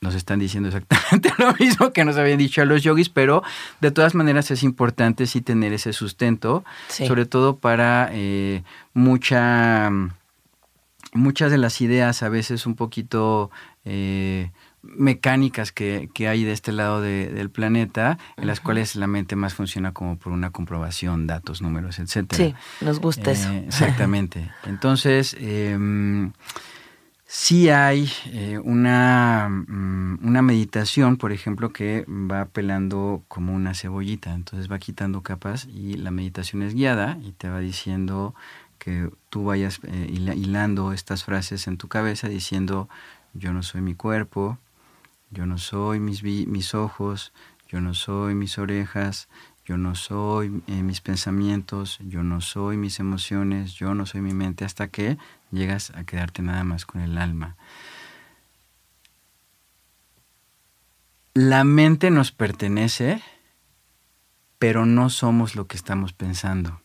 nos 0.00 0.14
están 0.14 0.38
diciendo 0.38 0.68
exactamente 0.68 1.32
lo 1.38 1.52
mismo 1.54 1.92
que 1.92 2.04
nos 2.04 2.16
habían 2.16 2.38
dicho 2.38 2.62
a 2.62 2.64
los 2.64 2.82
yogis, 2.82 3.08
pero 3.08 3.42
de 3.80 3.90
todas 3.90 4.14
maneras 4.14 4.50
es 4.50 4.62
importante 4.62 5.26
sí 5.26 5.40
tener 5.40 5.72
ese 5.72 5.92
sustento, 5.92 6.64
Sí. 6.88 7.06
sobre 7.06 7.26
todo 7.26 7.56
para 7.56 8.08
eh, 8.12 8.62
mucha, 8.94 9.90
muchas 11.12 11.50
de 11.50 11.58
las 11.58 11.80
ideas 11.80 12.22
a 12.22 12.28
veces 12.28 12.66
un 12.66 12.74
poquito 12.76 13.50
eh, 13.84 14.50
mecánicas 14.82 15.72
que, 15.72 16.08
que 16.14 16.28
hay 16.28 16.44
de 16.44 16.52
este 16.52 16.70
lado 16.70 17.00
de- 17.00 17.28
del 17.32 17.50
planeta, 17.50 18.18
en 18.36 18.46
las 18.46 18.60
cuales 18.60 18.94
la 18.94 19.08
mente 19.08 19.34
más 19.34 19.52
funciona 19.54 19.92
como 19.92 20.16
por 20.18 20.32
una 20.32 20.50
comprobación, 20.50 21.26
datos, 21.26 21.60
números, 21.60 21.98
etcétera. 21.98 22.44
Sí, 22.44 22.54
nos 22.84 23.00
gusta 23.00 23.32
eso. 23.32 23.50
Eh, 23.50 23.64
Exactamente. 23.66 24.50
Entonces, 24.64 25.36
eh, 25.40 25.76
sí 27.30 27.68
hay 27.68 28.10
eh, 28.32 28.58
una, 28.58 29.48
mm, 29.50 30.26
una 30.26 30.42
meditación, 30.42 31.16
por 31.18 31.32
ejemplo, 31.32 31.72
que 31.72 32.04
va 32.08 32.46
pelando 32.46 33.22
como 33.28 33.54
una 33.54 33.74
cebollita. 33.74 34.34
Entonces 34.34 34.70
va 34.72 34.78
quitando 34.78 35.22
capas 35.22 35.66
y 35.66 35.96
la 35.98 36.10
meditación 36.10 36.62
es 36.62 36.74
guiada 36.74 37.18
y 37.22 37.32
te 37.32 37.48
va 37.50 37.60
diciendo 37.60 38.34
que 38.78 39.10
tú 39.28 39.44
vayas 39.44 39.80
eh, 39.84 40.08
hila- 40.10 40.34
hilando 40.36 40.92
estas 40.92 41.24
frases 41.24 41.66
en 41.68 41.76
tu 41.76 41.88
cabeza 41.88 42.28
diciendo, 42.28 42.88
yo 43.34 43.52
no 43.52 43.62
soy 43.62 43.82
mi 43.82 43.94
cuerpo, 43.94 44.58
yo 45.30 45.46
no 45.46 45.58
soy 45.58 46.00
mis, 46.00 46.22
mis 46.22 46.74
ojos, 46.74 47.32
yo 47.68 47.80
no 47.80 47.94
soy 47.94 48.34
mis 48.34 48.58
orejas, 48.58 49.28
yo 49.68 49.76
no 49.76 49.94
soy 49.94 50.62
eh, 50.66 50.82
mis 50.82 51.02
pensamientos, 51.02 51.98
yo 52.00 52.22
no 52.22 52.40
soy 52.40 52.78
mis 52.78 53.00
emociones, 53.00 53.74
yo 53.74 53.92
no 53.92 54.06
soy 54.06 54.22
mi 54.22 54.32
mente, 54.32 54.64
hasta 54.64 54.88
que 54.88 55.18
llegas 55.50 55.90
a 55.90 56.04
quedarte 56.04 56.40
nada 56.40 56.64
más 56.64 56.86
con 56.86 57.02
el 57.02 57.18
alma. 57.18 57.54
La 61.34 61.64
mente 61.64 62.10
nos 62.10 62.32
pertenece, 62.32 63.22
pero 64.58 64.86
no 64.86 65.10
somos 65.10 65.54
lo 65.54 65.66
que 65.66 65.76
estamos 65.76 66.14
pensando. 66.14 66.80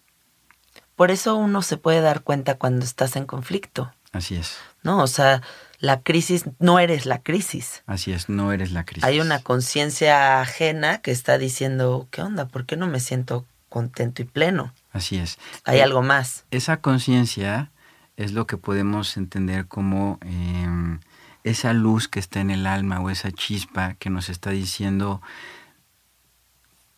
Por 0.97 1.09
eso 1.09 1.37
uno 1.37 1.61
se 1.61 1.77
puede 1.77 2.01
dar 2.01 2.21
cuenta 2.21 2.57
cuando 2.57 2.83
estás 2.83 3.15
en 3.15 3.25
conflicto, 3.25 3.93
Así 4.13 4.35
es, 4.35 4.57
¿no? 4.83 4.99
O 5.03 5.07
sea, 5.07 5.41
la 5.79 6.01
crisis, 6.01 6.45
no 6.59 6.79
eres 6.79 7.05
la 7.05 7.21
crisis. 7.21 7.83
así 7.87 8.13
es, 8.13 8.29
no 8.29 8.53
eres 8.53 8.71
la 8.71 8.85
crisis. 8.85 9.03
Hay 9.03 9.19
una 9.19 9.39
conciencia 9.39 10.39
ajena 10.39 10.99
que 10.99 11.11
está 11.11 11.37
diciendo, 11.37 12.07
¿qué 12.11 12.21
onda? 12.21 12.47
¿Por 12.47 12.65
qué 12.65 12.77
no 12.77 12.87
me 12.87 13.01
siento 13.01 13.45
contento 13.69 14.21
y 14.21 14.25
pleno? 14.25 14.73
Así 14.93 15.17
es. 15.17 15.37
Hay 15.65 15.79
Eh, 15.79 15.83
algo 15.83 16.01
más. 16.01 16.45
Esa 16.51 16.77
conciencia 16.77 17.71
es 18.15 18.31
lo 18.31 18.45
que 18.47 18.57
podemos 18.57 19.17
entender 19.17 19.65
como 19.65 20.19
eh, 20.23 20.99
esa 21.43 21.73
luz 21.73 22.07
que 22.07 22.19
está 22.19 22.39
en 22.39 22.51
el 22.51 22.65
alma 22.67 23.01
o 23.01 23.09
esa 23.09 23.31
chispa 23.31 23.95
que 23.95 24.09
nos 24.11 24.29
está 24.29 24.51
diciendo, 24.51 25.21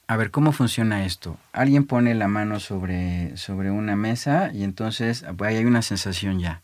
a 0.07 0.17
ver, 0.17 0.29
¿cómo 0.29 0.51
funciona 0.51 1.05
esto? 1.05 1.37
Alguien 1.53 1.85
pone 1.85 2.13
la 2.13 2.27
mano 2.27 2.59
sobre, 2.59 3.35
sobre 3.37 3.71
una 3.71 3.95
mesa 3.95 4.51
y 4.53 4.63
entonces 4.63 5.23
ahí 5.23 5.55
hay 5.55 5.65
una 5.65 5.81
sensación 5.81 6.39
ya, 6.39 6.61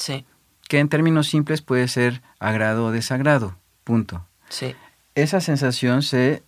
Sí, 0.00 0.24
que 0.66 0.78
en 0.78 0.88
términos 0.88 1.28
simples 1.28 1.60
puede 1.60 1.86
ser 1.88 2.22
agrado 2.38 2.86
o 2.86 2.90
desagrado, 2.90 3.54
punto. 3.84 4.26
sí, 4.48 4.74
Esa 5.14 5.40
sensación 5.40 6.02
se 6.02 6.42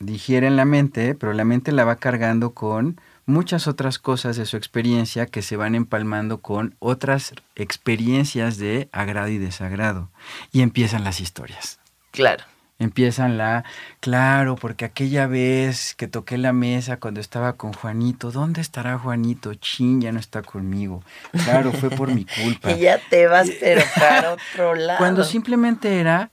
digiere 0.00 0.48
en 0.48 0.56
la 0.56 0.64
mente, 0.64 1.14
pero 1.14 1.32
la 1.32 1.44
mente 1.44 1.70
la 1.70 1.84
va 1.84 1.96
cargando 1.96 2.54
con 2.54 3.00
muchas 3.24 3.68
otras 3.68 4.00
cosas 4.00 4.36
de 4.36 4.46
su 4.46 4.56
experiencia 4.56 5.26
que 5.26 5.42
se 5.42 5.56
van 5.56 5.76
empalmando 5.76 6.38
con 6.38 6.74
otras 6.80 7.34
experiencias 7.54 8.58
de 8.58 8.88
agrado 8.90 9.28
y 9.28 9.38
desagrado. 9.38 10.08
Y 10.50 10.62
empiezan 10.62 11.04
las 11.04 11.20
historias. 11.20 11.78
claro. 12.10 12.44
Empiezan 12.80 13.38
la, 13.38 13.64
claro, 13.98 14.54
porque 14.54 14.84
aquella 14.84 15.26
vez 15.26 15.96
que 15.96 16.06
toqué 16.06 16.38
la 16.38 16.52
mesa 16.52 16.98
cuando 17.00 17.18
estaba 17.20 17.54
con 17.54 17.72
Juanito, 17.72 18.30
¿dónde 18.30 18.60
estará 18.60 18.96
Juanito? 18.98 19.52
Chin, 19.54 20.00
ya 20.00 20.12
no 20.12 20.20
está 20.20 20.42
conmigo. 20.42 21.02
Claro, 21.44 21.72
fue 21.72 21.90
por 21.90 22.12
mi 22.14 22.24
culpa. 22.24 22.70
Y 22.76 22.80
ya 22.82 23.00
te 23.10 23.26
vas, 23.26 23.50
pero 23.58 23.82
para 23.98 24.32
otro 24.34 24.76
lado. 24.76 24.98
Cuando 24.98 25.24
simplemente 25.24 25.98
era 25.98 26.30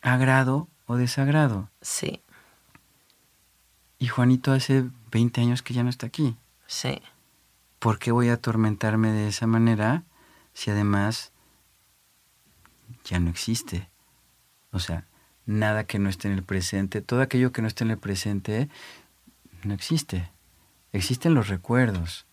agrado 0.00 0.66
o 0.86 0.96
desagrado. 0.96 1.68
Sí, 1.80 2.20
Y 4.00 4.08
Juanito 4.08 4.50
hace 4.50 4.86
20 5.12 5.40
años 5.40 5.62
que 5.62 5.72
ya 5.74 5.84
no 5.84 5.90
está 5.90 6.06
aquí. 6.08 6.36
sí, 6.66 7.00
¿Por 7.78 7.98
qué 8.00 8.10
voy 8.12 8.28
a 8.28 8.34
atormentarme 8.34 9.10
de 9.12 9.28
esa 9.28 9.46
manera 9.46 10.02
si 10.54 10.70
además 10.70 11.32
ya 13.04 13.18
no 13.20 13.28
existe? 13.30 13.88
O 14.70 14.78
sea, 14.78 15.04
nada 15.52 15.84
que 15.84 15.98
no 15.98 16.08
esté 16.08 16.28
en 16.28 16.34
el 16.34 16.42
presente, 16.42 17.00
todo 17.00 17.20
aquello 17.20 17.52
que 17.52 17.62
no 17.62 17.68
esté 17.68 17.84
en 17.84 17.90
el 17.90 17.98
presente 17.98 18.68
no 19.64 19.74
existe. 19.74 20.30
Existen 20.92 21.34
los 21.34 21.48
recuerdos 21.48 22.26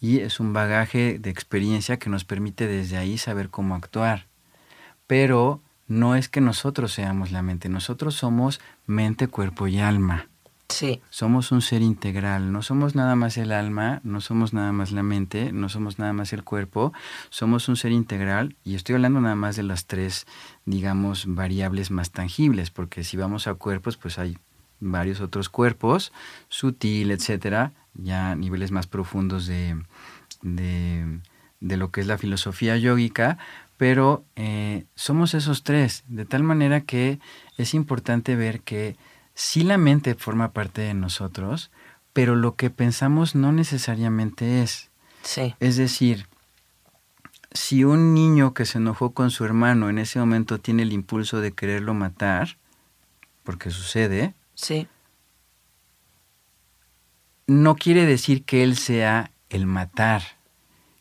y 0.00 0.20
es 0.20 0.40
un 0.40 0.52
bagaje 0.52 1.18
de 1.18 1.30
experiencia 1.30 1.98
que 1.98 2.10
nos 2.10 2.24
permite 2.24 2.66
desde 2.66 2.96
ahí 2.96 3.18
saber 3.18 3.48
cómo 3.50 3.74
actuar. 3.74 4.26
Pero 5.06 5.62
no 5.86 6.14
es 6.14 6.28
que 6.28 6.40
nosotros 6.40 6.92
seamos 6.92 7.32
la 7.32 7.42
mente, 7.42 7.68
nosotros 7.68 8.14
somos 8.14 8.60
mente, 8.86 9.28
cuerpo 9.28 9.66
y 9.66 9.80
alma. 9.80 10.28
Sí, 10.68 11.00
Somos 11.10 11.52
un 11.52 11.62
ser 11.62 11.82
integral, 11.82 12.52
no 12.52 12.62
somos 12.62 12.94
nada 12.94 13.16
más 13.16 13.36
el 13.36 13.52
alma, 13.52 14.00
no 14.04 14.20
somos 14.20 14.52
nada 14.52 14.72
más 14.72 14.92
la 14.92 15.02
mente, 15.02 15.52
no 15.52 15.68
somos 15.68 15.98
nada 15.98 16.12
más 16.12 16.32
el 16.32 16.44
cuerpo, 16.44 16.92
somos 17.30 17.68
un 17.68 17.76
ser 17.76 17.92
integral 17.92 18.56
y 18.64 18.74
estoy 18.74 18.94
hablando 18.94 19.20
nada 19.20 19.34
más 19.34 19.56
de 19.56 19.62
las 19.62 19.86
tres, 19.86 20.26
digamos, 20.66 21.24
variables 21.26 21.90
más 21.90 22.10
tangibles, 22.10 22.70
porque 22.70 23.04
si 23.04 23.16
vamos 23.16 23.46
a 23.46 23.54
cuerpos, 23.54 23.96
pues 23.96 24.18
hay 24.18 24.38
varios 24.80 25.20
otros 25.20 25.48
cuerpos, 25.48 26.12
sutil, 26.48 27.10
etcétera, 27.10 27.72
ya 27.94 28.34
niveles 28.36 28.70
más 28.70 28.86
profundos 28.86 29.46
de, 29.46 29.76
de, 30.42 31.20
de 31.60 31.76
lo 31.76 31.90
que 31.90 32.00
es 32.00 32.06
la 32.06 32.18
filosofía 32.18 32.76
yógica, 32.76 33.38
pero 33.76 34.24
eh, 34.36 34.84
somos 34.94 35.34
esos 35.34 35.62
tres, 35.62 36.04
de 36.08 36.24
tal 36.24 36.42
manera 36.42 36.82
que 36.82 37.20
es 37.56 37.74
importante 37.74 38.36
ver 38.36 38.60
que 38.60 38.96
sí 39.38 39.62
la 39.62 39.78
mente 39.78 40.16
forma 40.16 40.52
parte 40.52 40.82
de 40.82 40.94
nosotros, 40.94 41.70
pero 42.12 42.34
lo 42.34 42.56
que 42.56 42.70
pensamos 42.70 43.36
no 43.36 43.52
necesariamente 43.52 44.62
es. 44.62 44.90
sí, 45.22 45.54
Es 45.60 45.76
decir, 45.76 46.26
si 47.52 47.84
un 47.84 48.14
niño 48.14 48.52
que 48.52 48.66
se 48.66 48.78
enojó 48.78 49.12
con 49.12 49.30
su 49.30 49.44
hermano 49.44 49.88
en 49.90 49.98
ese 49.98 50.18
momento 50.18 50.58
tiene 50.58 50.82
el 50.82 50.92
impulso 50.92 51.40
de 51.40 51.52
quererlo 51.52 51.94
matar, 51.94 52.58
porque 53.44 53.70
sucede, 53.70 54.34
sí, 54.54 54.88
no 57.46 57.76
quiere 57.76 58.06
decir 58.06 58.44
que 58.44 58.64
él 58.64 58.76
sea 58.76 59.30
el 59.50 59.66
matar. 59.66 60.22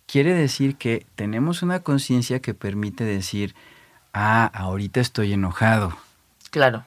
Quiere 0.06 0.36
decir 0.36 0.76
que 0.76 1.08
tenemos 1.16 1.64
una 1.64 1.80
conciencia 1.80 2.40
que 2.40 2.54
permite 2.54 3.04
decir, 3.04 3.56
ah, 4.14 4.46
ahorita 4.54 5.00
estoy 5.00 5.34
enojado. 5.34 5.98
claro. 6.52 6.86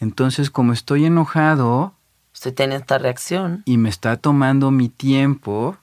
Entonces, 0.00 0.50
como 0.50 0.72
estoy 0.72 1.04
enojado 1.06 1.94
Estoy 2.32 2.52
teniendo 2.52 2.82
esta 2.82 2.98
reacción. 2.98 3.62
y 3.64 3.78
me 3.78 3.88
está 3.88 4.16
tomando 4.16 4.70
mi 4.70 4.88
tiempo, 4.88 5.76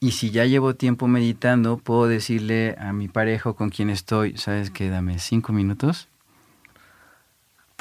y 0.00 0.12
si 0.12 0.30
ya 0.30 0.44
llevo 0.44 0.74
tiempo 0.74 1.06
meditando, 1.06 1.78
puedo 1.78 2.08
decirle 2.08 2.76
a 2.78 2.92
mi 2.92 3.08
pareja 3.08 3.50
o 3.50 3.54
con 3.54 3.70
quien 3.70 3.88
estoy, 3.88 4.36
¿sabes 4.36 4.70
qué? 4.70 4.90
Dame 4.90 5.18
cinco 5.18 5.52
minutos. 5.52 6.08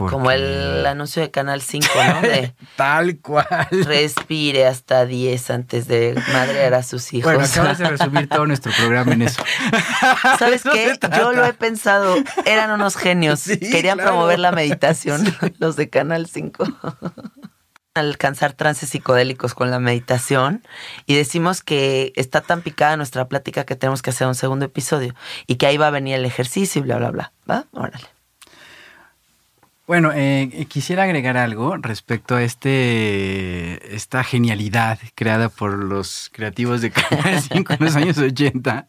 Como 0.10 0.32
el 0.32 0.86
anuncio 0.86 1.22
de 1.22 1.32
Canal 1.32 1.62
5, 1.62 1.88
¿no? 1.96 2.22
De 2.28 2.54
Tal 2.76 3.20
cual. 3.20 3.46
respire 3.72 4.66
hasta 4.66 5.06
10 5.06 5.50
antes 5.52 5.88
de 5.88 6.16
madrear 6.34 6.74
a 6.74 6.84
sus 6.84 7.14
hijos. 7.14 7.34
Bueno, 7.34 7.48
acabas 7.48 7.78
de 7.78 7.86
resumir 7.90 8.28
todo 8.30 8.46
nuestro 8.48 8.72
programa 8.78 9.14
en 9.14 9.22
eso. 9.24 9.44
¿Sabes 10.40 10.62
Eso 10.66 10.72
qué? 10.72 10.98
Yo 11.18 11.34
lo 11.34 11.46
he 11.46 11.54
pensado. 11.54 12.16
Eran 12.46 12.72
unos 12.72 12.96
genios. 12.96 13.42
Sí, 13.42 13.60
Querían 13.60 13.98
claro. 13.98 14.12
promover 14.12 14.40
la 14.40 14.52
meditación, 14.52 15.24
los 15.60 15.76
de 15.76 15.90
Canal 15.90 16.28
5. 16.28 16.64
Alcanzar 17.94 18.54
trances 18.54 18.88
psicodélicos 18.90 19.54
con 19.54 19.70
la 19.70 19.78
meditación 19.78 20.64
y 21.06 21.16
decimos 21.16 21.62
que 21.62 22.14
está 22.16 22.40
tan 22.40 22.62
picada 22.62 22.96
nuestra 22.96 23.28
plática 23.28 23.66
que 23.66 23.76
tenemos 23.76 24.02
que 24.02 24.12
hacer 24.12 24.28
un 24.28 24.36
segundo 24.36 24.64
episodio 24.66 25.14
y 25.46 25.56
que 25.56 25.68
ahí 25.68 25.76
va 25.76 25.88
a 25.88 25.90
venir 25.90 26.16
el 26.16 26.24
ejercicio 26.24 26.80
y 26.80 26.84
bla, 26.86 26.96
bla, 26.96 27.12
bla. 27.12 27.34
¿Va? 27.50 27.66
Órale. 27.74 28.06
Bueno, 29.88 30.12
eh, 30.14 30.66
quisiera 30.70 31.04
agregar 31.04 31.38
algo 31.38 31.76
respecto 31.78 32.36
a 32.36 32.44
este 32.44 33.94
esta 33.96 34.24
genialidad 34.24 35.00
creada 35.16 35.50
por 35.50 35.74
los 35.84 36.30
creativos 36.32 36.82
de 36.82 36.92
Canal 36.92 37.42
5 37.52 37.74
en 37.74 37.86
los 37.86 37.96
años 37.96 38.18
80. 38.18 38.88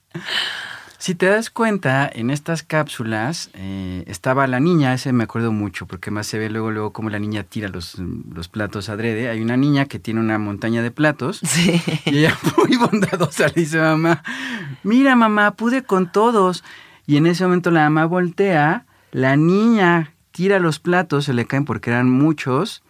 Si 0.99 1.17
te 1.17 1.27
das 1.27 1.51
cuenta, 1.51 2.09
en 2.13 2.31
estas 2.31 2.63
cápsulas 2.63 3.51
eh, 3.55 4.05
estaba 4.07 4.47
la 4.47 4.61
niña, 4.61 4.95
ese 4.95 5.13
me 5.13 5.25
acuerdo 5.25 5.51
mucho, 5.51 5.87
porque 5.87 6.13
más 6.13 6.29
se 6.29 6.39
ve 6.39 6.49
luego, 6.49 6.71
luego 6.71 6.93
cómo 6.93 7.11
la 7.11 7.19
niña 7.19 7.43
tira 7.43 7.67
los, 7.69 7.97
los 7.99 8.47
platos 8.47 8.89
adrede. 8.89 9.29
Hay 9.29 9.41
una 9.41 9.57
niña 9.57 9.87
que 9.87 9.99
tiene 9.99 10.21
una 10.21 10.39
montaña 10.39 10.81
de 10.83 10.93
platos 10.93 11.41
Sí. 11.43 11.83
y 12.05 12.19
ella 12.19 12.39
muy 12.57 12.77
bondadosa 12.77 13.49
le 13.49 13.55
dice 13.55 13.81
a 13.81 13.97
mamá, 13.97 14.23
mira 14.85 15.17
mamá, 15.17 15.57
pude 15.57 15.83
con 15.83 16.13
todos. 16.13 16.63
Y 17.05 17.17
en 17.17 17.27
ese 17.27 17.43
momento 17.43 17.73
la 17.73 17.83
mamá 17.91 18.05
voltea, 18.07 18.87
la 19.11 19.35
niña 19.35 20.13
tira 20.33 20.59
los 20.59 20.79
platos, 20.79 21.27
se 21.27 21.35
le 21.35 21.47
caen 21.47 21.65
porque 21.65 21.91
eran 21.91 22.11
muchos. 22.11 22.83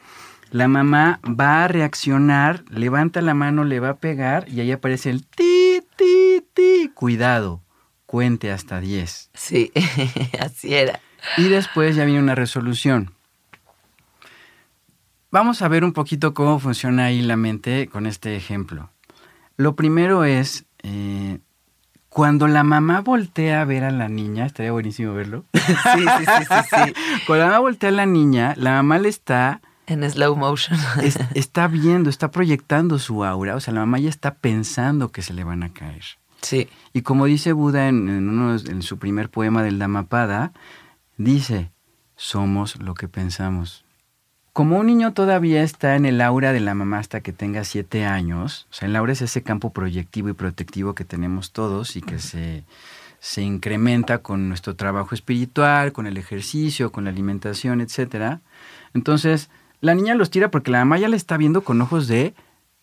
La 0.51 0.69
mamá 0.69 1.21
va 1.25 1.65
a 1.65 1.69
reaccionar, 1.69 2.65
levanta 2.69 3.23
la 3.23 3.35
mano, 3.35 3.65
le 3.65 3.81
va 3.81 3.91
a 3.91 3.97
pegar 3.97 4.49
y 4.49 4.61
ahí 4.61 4.71
aparece 4.71 5.11
el 5.11 5.27
ti, 5.27 5.81
ti, 5.97 6.45
ti. 6.55 6.91
Cuidado, 6.95 7.63
cuente 8.07 8.51
hasta 8.51 8.81
10. 8.81 9.31
Sí, 9.35 9.73
así 10.41 10.75
era. 10.75 11.01
Y 11.37 11.45
después 11.45 11.97
ya 11.97 12.05
viene 12.05 12.21
una 12.21 12.35
resolución. 12.35 13.13
Vamos 15.31 15.63
a 15.63 15.69
ver 15.69 15.85
un 15.85 15.95
poquito 15.95 16.35
cómo 16.35 16.59
funciona 16.59 17.07
ahí 17.07 17.23
la 17.23 17.39
mente 17.39 17.89
con 17.89 18.07
este 18.07 18.37
ejemplo. 18.37 18.91
Lo 19.57 19.77
primero 19.77 20.25
es, 20.25 20.67
eh, 20.83 21.39
cuando 22.13 22.47
la 22.49 22.63
mamá 22.63 23.01
voltea 23.01 23.63
a 23.63 23.65
ver 23.65 23.85
a 23.85 23.91
la 23.91 24.09
niña, 24.09 24.47
estaría 24.47 24.73
buenísimo 24.73 25.15
verlo. 25.15 25.45
Sí, 25.55 25.63
sí, 26.19 26.25
sí, 26.27 26.45
sí, 26.49 26.77
sí. 26.87 26.93
Cuando 27.27 27.45
la 27.45 27.51
mamá 27.51 27.59
voltea 27.61 27.89
a 27.89 27.93
la 27.93 28.07
niña, 28.07 28.55
la 28.57 28.73
mamá 28.73 28.99
le 28.99 29.09
está, 29.09 29.61
En 29.87 30.09
slow 30.11 30.37
motion. 30.37 30.79
es- 31.03 31.19
está 31.35 31.69
viendo, 31.69 32.11
está 32.11 32.31
proyectando 32.31 32.99
su 32.99 33.25
aura. 33.25 33.57
O 33.57 33.61
sea, 33.61 33.73
la 33.75 33.81
mamá 33.81 33.99
ya 33.99 34.09
está 34.11 34.35
pensando 34.35 35.11
que 35.13 35.23
se 35.23 35.33
le 35.33 35.45
van 35.45 35.63
a 35.63 35.73
caer. 35.73 36.05
Sí, 36.43 36.69
Y 36.93 37.03
como 37.03 37.27
dice 37.27 37.53
Buda 37.53 37.89
en, 37.89 38.09
en 38.09 38.29
uno 38.29 38.59
de- 38.59 38.71
en 38.73 38.83
su 38.83 38.99
primer 38.99 39.31
poema 39.31 39.63
del 39.63 39.79
Dhammapada, 39.79 40.53
dice, 41.17 41.71
somos 42.17 42.77
lo 42.81 42.95
que 42.95 43.09
pensamos. 43.09 43.85
Como 44.53 44.79
un 44.79 44.87
niño 44.87 45.15
todavía 45.15 45.63
está 45.63 45.97
en 45.97 46.05
el 46.05 46.21
aura 46.21 46.53
de 46.53 46.61
la 46.61 46.75
mamá 46.75 46.99
hasta 46.99 47.21
que 47.21 47.33
tenga 47.33 47.65
siete 47.65 48.05
años, 48.05 48.67
o 48.71 48.75
sea, 48.75 48.87
el 48.87 48.97
aura 48.97 49.13
es 49.15 49.23
ese 49.23 49.43
campo 49.43 49.71
proyectivo 49.73 50.29
y 50.29 50.35
protectivo 50.35 50.95
que 50.95 51.05
tenemos 51.07 51.53
todos 51.53 51.97
y 51.97 52.03
que 52.03 52.19
se, 52.19 52.65
se 53.19 53.41
incrementa 53.41 54.19
con 54.19 54.49
nuestro 54.51 54.77
trabajo 54.77 55.15
espiritual, 55.15 55.93
con 55.93 56.07
el 56.07 56.19
ejercicio, 56.19 56.93
con 56.93 57.05
la 57.05 57.11
alimentación, 57.11 57.81
etc. 57.81 58.41
Entonces, 58.93 59.49
la 59.81 59.95
niña 59.95 60.15
los 60.15 60.29
tira 60.31 60.51
porque 60.51 60.71
la 60.71 60.81
mamá 60.81 60.99
ya 60.99 61.09
le 61.09 61.17
está 61.17 61.39
viendo 61.39 61.63
con 61.65 61.81
ojos 61.81 62.07
de... 62.07 62.35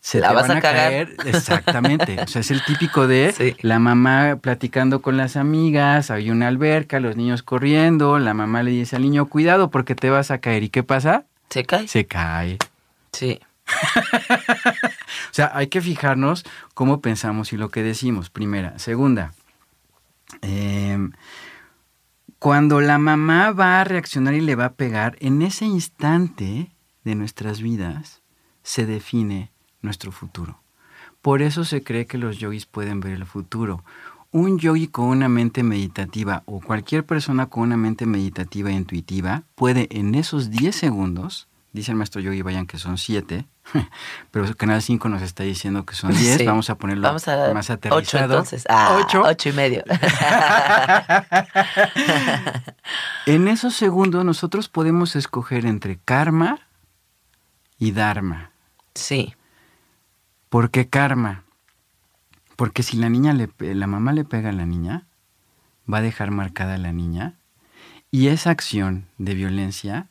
Se 0.02 0.18
La 0.18 0.30
te 0.30 0.34
vas 0.34 0.48
van 0.48 0.56
a 0.56 0.60
cagar". 0.62 0.88
caer. 0.90 1.16
Exactamente. 1.26 2.18
O 2.22 2.26
sea, 2.26 2.40
es 2.40 2.50
el 2.50 2.64
típico 2.64 3.06
de 3.06 3.32
Sí. 3.36 3.54
la 3.60 3.78
mamá 3.78 4.38
platicando 4.40 5.02
con 5.02 5.16
las 5.18 5.36
amigas, 5.36 6.10
hay 6.10 6.30
una 6.30 6.48
alberca, 6.48 6.98
los 7.00 7.16
niños 7.16 7.42
corriendo, 7.44 8.18
la 8.18 8.32
mamá 8.34 8.62
le 8.64 8.70
dice 8.72 8.96
al 8.96 9.02
niño, 9.02 9.26
cuidado 9.26 9.70
porque 9.70 9.94
te 9.94 10.10
vas 10.10 10.30
a 10.32 10.38
caer. 10.38 10.62
¿Y 10.64 10.70
qué 10.70 10.82
pasa? 10.82 11.26
¿Se 11.50 11.64
cae? 11.64 11.88
Se 11.88 12.06
cae. 12.06 12.58
Sí, 13.12 13.40
O 15.30 15.32
sea, 15.32 15.50
hay 15.54 15.68
que 15.68 15.80
fijarnos 15.80 16.44
cómo 16.74 17.00
pensamos 17.00 17.52
y 17.52 17.56
lo 17.56 17.70
que 17.70 17.82
decimos, 17.82 18.30
primera. 18.30 18.78
Segunda, 18.78 19.32
eh, 20.42 20.98
cuando 22.38 22.80
la 22.80 22.98
mamá 22.98 23.52
va 23.52 23.80
a 23.80 23.84
reaccionar 23.84 24.34
y 24.34 24.40
le 24.40 24.56
va 24.56 24.66
a 24.66 24.72
pegar, 24.74 25.16
en 25.20 25.42
ese 25.42 25.66
instante 25.66 26.70
de 27.04 27.14
nuestras 27.14 27.60
vidas 27.60 28.22
se 28.62 28.86
define 28.86 29.52
nuestro 29.82 30.12
futuro. 30.12 30.62
Por 31.22 31.42
eso 31.42 31.64
se 31.64 31.82
cree 31.82 32.06
que 32.06 32.18
los 32.18 32.38
yogis 32.38 32.66
pueden 32.66 33.00
ver 33.00 33.12
el 33.12 33.26
futuro. 33.26 33.84
Un 34.32 34.58
yogi 34.58 34.86
con 34.88 35.06
una 35.06 35.28
mente 35.28 35.62
meditativa 35.64 36.42
o 36.46 36.60
cualquier 36.60 37.04
persona 37.04 37.46
con 37.46 37.64
una 37.64 37.76
mente 37.76 38.06
meditativa 38.06 38.70
e 38.70 38.74
intuitiva 38.74 39.42
puede 39.56 39.88
en 39.90 40.14
esos 40.14 40.50
10 40.50 40.74
segundos, 40.76 41.48
dice 41.72 41.90
el 41.90 41.96
maestro 41.96 42.20
yogi 42.20 42.40
Vayan 42.42 42.66
que 42.66 42.78
son 42.78 42.96
7, 42.96 43.44
pero 44.30 44.54
Canal 44.56 44.82
5 44.82 45.08
nos 45.08 45.22
está 45.22 45.42
diciendo 45.42 45.84
que 45.84 45.96
son 45.96 46.12
10, 46.16 46.36
Sí. 46.38 46.46
vamos 46.46 46.70
a 46.70 46.76
ponerlo 46.76 47.08
Vamos 47.08 47.26
a 47.26 47.52
más 47.52 47.70
aterrizado. 47.70 48.24
entonces. 48.34 48.64
Ah, 48.68 49.00
Ocho. 49.04 49.22
ocho 49.24 49.48
y 49.48 49.52
medio. 49.52 49.82
En 53.26 53.48
esos 53.48 53.74
segundos 53.74 54.24
nosotros 54.24 54.68
podemos 54.68 55.14
escoger 55.16 55.66
entre 55.66 55.98
karma 55.98 56.58
y 57.78 57.92
dharma. 57.92 58.50
sí, 58.94 59.34
¿Por 60.48 60.70
qué 60.70 60.88
karma? 60.88 61.44
Porque 62.60 62.82
si 62.82 62.98
la 62.98 63.08
niña 63.08 63.32
le, 63.32 63.48
la 63.58 63.86
mamá 63.86 64.12
le 64.12 64.22
pega 64.22 64.50
a 64.50 64.52
la 64.52 64.66
niña, 64.66 65.06
va 65.90 65.96
a 65.96 66.02
dejar 66.02 66.30
marcada 66.30 66.74
a 66.74 66.76
la 66.76 66.92
niña 66.92 67.32
y 68.10 68.26
esa 68.26 68.50
acción 68.50 69.06
de 69.16 69.34
violencia 69.34 70.08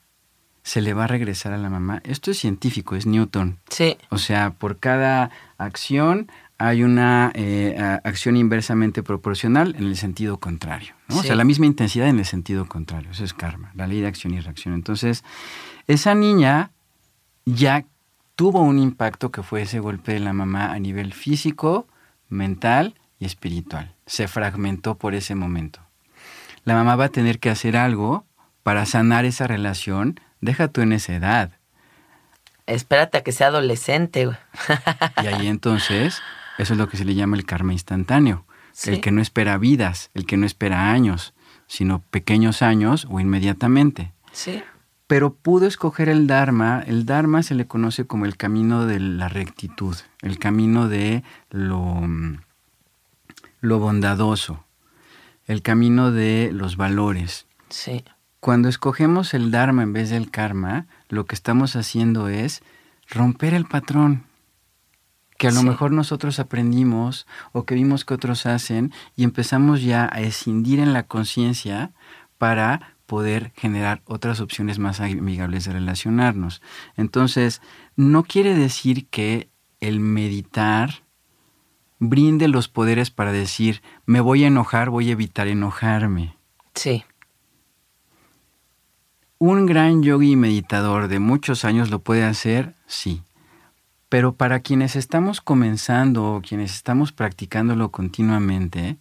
se 0.64 0.82
le 0.82 0.96
va 0.96 1.04
a 1.04 1.08
regresar 1.08 1.54
a 1.54 1.60
la 1.60 1.70
mamá. 1.70 2.02
Esto 2.04 2.32
es 2.32 2.40
científico, 2.40 2.96
es 2.96 3.06
Newton. 3.06 3.60
sí, 3.70 3.98
O 4.10 4.18
sea, 4.18 4.50
por 4.50 4.80
cada 4.80 5.30
acción 5.60 6.32
hay 6.58 6.82
una 6.82 7.32
eh, 7.36 7.78
acción 8.04 8.36
inversamente 8.36 9.04
proporcional 9.04 9.76
en 9.78 9.84
el 9.84 9.96
sentido 9.96 10.40
contrario. 10.40 10.96
¿no? 11.08 11.20
O 11.20 11.22
sea, 11.22 11.36
la 11.36 11.44
misma 11.44 11.68
intensidad 11.68 12.08
en 12.08 12.18
el 12.18 12.26
sentido 12.26 12.66
contrario. 12.66 13.12
Eso 13.12 13.26
es 13.26 13.36
karma, 13.36 13.72
la 13.76 13.86
ley 13.86 14.02
de 14.02 14.08
acción 14.08 14.34
y 14.34 14.40
reacción. 14.40 14.74
Entonces, 14.74 15.24
esa 15.86 16.16
niña 16.16 16.72
ya 17.46 17.86
tuvo 18.36 18.62
un 18.62 18.80
impacto 18.80 19.30
que 19.30 19.44
fue 19.44 19.62
ese 19.62 19.80
golpe 19.80 20.14
de 20.14 20.20
la 20.20 20.34
mamá 20.34 20.72
a 20.72 20.80
nivel 20.80 21.14
físico, 21.14 21.86
mental 22.30 22.96
y 23.20 23.26
espiritual. 23.26 23.94
Se 24.06 24.28
fragmentó 24.28 24.96
por 24.96 25.14
ese 25.16 25.36
momento. 25.36 25.82
La 26.64 26.74
mamá 26.74 26.96
va 26.96 27.06
a 27.06 27.10
tener 27.10 27.40
que 27.40 27.50
hacer 27.50 27.76
algo 27.76 28.26
para 28.64 28.86
sanar 28.86 29.26
esa 29.26 29.48
relación. 29.48 30.20
Deja 30.42 30.68
tú 30.68 30.82
en 30.82 30.94
esa 30.94 31.16
edad. 31.16 31.52
espérate 32.66 33.18
a 33.18 33.24
que 33.24 33.32
sea 33.32 33.48
adolescente. 33.48 34.30
Y 35.24 35.28
ahí 35.28 35.48
entonces, 35.48 36.22
eso 36.58 36.74
es 36.74 36.80
lo 36.80 36.88
que 36.88 36.98
se 36.98 37.06
le 37.06 37.16
llama 37.16 37.36
el 37.36 37.46
karma 37.46 37.74
instantáneo. 37.74 38.46
Sí. 38.72 38.92
El 38.92 39.02
que 39.02 39.12
no 39.12 39.22
espera 39.22 39.58
vidas, 39.58 40.12
el 40.14 40.26
que 40.26 40.38
no 40.38 40.46
espera 40.46 40.92
años, 40.92 41.34
sino 41.68 42.02
pequeños 42.12 42.62
años 42.62 43.08
o 43.10 43.20
inmediatamente. 43.20 44.14
Sí, 44.32 44.64
Pero 45.10 45.34
pudo 45.34 45.66
escoger 45.66 46.08
el 46.08 46.28
Dharma. 46.28 46.84
El 46.86 47.08
Dharma 47.08 47.42
se 47.42 47.56
le 47.56 47.66
conoce 47.66 48.06
como 48.06 48.26
el 48.26 48.38
camino 48.38 48.86
de 48.86 49.00
la 49.00 49.28
rectitud, 49.28 49.98
el 50.22 50.38
camino 50.38 50.88
de 50.88 51.24
lo, 51.50 51.80
mm, 51.84 52.38
lo 53.62 53.80
bondadoso, 53.80 54.64
el 55.48 55.64
camino 55.64 56.12
de 56.12 56.52
los 56.54 56.78
valores. 56.78 57.48
sí, 57.70 58.04
Cuando 58.40 58.70
escogemos 58.70 59.34
el 59.34 59.50
Dharma 59.50 59.82
en 59.82 59.94
vez 59.94 60.12
del 60.12 60.30
karma, 60.30 60.86
lo 61.10 61.26
que 61.26 61.34
estamos 61.34 61.76
haciendo 61.76 62.28
es 62.30 62.62
romper 63.10 63.56
el 63.56 63.66
patrón 63.66 64.24
que 65.40 65.48
a 65.48 65.52
lo 65.52 65.62
Sí. 65.62 65.66
mejor 65.68 65.92
nosotros 65.92 66.40
aprendimos 66.40 67.26
o 67.52 67.66
que 67.66 67.74
vimos 67.74 68.06
que 68.06 68.14
otros 68.14 68.46
hacen 68.46 68.94
y 69.16 69.24
empezamos 69.24 69.82
ya 69.82 70.08
a 70.14 70.22
escindir 70.22 70.80
en 70.80 70.94
la 70.94 71.04
conciencia 71.08 71.92
para 72.38 72.94
poder 73.10 73.52
generar 73.56 74.04
otras 74.06 74.40
opciones 74.40 74.78
más 74.78 75.02
amigables 75.02 75.66
de 75.66 75.74
relacionarnos. 75.74 76.62
Entonces, 76.96 77.62
no 77.96 78.24
quiere 78.24 78.54
decir 78.54 79.08
que 79.08 79.50
el 79.80 80.00
meditar 80.00 81.04
brinde 81.98 82.48
los 82.48 82.68
poderes 82.68 83.10
para 83.10 83.32
decir, 83.32 83.82
me 84.06 84.22
voy 84.22 84.44
a 84.44 84.48
enojar, 84.48 84.92
voy 84.92 85.10
a 85.10 85.14
evitar 85.14 85.48
enojarme. 85.48 86.38
sí, 86.76 87.04
¿Un 89.42 89.66
gran 89.66 90.04
yogi 90.04 90.36
meditador 90.36 91.08
de 91.08 91.20
muchos 91.20 91.64
años 91.64 91.90
lo 91.90 92.00
puede 92.00 92.26
hacer? 92.26 92.76
Sí. 92.88 93.24
Pero 94.10 94.36
para 94.36 94.60
quienes 94.60 94.98
estamos 94.98 95.40
comenzando 95.40 96.34
o 96.34 96.42
quienes 96.42 96.76
estamos 96.76 97.14
practicándolo 97.14 97.90
continuamente, 97.90 98.98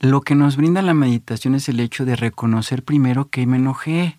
lo 0.00 0.20
que 0.20 0.34
nos 0.34 0.56
brinda 0.56 0.82
la 0.82 0.94
meditación 0.94 1.54
es 1.54 1.68
el 1.68 1.80
hecho 1.80 2.04
de 2.04 2.16
reconocer 2.16 2.84
primero 2.84 3.30
que 3.30 3.46
me 3.46 3.56
enojé 3.56 4.18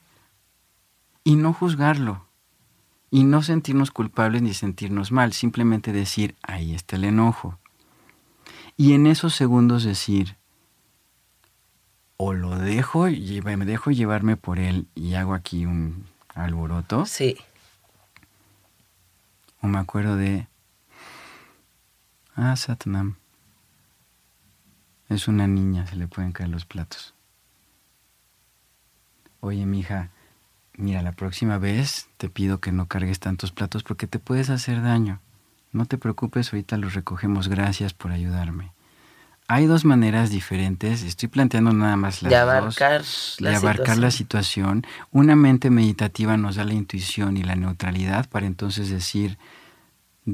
y 1.24 1.36
no 1.36 1.54
juzgarlo. 1.54 2.26
Y 3.12 3.24
no 3.24 3.42
sentirnos 3.42 3.90
culpables 3.90 4.44
ni 4.44 4.54
sentirnos 4.54 5.12
mal, 5.12 5.34
simplemente 5.34 5.92
decir, 5.92 6.36
ahí 6.44 6.76
está 6.76 6.96
el 6.96 7.06
enojo. 7.06 7.58
Y 8.78 8.94
en 8.94 9.08
esos 9.08 9.34
segundos 9.34 9.84
decir, 9.84 10.38
o 12.18 12.34
lo 12.34 12.56
dejo 12.56 13.08
y 13.08 13.42
me 13.42 13.66
dejo 13.66 13.90
llevarme 13.90 14.38
por 14.38 14.60
él 14.60 14.88
y 14.94 15.16
hago 15.16 15.34
aquí 15.34 15.66
un 15.66 16.06
alboroto, 16.36 17.06
sí, 17.06 17.38
o 19.62 19.68
me 19.68 19.80
acuerdo 19.80 20.16
de 20.16 20.48
ah 22.36 22.56
Satnam 22.56 23.19
es 25.10 25.28
una 25.28 25.48
niña, 25.48 25.88
se 25.88 25.96
le 25.96 26.08
pueden 26.08 26.32
caer 26.32 26.50
los 26.50 26.66
platos. 26.66 27.14
Oye, 29.42 29.66
mija, 29.66 30.10
mira, 30.76 31.02
la 31.02 31.12
próxima 31.12 31.58
vez 31.58 32.08
te 32.18 32.30
pido 32.30 32.60
que 32.60 32.72
no 32.72 32.88
cargues 32.88 33.20
tantos 33.20 33.52
platos 33.52 33.84
porque 33.84 34.08
te 34.08 34.20
puedes 34.20 34.50
hacer 34.50 34.82
daño. 34.82 35.20
No 35.72 35.86
te 35.86 35.98
preocupes, 35.98 36.52
ahorita 36.52 36.78
los 36.78 36.94
recogemos. 36.94 37.48
Gracias 37.48 37.94
por 37.94 38.12
ayudarme. 38.12 38.72
Hay 39.48 39.66
dos 39.66 39.84
maneras 39.84 40.30
diferentes. 40.30 41.02
Estoy 41.02 41.28
planteando 41.28 41.74
nada 41.74 41.96
más 41.96 42.22
las 42.22 42.32
de 42.32 42.38
dos 42.38 43.38
de 43.40 43.56
abarcar 43.56 43.98
la 43.98 44.12
situación. 44.12 44.86
Una 45.12 45.36
mente 45.36 45.72
meditativa 45.72 46.38
nos 46.38 46.58
da 46.58 46.66
la 46.66 46.74
intuición 46.74 47.36
y 47.36 47.44
la 47.44 47.56
neutralidad 47.56 48.30
para 48.30 48.46
entonces 48.46 48.90
decir, 48.90 49.40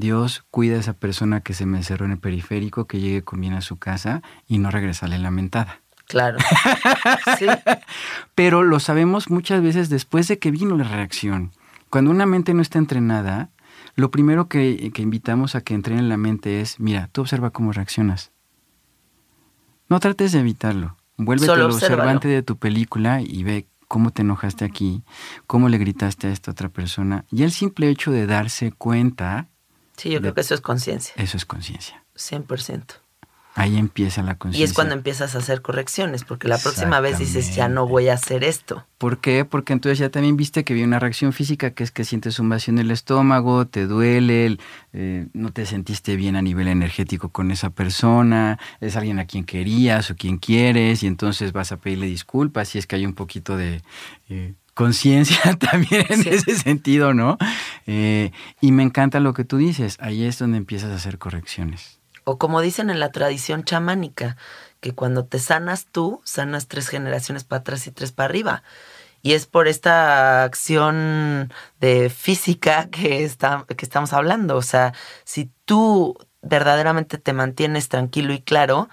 Dios 0.00 0.44
cuida 0.50 0.76
a 0.76 0.80
esa 0.80 0.94
persona 0.94 1.40
que 1.40 1.54
se 1.54 1.66
me 1.66 1.78
encerró 1.78 2.06
en 2.06 2.12
el 2.12 2.18
periférico, 2.18 2.86
que 2.86 3.00
llegue 3.00 3.22
con 3.22 3.40
bien 3.40 3.54
a 3.54 3.60
su 3.60 3.76
casa 3.76 4.22
y 4.46 4.58
no 4.58 4.70
regresarle 4.70 5.18
lamentada. 5.18 5.82
Claro. 6.06 6.38
sí. 7.38 7.46
Pero 8.34 8.62
lo 8.62 8.80
sabemos 8.80 9.30
muchas 9.30 9.62
veces 9.62 9.88
después 9.88 10.28
de 10.28 10.38
que 10.38 10.50
vino 10.50 10.76
la 10.76 10.84
reacción. 10.84 11.52
Cuando 11.90 12.10
una 12.10 12.26
mente 12.26 12.54
no 12.54 12.62
está 12.62 12.78
entrenada, 12.78 13.50
lo 13.94 14.10
primero 14.10 14.48
que, 14.48 14.90
que 14.92 15.02
invitamos 15.02 15.54
a 15.54 15.62
que 15.62 15.74
entrene 15.74 16.02
la 16.02 16.16
mente 16.16 16.60
es, 16.60 16.78
mira, 16.78 17.08
tú 17.12 17.22
observa 17.22 17.50
cómo 17.50 17.72
reaccionas. 17.72 18.30
No 19.88 20.00
trates 20.00 20.32
de 20.32 20.40
evitarlo. 20.40 20.96
Vuélvete 21.16 21.50
obsérvalo. 21.50 21.74
observante 21.74 22.28
de 22.28 22.42
tu 22.42 22.56
película 22.56 23.20
y 23.22 23.42
ve 23.42 23.66
cómo 23.88 24.10
te 24.10 24.22
enojaste 24.22 24.64
aquí, 24.64 25.02
cómo 25.46 25.68
le 25.68 25.78
gritaste 25.78 26.26
a 26.26 26.32
esta 26.32 26.50
otra 26.50 26.68
persona. 26.68 27.24
Y 27.30 27.42
el 27.42 27.52
simple 27.52 27.88
hecho 27.88 28.10
de 28.10 28.26
darse 28.26 28.72
cuenta, 28.72 29.48
Sí, 29.96 30.10
yo 30.10 30.20
creo 30.20 30.34
que 30.34 30.40
eso 30.42 30.54
es 30.54 30.60
conciencia. 30.60 31.14
eso 31.16 31.36
es 31.36 31.44
conciencia. 31.46 32.02
100%. 32.16 32.94
Ahí 33.58 33.78
empieza 33.78 34.22
la 34.22 34.32
Y 34.32 34.36
conciencia. 34.36 34.64
es 34.66 34.74
cuando 34.74 34.92
empiezas 34.94 35.34
a 35.34 35.38
hacer 35.38 35.62
correcciones, 35.62 36.24
porque 36.24 36.46
la 36.46 36.58
próxima 36.58 37.00
vez 37.00 37.18
dices, 37.18 37.56
ya 37.56 37.70
no 37.70 37.86
voy 37.88 38.08
a 38.08 38.12
hacer 38.12 38.44
esto. 38.44 38.84
¿Por 38.98 39.18
qué? 39.18 39.46
Porque 39.46 39.72
entonces 39.72 39.98
ya 39.98 40.10
también 40.10 40.36
viste 40.36 40.62
que 40.62 40.74
había 40.74 40.84
una 40.84 40.98
reacción 40.98 41.32
física 41.32 41.70
que 41.70 41.82
es 41.82 41.90
que 41.90 42.04
sientes 42.04 42.38
un 42.38 42.50
vacío 42.50 42.72
en 42.72 42.80
el 42.80 42.90
estómago, 42.90 43.66
te 43.66 43.86
duele, 43.86 44.44
el- 44.44 44.60
eh, 44.92 45.28
no 45.32 45.52
te 45.54 45.64
sentiste 45.64 46.16
bien 46.16 46.36
a 46.36 46.42
nivel 46.42 46.68
energético 46.68 47.30
con 47.30 47.50
esa 47.50 47.70
persona, 47.70 48.58
es 48.82 48.94
alguien 48.94 49.18
a 49.20 49.24
quien 49.26 49.44
querías 49.44 50.10
o 50.10 50.16
quien 50.16 50.36
quieres 50.36 51.02
y 51.02 51.06
entonces 51.06 51.52
vas 51.52 51.72
a 51.72 51.78
pedirle 51.78 52.06
disculpas 52.08 52.68
si 52.68 52.78
es 52.78 52.86
que 52.86 52.96
hay 52.96 53.06
un 53.06 53.14
poquito 53.14 53.56
de 53.56 53.80
eh, 54.28 54.52
conciencia 54.76 55.56
también 55.58 56.04
en 56.10 56.22
Sí. 56.22 56.28
ese 56.28 56.54
sentido, 56.56 57.14
¿no? 57.14 57.38
Eh, 57.86 58.30
y 58.60 58.70
me 58.72 58.82
encanta 58.84 59.18
lo 59.20 59.32
que 59.32 59.44
tú 59.44 59.56
dices, 59.56 59.96
ahí 60.00 60.24
es 60.24 60.38
donde 60.38 60.58
empiezas 60.58 60.92
a 60.92 60.96
hacer 60.96 61.18
correcciones. 61.18 61.98
O 62.24 62.38
como 62.38 62.60
dicen 62.60 62.90
en 62.90 63.00
la 63.00 63.10
tradición 63.10 63.64
chamánica, 63.64 64.36
que 64.80 64.92
cuando 64.92 65.24
te 65.24 65.38
sanas 65.38 65.86
tú, 65.90 66.20
sanas 66.24 66.68
tres 66.68 66.88
generaciones 66.88 67.44
para 67.44 67.60
atrás 67.60 67.86
y 67.86 67.90
tres 67.90 68.12
para 68.12 68.26
arriba. 68.26 68.62
Y 69.22 69.32
es 69.32 69.46
por 69.46 69.66
esta 69.66 70.44
acción 70.44 71.52
de 71.80 72.10
física 72.10 72.88
que, 72.90 73.24
está, 73.24 73.64
que 73.66 73.84
estamos 73.84 74.12
hablando. 74.12 74.56
O 74.56 74.62
sea, 74.62 74.92
si 75.24 75.50
tú 75.64 76.16
verdaderamente 76.42 77.16
te 77.18 77.32
mantienes 77.32 77.88
tranquilo 77.88 78.32
y 78.34 78.40
claro, 78.40 78.88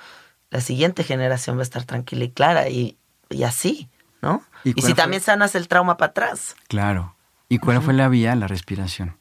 la 0.49 0.61
siguiente 0.61 1.03
generación 1.03 1.57
va 1.57 1.61
a 1.61 1.63
estar 1.63 1.83
tranquila 1.83 2.23
y 2.23 2.31
clara 2.31 2.69
y, 2.69 2.97
y 3.29 3.43
así, 3.43 3.89
¿no? 4.21 4.43
¿Y 4.63 4.73
si 4.73 4.81
fue? 4.81 4.93
también 4.93 5.21
sanas 5.21 5.55
el 5.55 5.67
trauma 5.67 5.97
para 5.97 6.11
atrás. 6.11 6.55
Claro. 6.67 7.15
¿Y 7.49 7.59
cuál 7.59 7.81
fue 7.81 7.93
la 7.93 8.07
vía? 8.07 8.35
La 8.35 8.47
respiración. 8.47 9.17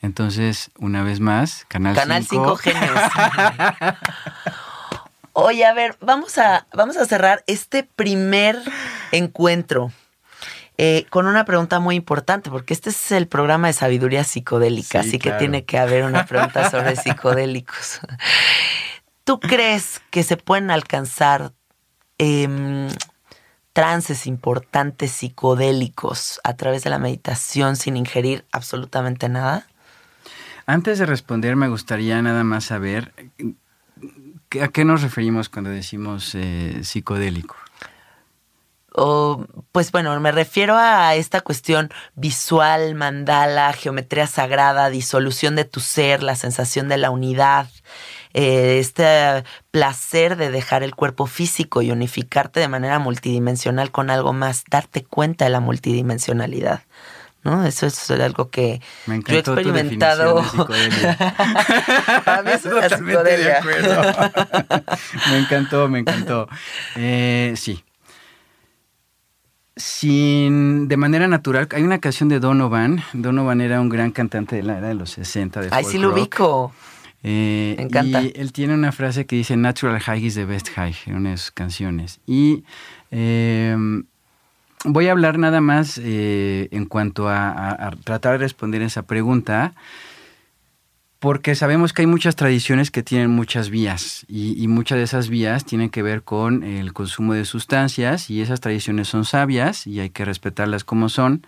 Entonces, 0.00 0.70
una 0.78 1.02
vez 1.02 1.20
más, 1.20 1.64
Canal 1.68 1.94
5. 1.94 2.02
Canal 2.02 2.24
5 2.24 2.56
Genios. 2.56 3.00
Oye, 5.32 5.64
a 5.64 5.72
ver, 5.72 5.96
vamos 6.00 6.38
a, 6.38 6.66
vamos 6.72 6.96
a 6.96 7.04
cerrar 7.04 7.42
este 7.46 7.84
primer 7.84 8.60
encuentro 9.12 9.92
eh, 10.80 11.06
con 11.10 11.26
una 11.26 11.44
pregunta 11.44 11.80
muy 11.80 11.96
importante, 11.96 12.50
porque 12.50 12.72
este 12.72 12.90
es 12.90 13.10
el 13.10 13.26
programa 13.26 13.66
de 13.66 13.72
sabiduría 13.72 14.22
psicodélica, 14.22 15.02
Sí, 15.02 15.08
así 15.08 15.18
que 15.18 15.32
tiene 15.32 15.64
que 15.64 15.76
haber 15.76 16.04
una 16.04 16.24
pregunta 16.24 16.70
sobre 16.70 16.94
psicodélicos. 16.96 18.00
¿Tú 19.24 19.40
crees 19.40 20.00
que 20.10 20.22
se 20.22 20.36
pueden 20.36 20.70
alcanzar 20.70 21.52
em, 22.18 22.88
trances 23.78 24.26
importantes 24.26 25.12
psicodélicos 25.12 26.40
a 26.42 26.54
través 26.54 26.82
de 26.82 26.90
la 26.90 26.98
meditación 26.98 27.76
sin 27.76 27.96
ingerir 27.96 28.44
absolutamente 28.50 29.28
nada? 29.28 29.68
Antes 30.66 30.98
de 30.98 31.06
responder, 31.06 31.54
me 31.54 31.68
gustaría 31.68 32.20
nada 32.20 32.42
más 32.42 32.64
saber 32.64 33.12
¿qué- 34.48 34.64
a 34.64 34.68
qué 34.68 34.84
nos 34.84 35.02
referimos 35.02 35.48
cuando 35.48 35.70
decimos 35.70 36.34
eh, 36.34 36.80
psicodélico. 36.82 37.54
O, 38.96 39.46
pues 39.70 39.92
bueno, 39.92 40.18
me 40.18 40.32
refiero 40.32 40.76
a 40.76 41.14
esta 41.14 41.40
cuestión 41.40 41.90
visual, 42.16 42.96
mandala, 42.96 43.72
geometría 43.74 44.26
sagrada, 44.26 44.90
disolución 44.90 45.54
de 45.54 45.64
tu 45.66 45.78
ser, 45.78 46.24
la 46.24 46.34
sensación 46.34 46.88
de 46.88 46.96
la 46.98 47.10
unidad, 47.10 47.68
eh, 48.34 48.78
este 48.78 49.44
placer 49.70 50.36
de 50.36 50.50
dejar 50.50 50.82
el 50.82 50.94
cuerpo 50.94 51.26
físico 51.26 51.82
y 51.82 51.90
unificarte 51.90 52.60
de 52.60 52.68
manera 52.68 52.98
multidimensional 52.98 53.90
con 53.90 54.10
algo 54.10 54.32
más, 54.32 54.64
darte 54.70 55.04
cuenta 55.04 55.44
de 55.44 55.50
la 55.50 55.60
multidimensionalidad. 55.60 56.82
¿No? 57.44 57.64
Eso 57.64 57.86
es 57.86 58.10
algo 58.10 58.50
que 58.50 58.82
Me 59.06 59.22
yo 59.22 59.38
he 59.38 59.42
tu 59.44 59.52
experimentado. 59.52 60.42
definición 60.42 60.66
de. 60.68 61.16
Para 62.24 62.42
mí 62.42 62.50
es 62.50 62.64
una 62.64 62.80
Totalmente 62.88 63.36
de 63.36 63.54
psicodelia. 63.54 63.58
acuerdo. 63.58 64.02
me 65.30 65.38
encantó, 65.38 65.88
me 65.88 65.98
encantó. 66.00 66.48
Eh, 66.96 67.54
sí. 67.56 67.84
Sin, 69.76 70.88
de 70.88 70.96
manera 70.96 71.28
natural, 71.28 71.68
hay 71.72 71.84
una 71.84 72.00
canción 72.00 72.28
de 72.28 72.40
Donovan. 72.40 73.02
Donovan 73.12 73.60
era 73.60 73.80
un 73.80 73.88
gran 73.88 74.10
cantante 74.10 74.56
de 74.56 74.64
la 74.64 74.78
era 74.78 74.88
de 74.88 74.94
los 74.94 75.10
60 75.10 75.60
de 75.60 75.68
Ay, 75.70 75.84
folk 75.84 75.92
sí 75.92 75.98
lo 75.98 76.08
rock. 76.08 76.18
ubico. 76.18 76.72
Eh, 77.22 77.74
Me 77.76 77.84
encanta. 77.84 78.22
Y 78.22 78.32
él 78.36 78.52
tiene 78.52 78.74
una 78.74 78.92
frase 78.92 79.26
que 79.26 79.36
dice 79.36 79.56
Natural 79.56 79.98
High 80.00 80.24
is 80.24 80.34
the 80.34 80.44
best 80.44 80.68
high 80.70 80.94
en 81.06 81.16
una 81.16 81.30
de 81.30 81.36
sus 81.36 81.50
canciones. 81.50 82.20
Y 82.26 82.64
eh, 83.10 83.76
voy 84.84 85.08
a 85.08 85.12
hablar 85.12 85.38
nada 85.38 85.60
más 85.60 85.98
eh, 86.02 86.68
en 86.70 86.84
cuanto 86.86 87.28
a, 87.28 87.48
a- 87.50 87.88
a 87.88 87.90
tratar 87.90 88.32
de 88.32 88.38
responder 88.38 88.82
esa 88.82 89.02
pregunta, 89.02 89.74
porque 91.18 91.56
sabemos 91.56 91.92
que 91.92 92.02
hay 92.02 92.06
muchas 92.06 92.36
tradiciones 92.36 92.92
que 92.92 93.02
tienen 93.02 93.30
muchas 93.30 93.70
vías 93.70 94.24
y, 94.28 94.62
y 94.62 94.68
muchas 94.68 94.98
de 94.98 95.04
esas 95.04 95.28
vías 95.28 95.64
tienen 95.64 95.90
que 95.90 96.02
ver 96.04 96.22
con 96.22 96.62
el 96.62 96.92
consumo 96.92 97.34
de 97.34 97.44
sustancias 97.44 98.30
y 98.30 98.40
esas 98.40 98.60
tradiciones 98.60 99.08
son 99.08 99.24
sabias 99.24 99.88
y 99.88 99.98
hay 99.98 100.10
que 100.10 100.24
respetarlas 100.24 100.84
como 100.84 101.08
son. 101.08 101.44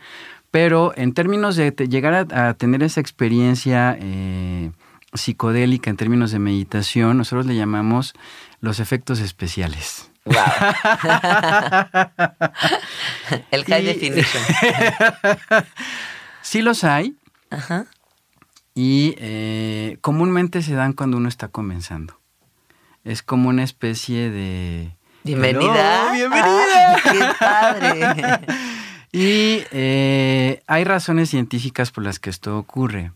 Pero 0.51 0.93
en 0.97 1.13
términos 1.15 1.55
de 1.55 1.71
llegar 1.89 2.27
a, 2.33 2.49
a 2.49 2.55
tener 2.55 2.83
esa 2.83 3.01
experiencia 3.01 3.97
eh, 4.01 4.73
psicodélica, 5.13 5.91
en 5.91 5.97
términos 5.97 6.31
de 6.31 6.39
meditación, 6.39 7.19
nosotros 7.19 7.47
le 7.47 7.57
llamamos 7.57 8.15
los 8.61 8.79
efectos 8.81 9.19
especiales. 9.21 10.11
Wow. 10.25 10.37
El 13.51 13.65
high 13.65 13.83
Y- 13.83 13.87
definition. 13.87 14.43
Sí 16.43 16.63
los 16.63 16.85
hay 16.85 17.17
Ajá. 17.51 17.85
y 18.75 19.15
eh, 19.19 19.99
comúnmente 20.01 20.63
se 20.63 20.73
dan 20.75 20.95
cuando 20.95 21.19
uno 21.19 21.29
está 21.29 21.49
comenzando. 21.49 22.19
Es 23.05 23.23
como 23.23 23.51
una 23.51 23.63
especie 23.63 24.31
de... 24.31 24.97
Bienvenida. 25.23 26.13
Bienvenida. 26.13 26.97
Ah, 26.97 27.01
qué 27.05 27.21
padre. 27.39 28.41
Y 29.13 29.65
eh, 29.73 30.63
hay 30.69 30.85
razones 30.85 31.31
científicas 31.31 31.91
por 31.91 32.05
las 32.05 32.21
que 32.21 32.31
esto 32.31 32.57
ocurre. 32.57 33.11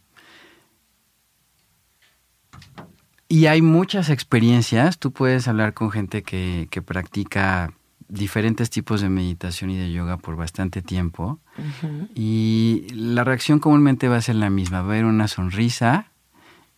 Y 3.29 3.47
hay 3.47 3.63
muchas 3.63 4.11
experiencias. 4.11 4.99
Tú 4.99 5.13
puedes 5.13 5.49
hablar 5.49 5.75
con 5.75 5.91
gente 5.91 6.23
que, 6.23 6.69
que 6.71 6.83
practica 6.83 7.73
diferentes 8.09 8.71
tipos 8.71 9.01
de 9.01 9.09
meditación 9.09 9.71
y 9.71 9.79
de 9.79 9.93
yoga 9.93 10.17
por 10.17 10.37
bastante 10.37 10.83
tiempo. 10.83 11.41
Y 12.15 12.87
la 12.93 13.25
reacción 13.25 13.59
comúnmente 13.59 14.09
va 14.09 14.17
a 14.17 14.23
ser 14.23 14.37
la 14.37 14.51
misma. 14.51 14.83
Va 14.83 14.85
a 14.85 14.91
haber 14.91 15.05
una 15.05 15.29
sonrisa 15.29 16.07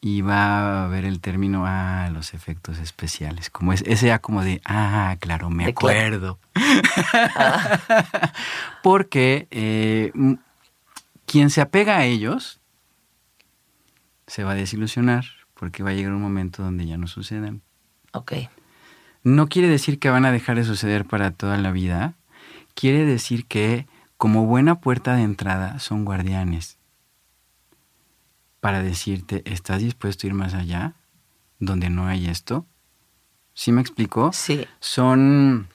y 0.01 0.21
va 0.21 0.83
a 0.83 0.85
haber 0.85 1.05
el 1.05 1.21
término, 1.21 1.65
ah, 1.67 2.11
los 2.13 2.35
efectos 2.35 2.79
especiales. 2.79 3.51
Como 3.51 3.73
es, 3.73 3.83
ese 3.87 4.07
ya 4.07 4.21
como 4.21 4.43
de, 4.43 4.61
ah, 4.65 5.17
claro, 5.21 5.51
me 5.51 5.67
acuerdo. 5.67 6.39
Porque 8.83 9.49
eh, 9.51 10.13
quien 11.27 11.51
se 11.51 11.61
apega 11.61 11.99
a 11.99 12.05
ellos 12.05 12.61
se 14.27 14.45
va 14.45 14.53
a 14.53 14.57
desilusionar 14.57 15.25
porque 15.59 15.83
va 15.83 15.91
a 15.91 15.95
llegar 15.95 16.13
un 16.13 16.23
momento 16.23 16.63
donde 16.63 16.87
ya 16.87 16.97
no 16.97 17.07
sucedan. 17.07 17.63
Ok. 18.13 18.33
No 19.23 19.49
quiere 19.49 19.69
decir 19.69 19.99
que 19.99 20.11
van 20.11 20.25
a 20.25 20.33
dejar 20.33 20.57
de 20.57 20.65
suceder 20.65 21.05
para 21.05 21.33
toda 21.33 21.57
la 21.57 21.73
vida. 21.73 22.15
Quiere 22.75 23.05
decir 23.05 23.47
que 23.47 23.87
como 24.17 24.47
buena 24.47 24.81
puerta 24.81 25.17
de 25.17 25.23
entrada 25.23 25.79
son 25.79 26.05
guardianes 26.05 26.79
para 28.61 28.83
decirte, 28.83 29.43
¿estás 29.45 29.81
dispuesto 29.81 30.27
a 30.27 30.29
ir 30.29 30.35
más 30.35 30.55
allá? 30.55 30.95
Donde 31.59 31.91
no 31.91 32.07
hay 32.07 32.27
esto. 32.27 32.67
¿Sí 33.55 33.73
me 33.73 33.81
explicó? 33.81 34.33
Sí. 34.33 34.67
Son 34.81 35.69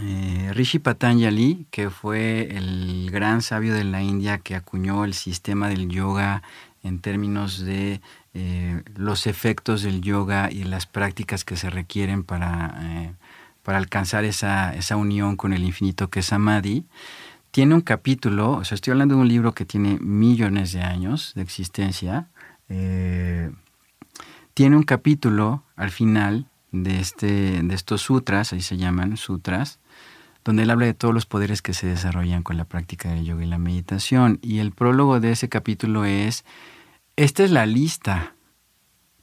eh, 0.00 0.50
Rishi 0.54 0.78
Patanjali, 0.78 1.66
que 1.70 1.90
fue 1.90 2.56
el 2.56 3.10
gran 3.10 3.42
sabio 3.42 3.74
de 3.74 3.84
la 3.84 4.02
India 4.02 4.38
que 4.38 4.54
acuñó 4.54 5.04
el 5.04 5.14
sistema 5.14 5.68
del 5.68 5.88
yoga 5.88 6.42
en 6.82 7.00
términos 7.00 7.58
de 7.58 8.00
eh, 8.34 8.82
los 8.96 9.26
efectos 9.26 9.82
del 9.82 10.00
yoga 10.02 10.50
y 10.50 10.64
las 10.64 10.86
prácticas 10.86 11.44
que 11.44 11.56
se 11.56 11.70
requieren 11.70 12.24
para, 12.24 12.74
eh, 12.80 13.12
para 13.62 13.78
alcanzar 13.78 14.24
esa, 14.24 14.74
esa 14.74 14.96
unión 14.96 15.36
con 15.36 15.52
el 15.52 15.64
infinito 15.64 16.08
que 16.08 16.20
es 16.20 16.26
Samadhi. 16.26 16.84
Tiene 17.50 17.74
un 17.74 17.80
capítulo, 17.80 18.52
o 18.52 18.64
sea, 18.64 18.74
estoy 18.74 18.92
hablando 18.92 19.14
de 19.14 19.22
un 19.22 19.28
libro 19.28 19.54
que 19.54 19.64
tiene 19.64 19.98
millones 20.00 20.72
de 20.72 20.82
años 20.82 21.32
de 21.34 21.42
existencia. 21.42 22.28
eh, 22.68 23.50
tiene 24.54 24.76
un 24.76 24.82
capítulo 24.82 25.62
al 25.76 25.90
final 25.92 26.48
de, 26.72 26.98
este, 26.98 27.62
de 27.62 27.74
estos 27.76 28.02
sutras, 28.02 28.52
ahí 28.52 28.60
se 28.60 28.76
llaman 28.76 29.16
sutras, 29.16 29.78
donde 30.44 30.64
él 30.64 30.70
habla 30.70 30.86
de 30.86 30.94
todos 30.94 31.14
los 31.14 31.26
poderes 31.26 31.62
que 31.62 31.74
se 31.74 31.86
desarrollan 31.86 32.42
con 32.42 32.56
la 32.56 32.64
práctica 32.64 33.10
del 33.10 33.24
yoga 33.24 33.44
y 33.44 33.46
la 33.46 33.58
meditación. 33.58 34.40
Y 34.42 34.58
el 34.58 34.72
prólogo 34.72 35.20
de 35.20 35.30
ese 35.30 35.48
capítulo 35.48 36.04
es, 36.04 36.44
esta 37.18 37.42
es 37.42 37.50
la 37.50 37.66
lista, 37.66 38.36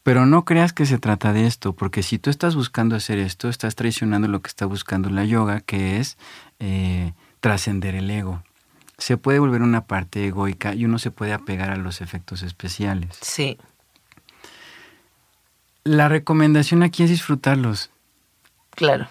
pero 0.03 0.25
no 0.25 0.43
creas 0.43 0.73
que 0.73 0.85
se 0.85 0.99
trata 0.99 1.31
de 1.31 1.47
esto, 1.47 1.73
porque 1.73 2.03
si 2.03 2.19
tú 2.19 2.29
estás 2.29 2.53
buscando 2.53 2.93
hacer 2.97 3.17
esto, 3.19 3.47
estás 3.47 3.75
traicionando 3.75 4.27
lo 4.27 4.41
que 4.41 4.49
está 4.49 4.65
buscando 4.65 5.09
la 5.09 5.23
yoga, 5.23 5.61
que 5.61 5.97
es 5.97 6.17
eh, 6.59 7.13
trascender 7.39 7.95
el 7.95 8.11
ego. 8.11 8.43
Se 8.97 9.15
puede 9.15 9.39
volver 9.39 9.61
una 9.61 9.85
parte 9.87 10.27
egoica 10.27 10.75
y 10.75 10.83
uno 10.83 10.99
se 10.99 11.09
puede 11.09 11.31
apegar 11.31 11.69
a 11.69 11.77
los 11.77 12.01
efectos 12.01 12.43
especiales. 12.43 13.17
Sí. 13.21 13.57
La 15.85 16.09
recomendación 16.09 16.83
aquí 16.83 17.03
es 17.03 17.09
disfrutarlos. 17.09 17.91
Claro. 18.71 19.07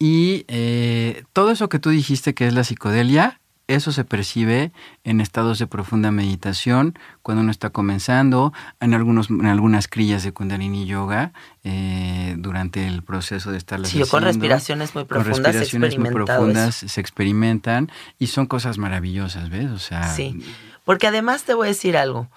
Y 0.00 0.44
eh, 0.48 1.22
todo 1.32 1.52
eso 1.52 1.68
que 1.68 1.78
tú 1.78 1.90
dijiste 1.90 2.34
que 2.34 2.48
es 2.48 2.52
la 2.52 2.64
psicodelia, 2.64 3.40
eso 3.66 3.92
se 3.92 4.04
percibe 4.04 4.72
en 5.04 5.20
estados 5.20 5.58
de 5.58 5.66
profunda 5.66 6.10
meditación, 6.10 6.98
cuando 7.22 7.42
uno 7.42 7.50
está 7.50 7.70
comenzando, 7.70 8.52
en, 8.80 8.92
algunos, 8.92 9.30
en 9.30 9.46
algunas 9.46 9.88
crillas 9.88 10.22
de 10.22 10.32
Kundalini 10.32 10.86
Yoga, 10.86 11.32
eh, 11.62 12.34
durante 12.38 12.86
el 12.86 13.02
proceso 13.02 13.50
de 13.50 13.58
estar 13.58 13.84
Sí, 13.86 14.02
con 14.10 14.22
respiraciones 14.22 14.94
muy 14.94 15.04
profundas. 15.04 15.36
Con 15.36 15.44
respiraciones 15.44 15.98
muy 15.98 16.10
profundas 16.10 16.74
se 16.74 17.00
experimentan 17.00 17.90
y 18.18 18.26
son 18.26 18.46
cosas 18.46 18.76
maravillosas, 18.76 19.48
¿ves? 19.48 19.70
O 19.70 19.78
sea. 19.78 20.08
Sí, 20.14 20.44
porque 20.84 21.06
además 21.06 21.44
te 21.44 21.54
voy 21.54 21.66
a 21.66 21.68
decir 21.68 21.96
algo. 21.96 22.28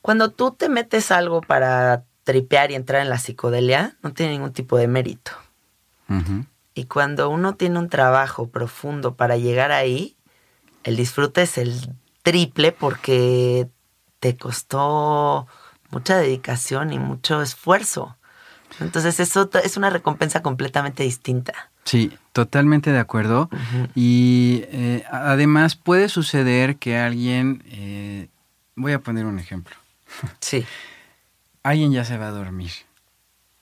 Cuando 0.00 0.30
tú 0.30 0.52
te 0.52 0.70
metes 0.70 1.10
algo 1.10 1.42
para 1.42 2.04
tripear 2.24 2.70
y 2.70 2.74
entrar 2.74 3.02
en 3.02 3.10
la 3.10 3.18
psicodelia, 3.18 3.96
no 4.02 4.12
tiene 4.12 4.32
ningún 4.32 4.52
tipo 4.52 4.78
de 4.78 4.88
mérito. 4.88 5.32
Y 6.74 6.84
cuando 6.86 7.30
uno 7.30 7.54
tiene 7.54 7.78
un 7.78 7.88
trabajo 7.88 8.48
profundo 8.48 9.14
para 9.14 9.36
llegar 9.36 9.70
ahí, 9.70 10.16
el 10.84 10.96
disfrute 10.96 11.42
es 11.42 11.58
el 11.58 11.94
triple 12.22 12.72
porque 12.72 13.68
te 14.18 14.36
costó 14.36 15.46
mucha 15.90 16.18
dedicación 16.18 16.92
y 16.92 16.98
mucho 16.98 17.42
esfuerzo. 17.42 18.16
Entonces 18.78 19.18
eso 19.20 19.50
es 19.62 19.76
una 19.76 19.90
recompensa 19.90 20.42
completamente 20.42 21.02
distinta. 21.02 21.70
Sí, 21.84 22.12
totalmente 22.32 22.92
de 22.92 22.98
acuerdo. 22.98 23.50
Y 23.94 24.62
eh, 24.68 25.04
además 25.10 25.76
puede 25.76 26.08
suceder 26.08 26.76
que 26.76 26.98
alguien, 26.98 27.64
eh, 27.66 28.28
voy 28.76 28.92
a 28.92 29.00
poner 29.00 29.26
un 29.26 29.38
ejemplo. 29.38 29.74
Sí. 30.40 30.64
alguien 31.62 31.92
ya 31.92 32.04
se 32.04 32.18
va 32.18 32.28
a 32.28 32.32
dormir. 32.32 32.72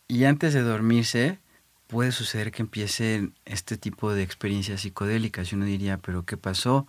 Y 0.08 0.24
antes 0.24 0.54
de 0.54 0.62
dormirse, 0.62 1.38
puede 1.86 2.12
suceder 2.12 2.52
que 2.52 2.62
empiece 2.62 3.30
este 3.44 3.76
tipo 3.76 4.12
de 4.12 4.22
experiencias 4.22 4.82
psicodélicas. 4.82 5.52
Y 5.52 5.56
uno 5.56 5.64
diría, 5.64 5.98
pero 5.98 6.24
¿qué 6.24 6.36
pasó? 6.36 6.86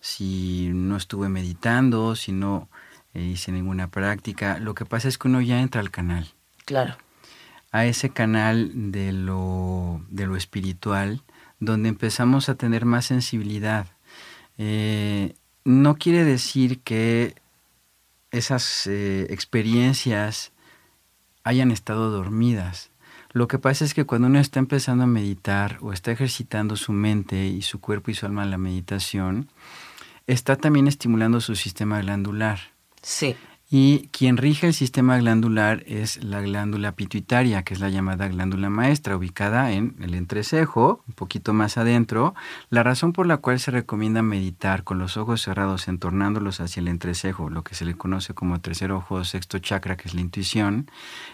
Si 0.00 0.70
no 0.72 0.96
estuve 0.96 1.28
meditando, 1.28 2.14
si 2.16 2.32
no 2.32 2.68
eh, 3.14 3.22
hice 3.22 3.52
ninguna 3.52 3.90
práctica. 3.90 4.58
Lo 4.58 4.74
que 4.74 4.84
pasa 4.84 5.08
es 5.08 5.18
que 5.18 5.28
uno 5.28 5.40
ya 5.40 5.60
entra 5.60 5.80
al 5.80 5.90
canal. 5.90 6.28
Claro. 6.64 6.96
A 7.72 7.86
ese 7.86 8.10
canal 8.10 8.92
de 8.92 9.12
lo, 9.12 10.02
de 10.08 10.26
lo 10.26 10.36
espiritual, 10.36 11.22
donde 11.60 11.88
empezamos 11.88 12.48
a 12.48 12.54
tener 12.54 12.84
más 12.84 13.06
sensibilidad. 13.06 13.86
Eh, 14.56 15.34
no 15.64 15.96
quiere 15.96 16.24
decir 16.24 16.80
que 16.80 17.34
esas 18.30 18.86
eh, 18.86 19.26
experiencias 19.30 20.52
hayan 21.44 21.70
estado 21.70 22.10
dormidas. 22.10 22.90
Lo 23.32 23.48
que 23.48 23.58
pasa 23.58 23.84
es 23.84 23.94
que 23.94 24.04
cuando 24.04 24.28
uno 24.28 24.38
está 24.38 24.58
empezando 24.58 25.04
a 25.04 25.06
meditar 25.06 25.78
o 25.80 25.92
está 25.92 26.12
ejercitando 26.12 26.76
su 26.76 26.92
mente 26.92 27.46
y 27.46 27.62
su 27.62 27.80
cuerpo 27.80 28.10
y 28.10 28.14
su 28.14 28.26
alma 28.26 28.42
en 28.42 28.50
la 28.50 28.58
meditación, 28.58 29.48
está 30.28 30.56
también 30.56 30.86
estimulando 30.86 31.40
su 31.40 31.56
sistema 31.56 32.00
glandular. 32.00 32.60
Sí. 33.02 33.34
Y 33.70 34.08
quien 34.12 34.38
rige 34.38 34.66
el 34.66 34.72
sistema 34.72 35.18
glandular 35.18 35.82
es 35.86 36.22
la 36.24 36.40
glándula 36.40 36.92
pituitaria, 36.92 37.64
que 37.64 37.74
es 37.74 37.80
la 37.80 37.90
llamada 37.90 38.26
glándula 38.28 38.70
maestra, 38.70 39.16
ubicada 39.16 39.72
en 39.72 39.94
el 40.00 40.14
entrecejo, 40.14 41.02
un 41.06 41.14
poquito 41.14 41.52
más 41.52 41.76
adentro. 41.76 42.34
La 42.70 42.82
razón 42.82 43.12
por 43.12 43.26
la 43.26 43.38
cual 43.38 43.60
se 43.60 43.70
recomienda 43.70 44.22
meditar 44.22 44.84
con 44.84 44.98
los 44.98 45.18
ojos 45.18 45.42
cerrados, 45.42 45.88
entornándolos 45.88 46.60
hacia 46.60 46.80
el 46.80 46.88
entrecejo, 46.88 47.50
lo 47.50 47.62
que 47.62 47.74
se 47.74 47.84
le 47.84 47.94
conoce 47.94 48.32
como 48.32 48.58
tercer 48.60 48.90
ojo 48.90 49.22
sexto 49.24 49.58
chakra, 49.58 49.98
que 49.98 50.08
es 50.08 50.14
la 50.14 50.22
intuición, 50.22 50.90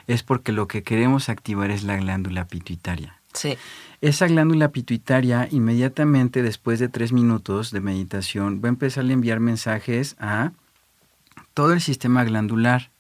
es 0.08 0.24
porque 0.24 0.50
lo 0.50 0.66
que 0.66 0.82
queremos 0.82 1.28
activar 1.28 1.70
es 1.70 1.84
la 1.84 1.96
glándula 1.96 2.46
pituitaria. 2.46 3.20
Sí. 3.34 3.58
Esa 4.00 4.26
glándula 4.26 4.68
pituitaria, 4.70 5.48
inmediatamente 5.50 6.42
después 6.42 6.78
de 6.78 6.88
tres 6.88 7.12
minutos 7.12 7.70
de 7.70 7.80
meditación, 7.80 8.60
va 8.62 8.68
a 8.68 8.70
empezar 8.70 9.04
a 9.04 9.12
enviar 9.12 9.40
mensajes 9.40 10.16
a 10.18 10.52
todo 11.52 11.72
el 11.72 11.80
sistema 11.80 12.24
glandular. 12.24 12.90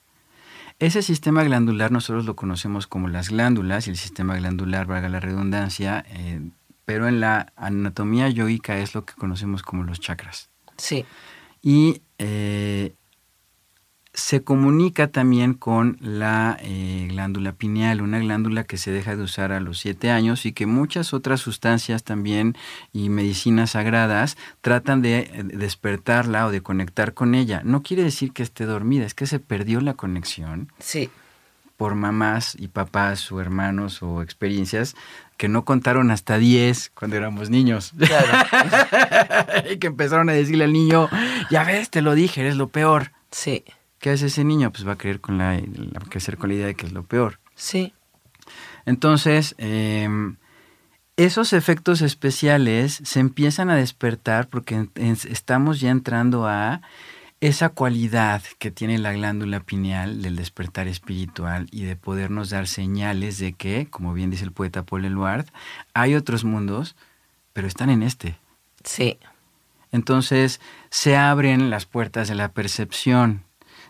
Ese 0.78 1.02
sistema 1.02 1.44
glandular 1.44 1.92
nosotros 1.92 2.24
lo 2.24 2.36
conocemos 2.36 2.86
como 2.86 3.08
las 3.08 3.28
glándulas 3.30 3.86
y 3.86 3.90
el 3.90 3.96
sistema 3.96 4.36
glandular, 4.36 4.86
valga 4.86 5.08
la 5.08 5.20
redundancia, 5.20 6.04
eh, 6.08 6.40
pero 6.84 7.06
en 7.08 7.20
la 7.20 7.52
anatomía 7.56 8.28
yoica 8.28 8.78
es 8.78 8.94
lo 8.94 9.04
que 9.04 9.14
conocemos 9.14 9.62
como 9.62 9.84
los 9.84 10.00
chakras. 10.00 10.50
Sí. 10.76 11.04
Y 11.62 12.02
eh, 12.18 12.94
se 14.14 14.44
comunica 14.44 15.08
también 15.08 15.54
con 15.54 15.98
la 16.00 16.56
eh, 16.60 17.06
glándula 17.10 17.52
pineal, 17.52 18.00
una 18.00 18.20
glándula 18.20 18.62
que 18.62 18.78
se 18.78 18.92
deja 18.92 19.16
de 19.16 19.24
usar 19.24 19.50
a 19.50 19.58
los 19.58 19.80
siete 19.80 20.12
años 20.12 20.46
y 20.46 20.52
que 20.52 20.66
muchas 20.66 21.12
otras 21.12 21.40
sustancias 21.40 22.04
también 22.04 22.56
y 22.92 23.08
medicinas 23.08 23.72
sagradas 23.72 24.36
tratan 24.60 25.02
de 25.02 25.18
eh, 25.18 25.42
despertarla 25.42 26.46
o 26.46 26.52
de 26.52 26.60
conectar 26.60 27.12
con 27.12 27.34
ella. 27.34 27.62
No 27.64 27.82
quiere 27.82 28.04
decir 28.04 28.32
que 28.32 28.44
esté 28.44 28.66
dormida, 28.66 29.04
es 29.04 29.14
que 29.14 29.26
se 29.26 29.40
perdió 29.40 29.80
la 29.80 29.94
conexión. 29.94 30.72
Sí. 30.78 31.10
Por 31.76 31.96
mamás 31.96 32.56
y 32.56 32.68
papás 32.68 33.32
o 33.32 33.40
hermanos 33.40 34.00
o 34.00 34.22
experiencias 34.22 34.94
que 35.36 35.48
no 35.48 35.64
contaron 35.64 36.12
hasta 36.12 36.38
10 36.38 36.92
cuando 36.94 37.16
éramos 37.16 37.50
niños. 37.50 37.92
Claro. 37.98 38.28
y 39.72 39.78
que 39.78 39.88
empezaron 39.88 40.28
a 40.28 40.34
decirle 40.34 40.64
al 40.64 40.72
niño, 40.72 41.08
ya 41.50 41.64
ves, 41.64 41.90
te 41.90 42.00
lo 42.00 42.14
dije, 42.14 42.42
eres 42.42 42.54
lo 42.54 42.68
peor. 42.68 43.10
Sí. 43.32 43.64
¿Qué 44.04 44.10
hace 44.10 44.26
ese 44.26 44.44
niño? 44.44 44.70
Pues 44.70 44.86
va 44.86 44.92
a 44.92 44.98
creer 44.98 45.22
con 45.22 45.38
la, 45.38 45.58
crecer 46.10 46.36
con 46.36 46.50
la 46.50 46.56
idea 46.56 46.66
de 46.66 46.74
que 46.74 46.84
es 46.84 46.92
lo 46.92 47.04
peor. 47.04 47.40
Sí. 47.54 47.94
Entonces, 48.84 49.54
em, 49.56 50.36
esos 51.16 51.54
efectos 51.54 52.02
especiales 52.02 53.00
se 53.02 53.20
empiezan 53.20 53.70
a 53.70 53.76
despertar 53.76 54.48
porque 54.48 54.90
estamos 54.94 55.80
ya 55.80 55.88
entrando 55.88 56.46
a 56.46 56.82
esa 57.40 57.70
cualidad 57.70 58.42
que 58.58 58.70
tiene 58.70 58.98
la 58.98 59.14
glándula 59.14 59.60
pineal 59.60 60.20
del 60.20 60.36
despertar 60.36 60.86
espiritual 60.86 61.66
y 61.70 61.84
de 61.84 61.96
podernos 61.96 62.50
dar 62.50 62.66
señales 62.68 63.38
de 63.38 63.54
que, 63.54 63.88
como 63.88 64.12
bien 64.12 64.28
dice 64.28 64.44
el 64.44 64.52
poeta 64.52 64.82
Paul 64.82 65.06
Eluard, 65.06 65.46
hay 65.94 66.14
otros 66.14 66.44
mundos, 66.44 66.94
pero 67.54 67.66
están 67.66 67.88
en 67.88 68.02
este. 68.02 68.36
Sí. 68.84 69.16
Entonces 69.92 70.60
se 70.90 71.16
abren 71.16 71.70
las 71.70 71.86
puertas 71.86 72.28
de 72.28 72.34
la 72.34 72.52
percepción, 72.52 73.43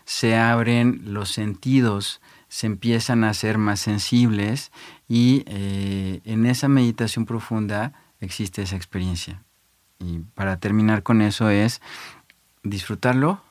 se 0.05 0.37
abren 0.37 1.01
los 1.05 1.31
sentidos, 1.31 2.21
se 2.47 2.67
empiezan 2.67 3.23
a 3.23 3.33
ser 3.33 3.57
más 3.57 3.79
sensibles 3.79 4.71
y 5.09 5.43
eh, 5.47 6.21
en 6.23 6.45
esa 6.45 6.67
meditación 6.67 7.25
profunda 7.25 7.93
existe 8.19 8.61
esa 8.61 8.75
experiencia. 8.75 9.41
Y 9.99 10.19
para 10.35 10.57
terminar 10.57 11.03
con 11.03 11.21
eso 11.21 11.49
es 11.49 11.81
disfrutarlo. 12.63 13.41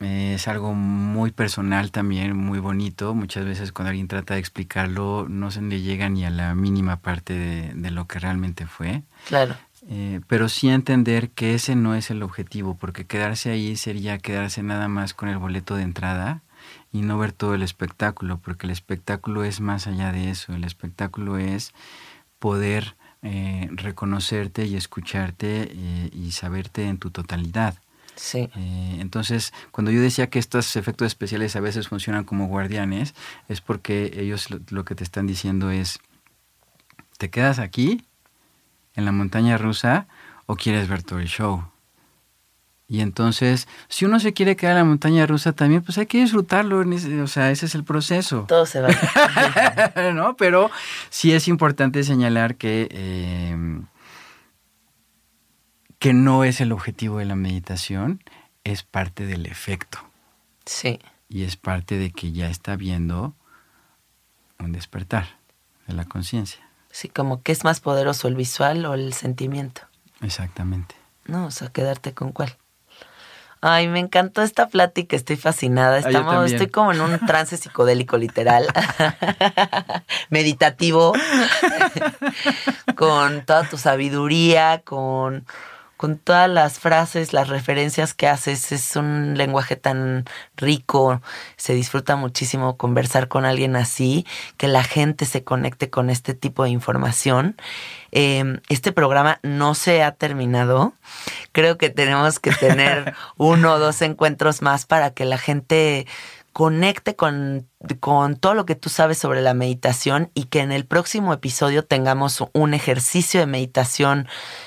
es 0.00 0.46
algo 0.46 0.74
muy 0.74 1.32
personal 1.32 1.90
también, 1.90 2.36
muy 2.36 2.58
bonito. 2.58 3.14
Muchas 3.14 3.44
veces 3.44 3.72
cuando 3.72 3.90
alguien 3.90 4.08
trata 4.08 4.34
de 4.34 4.40
explicarlo 4.40 5.26
no 5.28 5.50
se 5.50 5.62
le 5.62 5.80
llega 5.80 6.08
ni 6.08 6.24
a 6.24 6.30
la 6.30 6.54
mínima 6.54 7.00
parte 7.00 7.34
de, 7.34 7.72
de 7.74 7.90
lo 7.90 8.06
que 8.06 8.18
realmente 8.18 8.66
fue. 8.66 9.02
Claro. 9.26 9.56
Eh, 9.90 10.20
pero 10.26 10.50
sí 10.50 10.68
entender 10.68 11.30
que 11.30 11.54
ese 11.54 11.74
no 11.74 11.94
es 11.94 12.10
el 12.10 12.22
objetivo, 12.22 12.76
porque 12.76 13.06
quedarse 13.06 13.50
ahí 13.50 13.74
sería 13.76 14.18
quedarse 14.18 14.62
nada 14.62 14.86
más 14.86 15.14
con 15.14 15.30
el 15.30 15.38
boleto 15.38 15.76
de 15.76 15.82
entrada 15.82 16.42
y 16.92 17.00
no 17.00 17.16
ver 17.16 17.32
todo 17.32 17.54
el 17.54 17.62
espectáculo, 17.62 18.38
porque 18.38 18.66
el 18.66 18.70
espectáculo 18.70 19.44
es 19.44 19.60
más 19.60 19.86
allá 19.86 20.12
de 20.12 20.30
eso, 20.30 20.52
el 20.54 20.64
espectáculo 20.64 21.38
es 21.38 21.72
poder 22.38 22.96
eh, 23.22 23.68
reconocerte 23.72 24.66
y 24.66 24.76
escucharte 24.76 25.70
eh, 25.72 26.10
y 26.12 26.32
saberte 26.32 26.86
en 26.86 26.98
tu 26.98 27.10
totalidad. 27.10 27.74
Sí. 28.14 28.50
entonces, 28.56 29.52
cuando 29.70 29.92
yo 29.92 30.00
decía 30.00 30.28
que 30.28 30.40
estos 30.40 30.74
efectos 30.74 31.06
especiales 31.06 31.54
a 31.54 31.60
veces 31.60 31.86
funcionan 31.86 32.24
como 32.24 32.48
guardianes, 32.48 33.14
es 33.48 33.60
porque 33.60 34.10
ellos 34.16 34.48
lo 34.70 34.84
que 34.84 34.96
te 34.96 35.04
están 35.04 35.28
diciendo 35.28 35.70
es, 35.70 36.00
te 37.16 37.30
quedas 37.30 37.60
aquí 37.60 38.07
en 38.98 39.04
la 39.04 39.12
montaña 39.12 39.56
rusa 39.56 40.08
o 40.46 40.56
quieres 40.56 40.88
ver 40.88 41.04
todo 41.04 41.20
el 41.20 41.28
show. 41.28 41.62
Y 42.88 43.00
entonces, 43.00 43.68
si 43.88 44.06
uno 44.06 44.18
se 44.18 44.32
quiere 44.32 44.56
quedar 44.56 44.72
en 44.72 44.78
la 44.78 44.84
montaña 44.84 45.24
rusa 45.24 45.52
también, 45.52 45.82
pues 45.82 45.98
hay 45.98 46.06
que 46.06 46.18
disfrutarlo. 46.18 46.80
O 47.22 47.26
sea, 47.28 47.50
ese 47.50 47.66
es 47.66 47.74
el 47.76 47.84
proceso. 47.84 48.44
Todo 48.48 48.66
se 48.66 48.80
va. 48.80 48.88
¿No? 50.14 50.36
Pero 50.36 50.70
sí 51.10 51.32
es 51.32 51.46
importante 51.46 52.02
señalar 52.02 52.56
que, 52.56 52.88
eh, 52.90 53.56
que 56.00 56.12
no 56.12 56.42
es 56.42 56.60
el 56.60 56.72
objetivo 56.72 57.18
de 57.18 57.26
la 57.26 57.36
meditación, 57.36 58.24
es 58.64 58.82
parte 58.82 59.26
del 59.26 59.46
efecto. 59.46 59.98
Sí. 60.64 60.98
Y 61.28 61.44
es 61.44 61.56
parte 61.56 61.98
de 61.98 62.10
que 62.10 62.32
ya 62.32 62.48
está 62.50 62.74
viendo 62.74 63.34
un 64.58 64.72
despertar 64.72 65.38
de 65.86 65.94
la 65.94 66.06
conciencia. 66.06 66.67
Sí, 66.90 67.08
como 67.08 67.42
que 67.42 67.52
es 67.52 67.64
más 67.64 67.80
poderoso 67.80 68.28
el 68.28 68.34
visual 68.34 68.84
o 68.86 68.94
el 68.94 69.12
sentimiento. 69.12 69.82
Exactamente. 70.20 70.94
No, 71.26 71.46
o 71.46 71.50
sea, 71.50 71.68
quedarte 71.68 72.14
con 72.14 72.32
cuál. 72.32 72.56
Ay, 73.60 73.88
me 73.88 73.98
encantó 73.98 74.42
esta 74.42 74.68
plática, 74.68 75.16
estoy 75.16 75.36
fascinada. 75.36 75.98
Estamos, 75.98 76.52
estoy 76.52 76.68
como 76.68 76.92
en 76.92 77.00
un 77.00 77.18
trance 77.26 77.56
psicodélico 77.56 78.16
literal, 78.16 78.66
meditativo, 80.30 81.12
con 82.94 83.44
toda 83.44 83.68
tu 83.68 83.76
sabiduría, 83.76 84.82
con 84.84 85.44
con 85.98 86.16
todas 86.16 86.48
las 86.48 86.78
frases, 86.78 87.32
las 87.32 87.48
referencias 87.48 88.14
que 88.14 88.28
haces. 88.28 88.72
Es 88.72 88.96
un 88.96 89.36
lenguaje 89.36 89.74
tan 89.76 90.24
rico, 90.56 91.20
se 91.56 91.74
disfruta 91.74 92.14
muchísimo 92.16 92.76
conversar 92.76 93.26
con 93.26 93.44
alguien 93.44 93.74
así, 93.76 94.24
que 94.56 94.68
la 94.68 94.84
gente 94.84 95.26
se 95.26 95.42
conecte 95.44 95.90
con 95.90 96.08
este 96.08 96.32
tipo 96.34 96.62
de 96.62 96.70
información. 96.70 97.56
Em, 98.12 98.60
este 98.68 98.92
programa 98.92 99.40
no 99.42 99.74
se 99.74 100.02
ha 100.04 100.12
terminado. 100.12 100.94
Creo 101.52 101.76
que 101.78 101.90
tenemos 101.90 102.38
que 102.38 102.52
tener 102.52 103.14
uno 103.36 103.74
o 103.74 103.78
dos 103.80 104.00
encuentros 104.00 104.62
más 104.62 104.86
para 104.86 105.10
que 105.10 105.24
la 105.24 105.36
gente 105.36 106.06
conecte 106.58 107.14
con, 107.14 107.68
con, 108.00 108.34
todo 108.34 108.52
lo 108.54 108.66
que 108.66 108.74
tú 108.74 108.88
sabes 108.88 109.16
sobre 109.16 109.42
la 109.42 109.54
meditación 109.54 110.32
y 110.34 110.46
que 110.46 110.58
en 110.58 110.72
el 110.72 110.86
próximo 110.86 111.32
episodio 111.32 111.84
tengamos 111.84 112.42
un 112.52 112.74
ejercicio 112.74 113.38
de 113.38 113.46
meditación 113.46 114.26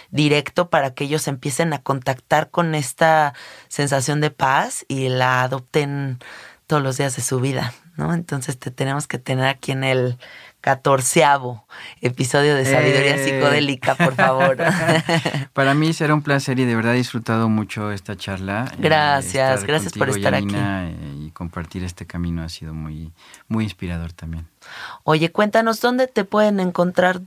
directo 0.10 0.70
para 0.70 0.94
que 0.94 1.04
ellos 1.04 1.28
empiecen 1.28 1.74
a 1.74 1.84
contactar 1.84 2.50
con 2.50 2.76
esta 2.76 3.34
sensación 3.68 4.22
de 4.22 4.32
paz 4.32 4.86
y 4.88 5.10
la 5.10 5.44
adopten 5.44 6.20
todos 6.66 6.82
los 6.82 6.96
días 6.96 7.18
de 7.18 7.24
su 7.24 7.42
vida, 7.42 7.74
¿no? 7.98 8.14
Entonces 8.14 8.58
te 8.58 8.72
tenemos 8.72 9.06
que 9.06 9.18
tener 9.18 9.48
aquí 9.48 9.74
en 9.74 9.84
el 9.84 10.18
catorceavo 10.62 11.66
episodio 12.02 12.56
de 12.56 12.66
Sabiduría 12.66 13.16
eh. 13.16 13.26
Psicodélica, 13.26 13.96
por 13.96 14.16
favor. 14.16 14.58
Para 15.54 15.74
mí 15.74 15.92
será 15.94 16.14
un 16.14 16.22
placer 16.22 16.60
y 16.60 16.66
de 16.66 16.76
verdad 16.76 16.94
he 16.94 16.98
disfrutado 16.98 17.50
mucho 17.50 17.92
esta 17.92 18.16
charla. 18.16 18.72
Eh, 18.72 18.76
gracias, 18.80 19.64
gracias 19.66 19.94
por 19.94 20.10
estar 20.10 20.36
aquí. 20.36 20.56
Eh, 20.56 20.96
y 21.20 21.32
compartir 21.32 21.84
este 21.84 22.06
camino 22.06 22.44
ha 22.44 22.50
sido 22.50 22.74
muy, 22.74 23.12
muy 23.48 23.64
inspirador 23.64 24.14
también. 24.14 24.48
Oye, 25.04 25.32
cuéntanos 25.32 25.82
dónde 25.82 26.08
te 26.08 26.24
pueden 26.24 26.60
encontrar 26.60 27.22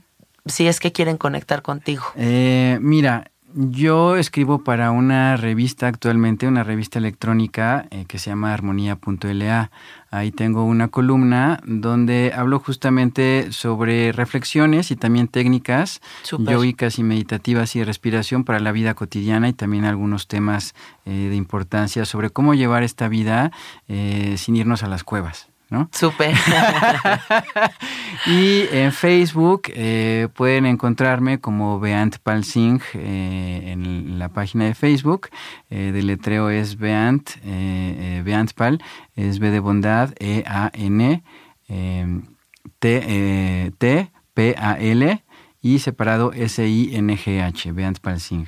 si 0.45 0.67
es 0.67 0.79
que 0.79 0.91
quieren 0.91 1.17
conectar 1.17 1.61
contigo. 1.61 2.05
mira, 2.15 3.31
yo 3.55 4.17
escribo 4.17 4.63
para 4.65 4.91
una 4.91 5.37
revista 5.37 5.87
actualmente, 5.87 6.45
una 6.45 6.63
revista 6.63 6.99
electrónica 6.99 7.87
eh, 7.89 8.03
que 8.05 8.19
se 8.19 8.29
llama 8.29 8.53
armonía.la. 8.53 9.71
Ahí 10.11 10.31
tengo 10.31 10.65
una 10.65 10.89
columna 10.89 11.61
donde 11.65 12.33
hablo 12.35 12.59
justamente 12.59 13.53
sobre 13.53 14.11
reflexiones 14.11 14.91
y 14.91 14.97
también 14.97 15.29
técnicas 15.29 16.01
yogicas 16.37 16.99
y 16.99 17.03
meditativas 17.03 17.75
y 17.75 17.79
de 17.79 17.85
respiración 17.85 18.43
para 18.43 18.59
la 18.59 18.73
vida 18.73 18.93
cotidiana 18.93 19.47
y 19.47 19.53
también 19.53 19.85
algunos 19.85 20.27
temas 20.27 20.75
eh, 21.05 21.11
de 21.11 21.35
importancia 21.35 22.03
sobre 22.03 22.29
cómo 22.29 22.55
llevar 22.55 22.83
esta 22.83 23.07
vida 23.07 23.51
eh, 23.87 24.35
sin 24.37 24.57
irnos 24.57 24.83
a 24.83 24.87
las 24.87 25.05
cuevas. 25.05 25.49
¿No? 25.75 25.89
Súper. 25.91 26.33
y 28.25 28.63
en 28.71 28.93
Facebook 28.93 29.63
eh, 29.67 30.29
pueden 30.33 30.65
encontrarme 30.65 31.39
como 31.41 31.81
Beant 31.81 32.17
Palsing 32.19 32.81
eh, 32.93 33.63
en 33.73 34.17
la 34.17 34.29
página 34.29 34.65
de 34.65 34.73
Facebook. 34.73 35.27
Eh, 35.69 35.91
de 35.91 36.01
letreo 36.01 36.49
es 36.49 36.77
Beant, 36.77 37.29
eh, 37.43 38.21
Beant 38.23 38.53
Pal, 38.53 38.81
es 39.15 39.39
B 39.39 39.51
de 39.51 39.59
bondad, 39.59 40.13
E-A-N, 40.17 41.23
T, 42.79 43.73
T, 43.77 44.11
P-A-L 44.33 45.23
y 45.61 45.79
separado 45.79 46.31
S-I-N-G-H, 46.31 47.71
Beant 47.73 47.99
Palsing. 47.99 48.47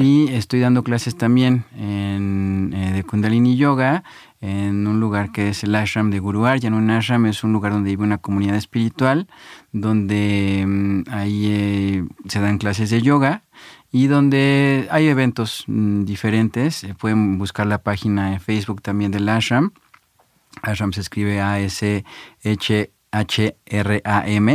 Y 0.00 0.32
estoy 0.32 0.60
dando 0.60 0.82
clases 0.82 1.16
también 1.18 1.64
en, 1.76 2.70
de 2.70 3.02
Kundalini 3.02 3.56
Yoga 3.56 4.04
en 4.44 4.86
un 4.86 5.00
lugar 5.00 5.32
que 5.32 5.48
es 5.48 5.64
el 5.64 5.74
ashram 5.74 6.10
de 6.10 6.18
Guru 6.18 6.44
Arjan. 6.44 6.74
Un 6.74 6.90
ashram 6.90 7.24
es 7.24 7.42
un 7.44 7.54
lugar 7.54 7.72
donde 7.72 7.88
vive 7.88 8.04
una 8.04 8.18
comunidad 8.18 8.56
espiritual, 8.56 9.26
donde 9.72 10.64
mm, 10.66 11.04
ahí 11.10 11.46
eh, 11.48 12.04
se 12.28 12.40
dan 12.40 12.58
clases 12.58 12.90
de 12.90 13.00
yoga 13.00 13.44
y 13.90 14.06
donde 14.06 14.86
hay 14.90 15.08
eventos 15.08 15.64
mm, 15.66 16.04
diferentes. 16.04 16.84
Eh, 16.84 16.94
pueden 16.94 17.38
buscar 17.38 17.66
la 17.66 17.78
página 17.78 18.34
en 18.34 18.40
Facebook 18.40 18.82
también 18.82 19.12
del 19.12 19.30
ashram. 19.30 19.72
Ashram 20.60 20.92
se 20.92 21.00
escribe 21.00 21.40
A-S-H-H-R-A-M, 21.40 22.04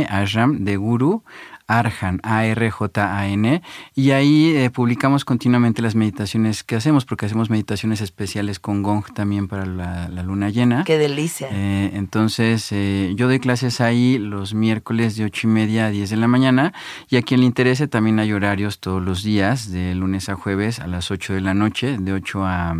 ashram 0.08 0.64
de 0.64 0.76
Guru. 0.76 1.24
Arjan, 1.70 2.20
A-R-J-A-N, 2.22 3.62
y 3.94 4.10
ahí 4.10 4.56
eh, 4.56 4.70
publicamos 4.70 5.24
continuamente 5.24 5.82
las 5.82 5.94
meditaciones 5.94 6.64
que 6.64 6.76
hacemos, 6.76 7.04
porque 7.04 7.26
hacemos 7.26 7.48
meditaciones 7.48 8.00
especiales 8.00 8.58
con 8.58 8.82
gong 8.82 9.04
también 9.14 9.46
para 9.46 9.66
la, 9.66 10.08
luna 10.22 10.50
llena. 10.50 10.84
¡Qué 10.84 10.98
delicia! 10.98 11.48
Eh, 11.52 11.92
entonces, 11.94 12.68
eh, 12.72 13.12
yo 13.14 13.28
doy 13.28 13.38
clases 13.38 13.80
ahí 13.80 14.18
los 14.18 14.52
miércoles 14.52 15.16
de 15.16 15.24
ocho 15.24 15.46
y 15.46 15.50
media 15.50 15.86
a 15.86 15.90
10 15.90 16.10
de 16.10 16.16
la 16.16 16.28
mañana, 16.28 16.72
y 17.08 17.16
a 17.16 17.22
quien 17.22 17.40
le 17.40 17.46
interese 17.46 17.86
también 17.86 18.18
hay 18.18 18.32
horarios 18.32 18.80
todos 18.80 19.02
los 19.02 19.22
días, 19.22 19.70
de 19.70 19.94
lunes 19.94 20.28
a 20.28 20.34
jueves 20.34 20.80
a 20.80 20.86
las 20.86 21.10
8 21.10 21.34
de 21.34 21.40
la 21.40 21.54
noche, 21.54 21.98
de 21.98 22.12
8 22.12 22.44
a, 22.44 22.76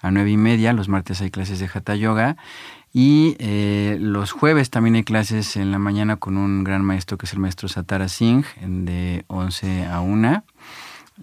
a 0.00 0.10
9 0.10 0.30
y 0.30 0.36
media, 0.36 0.72
los 0.72 0.88
martes 0.88 1.20
hay 1.20 1.30
clases 1.30 1.60
de 1.60 1.68
Hatha 1.72 1.94
Yoga, 1.96 2.36
y 2.92 3.36
eh, 3.38 3.96
los 4.00 4.32
jueves 4.32 4.68
también 4.68 4.96
hay 4.96 5.04
clases 5.04 5.56
en 5.56 5.70
la 5.70 5.78
mañana 5.78 6.16
con 6.16 6.36
un 6.36 6.62
gran 6.62 6.84
maestro 6.84 7.16
que 7.16 7.24
es 7.26 7.32
el 7.32 7.38
maestro 7.38 7.68
Satara 7.68 8.08
Singh, 8.08 8.44
de 8.60 9.24
11 9.28 9.86
a 9.86 10.00
1. 10.00 10.44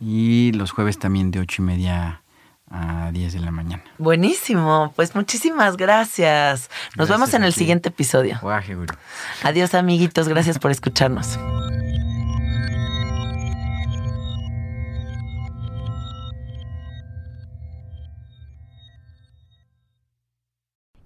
Y 0.02 0.52
los 0.54 0.72
jueves 0.72 0.98
también 0.98 1.30
de 1.32 1.40
8 1.40 1.62
y 1.62 1.66
media 1.66 2.24
a 2.72 3.12
10 3.12 3.34
de 3.34 3.40
la 3.40 3.52
mañana. 3.52 3.84
Buenísimo, 3.98 4.94
pues 4.96 5.14
muchísimas 5.14 5.78
gracias. 5.78 6.70
Nos 6.96 7.10
vemos 7.10 7.34
en 7.34 7.44
el 7.44 7.54
siguiente 7.54 7.90
episodio. 7.90 8.40
Adiós 9.44 9.74
amiguitos, 9.74 10.28
gracias 10.28 10.58
por 10.58 10.72
escucharnos. 10.72 11.38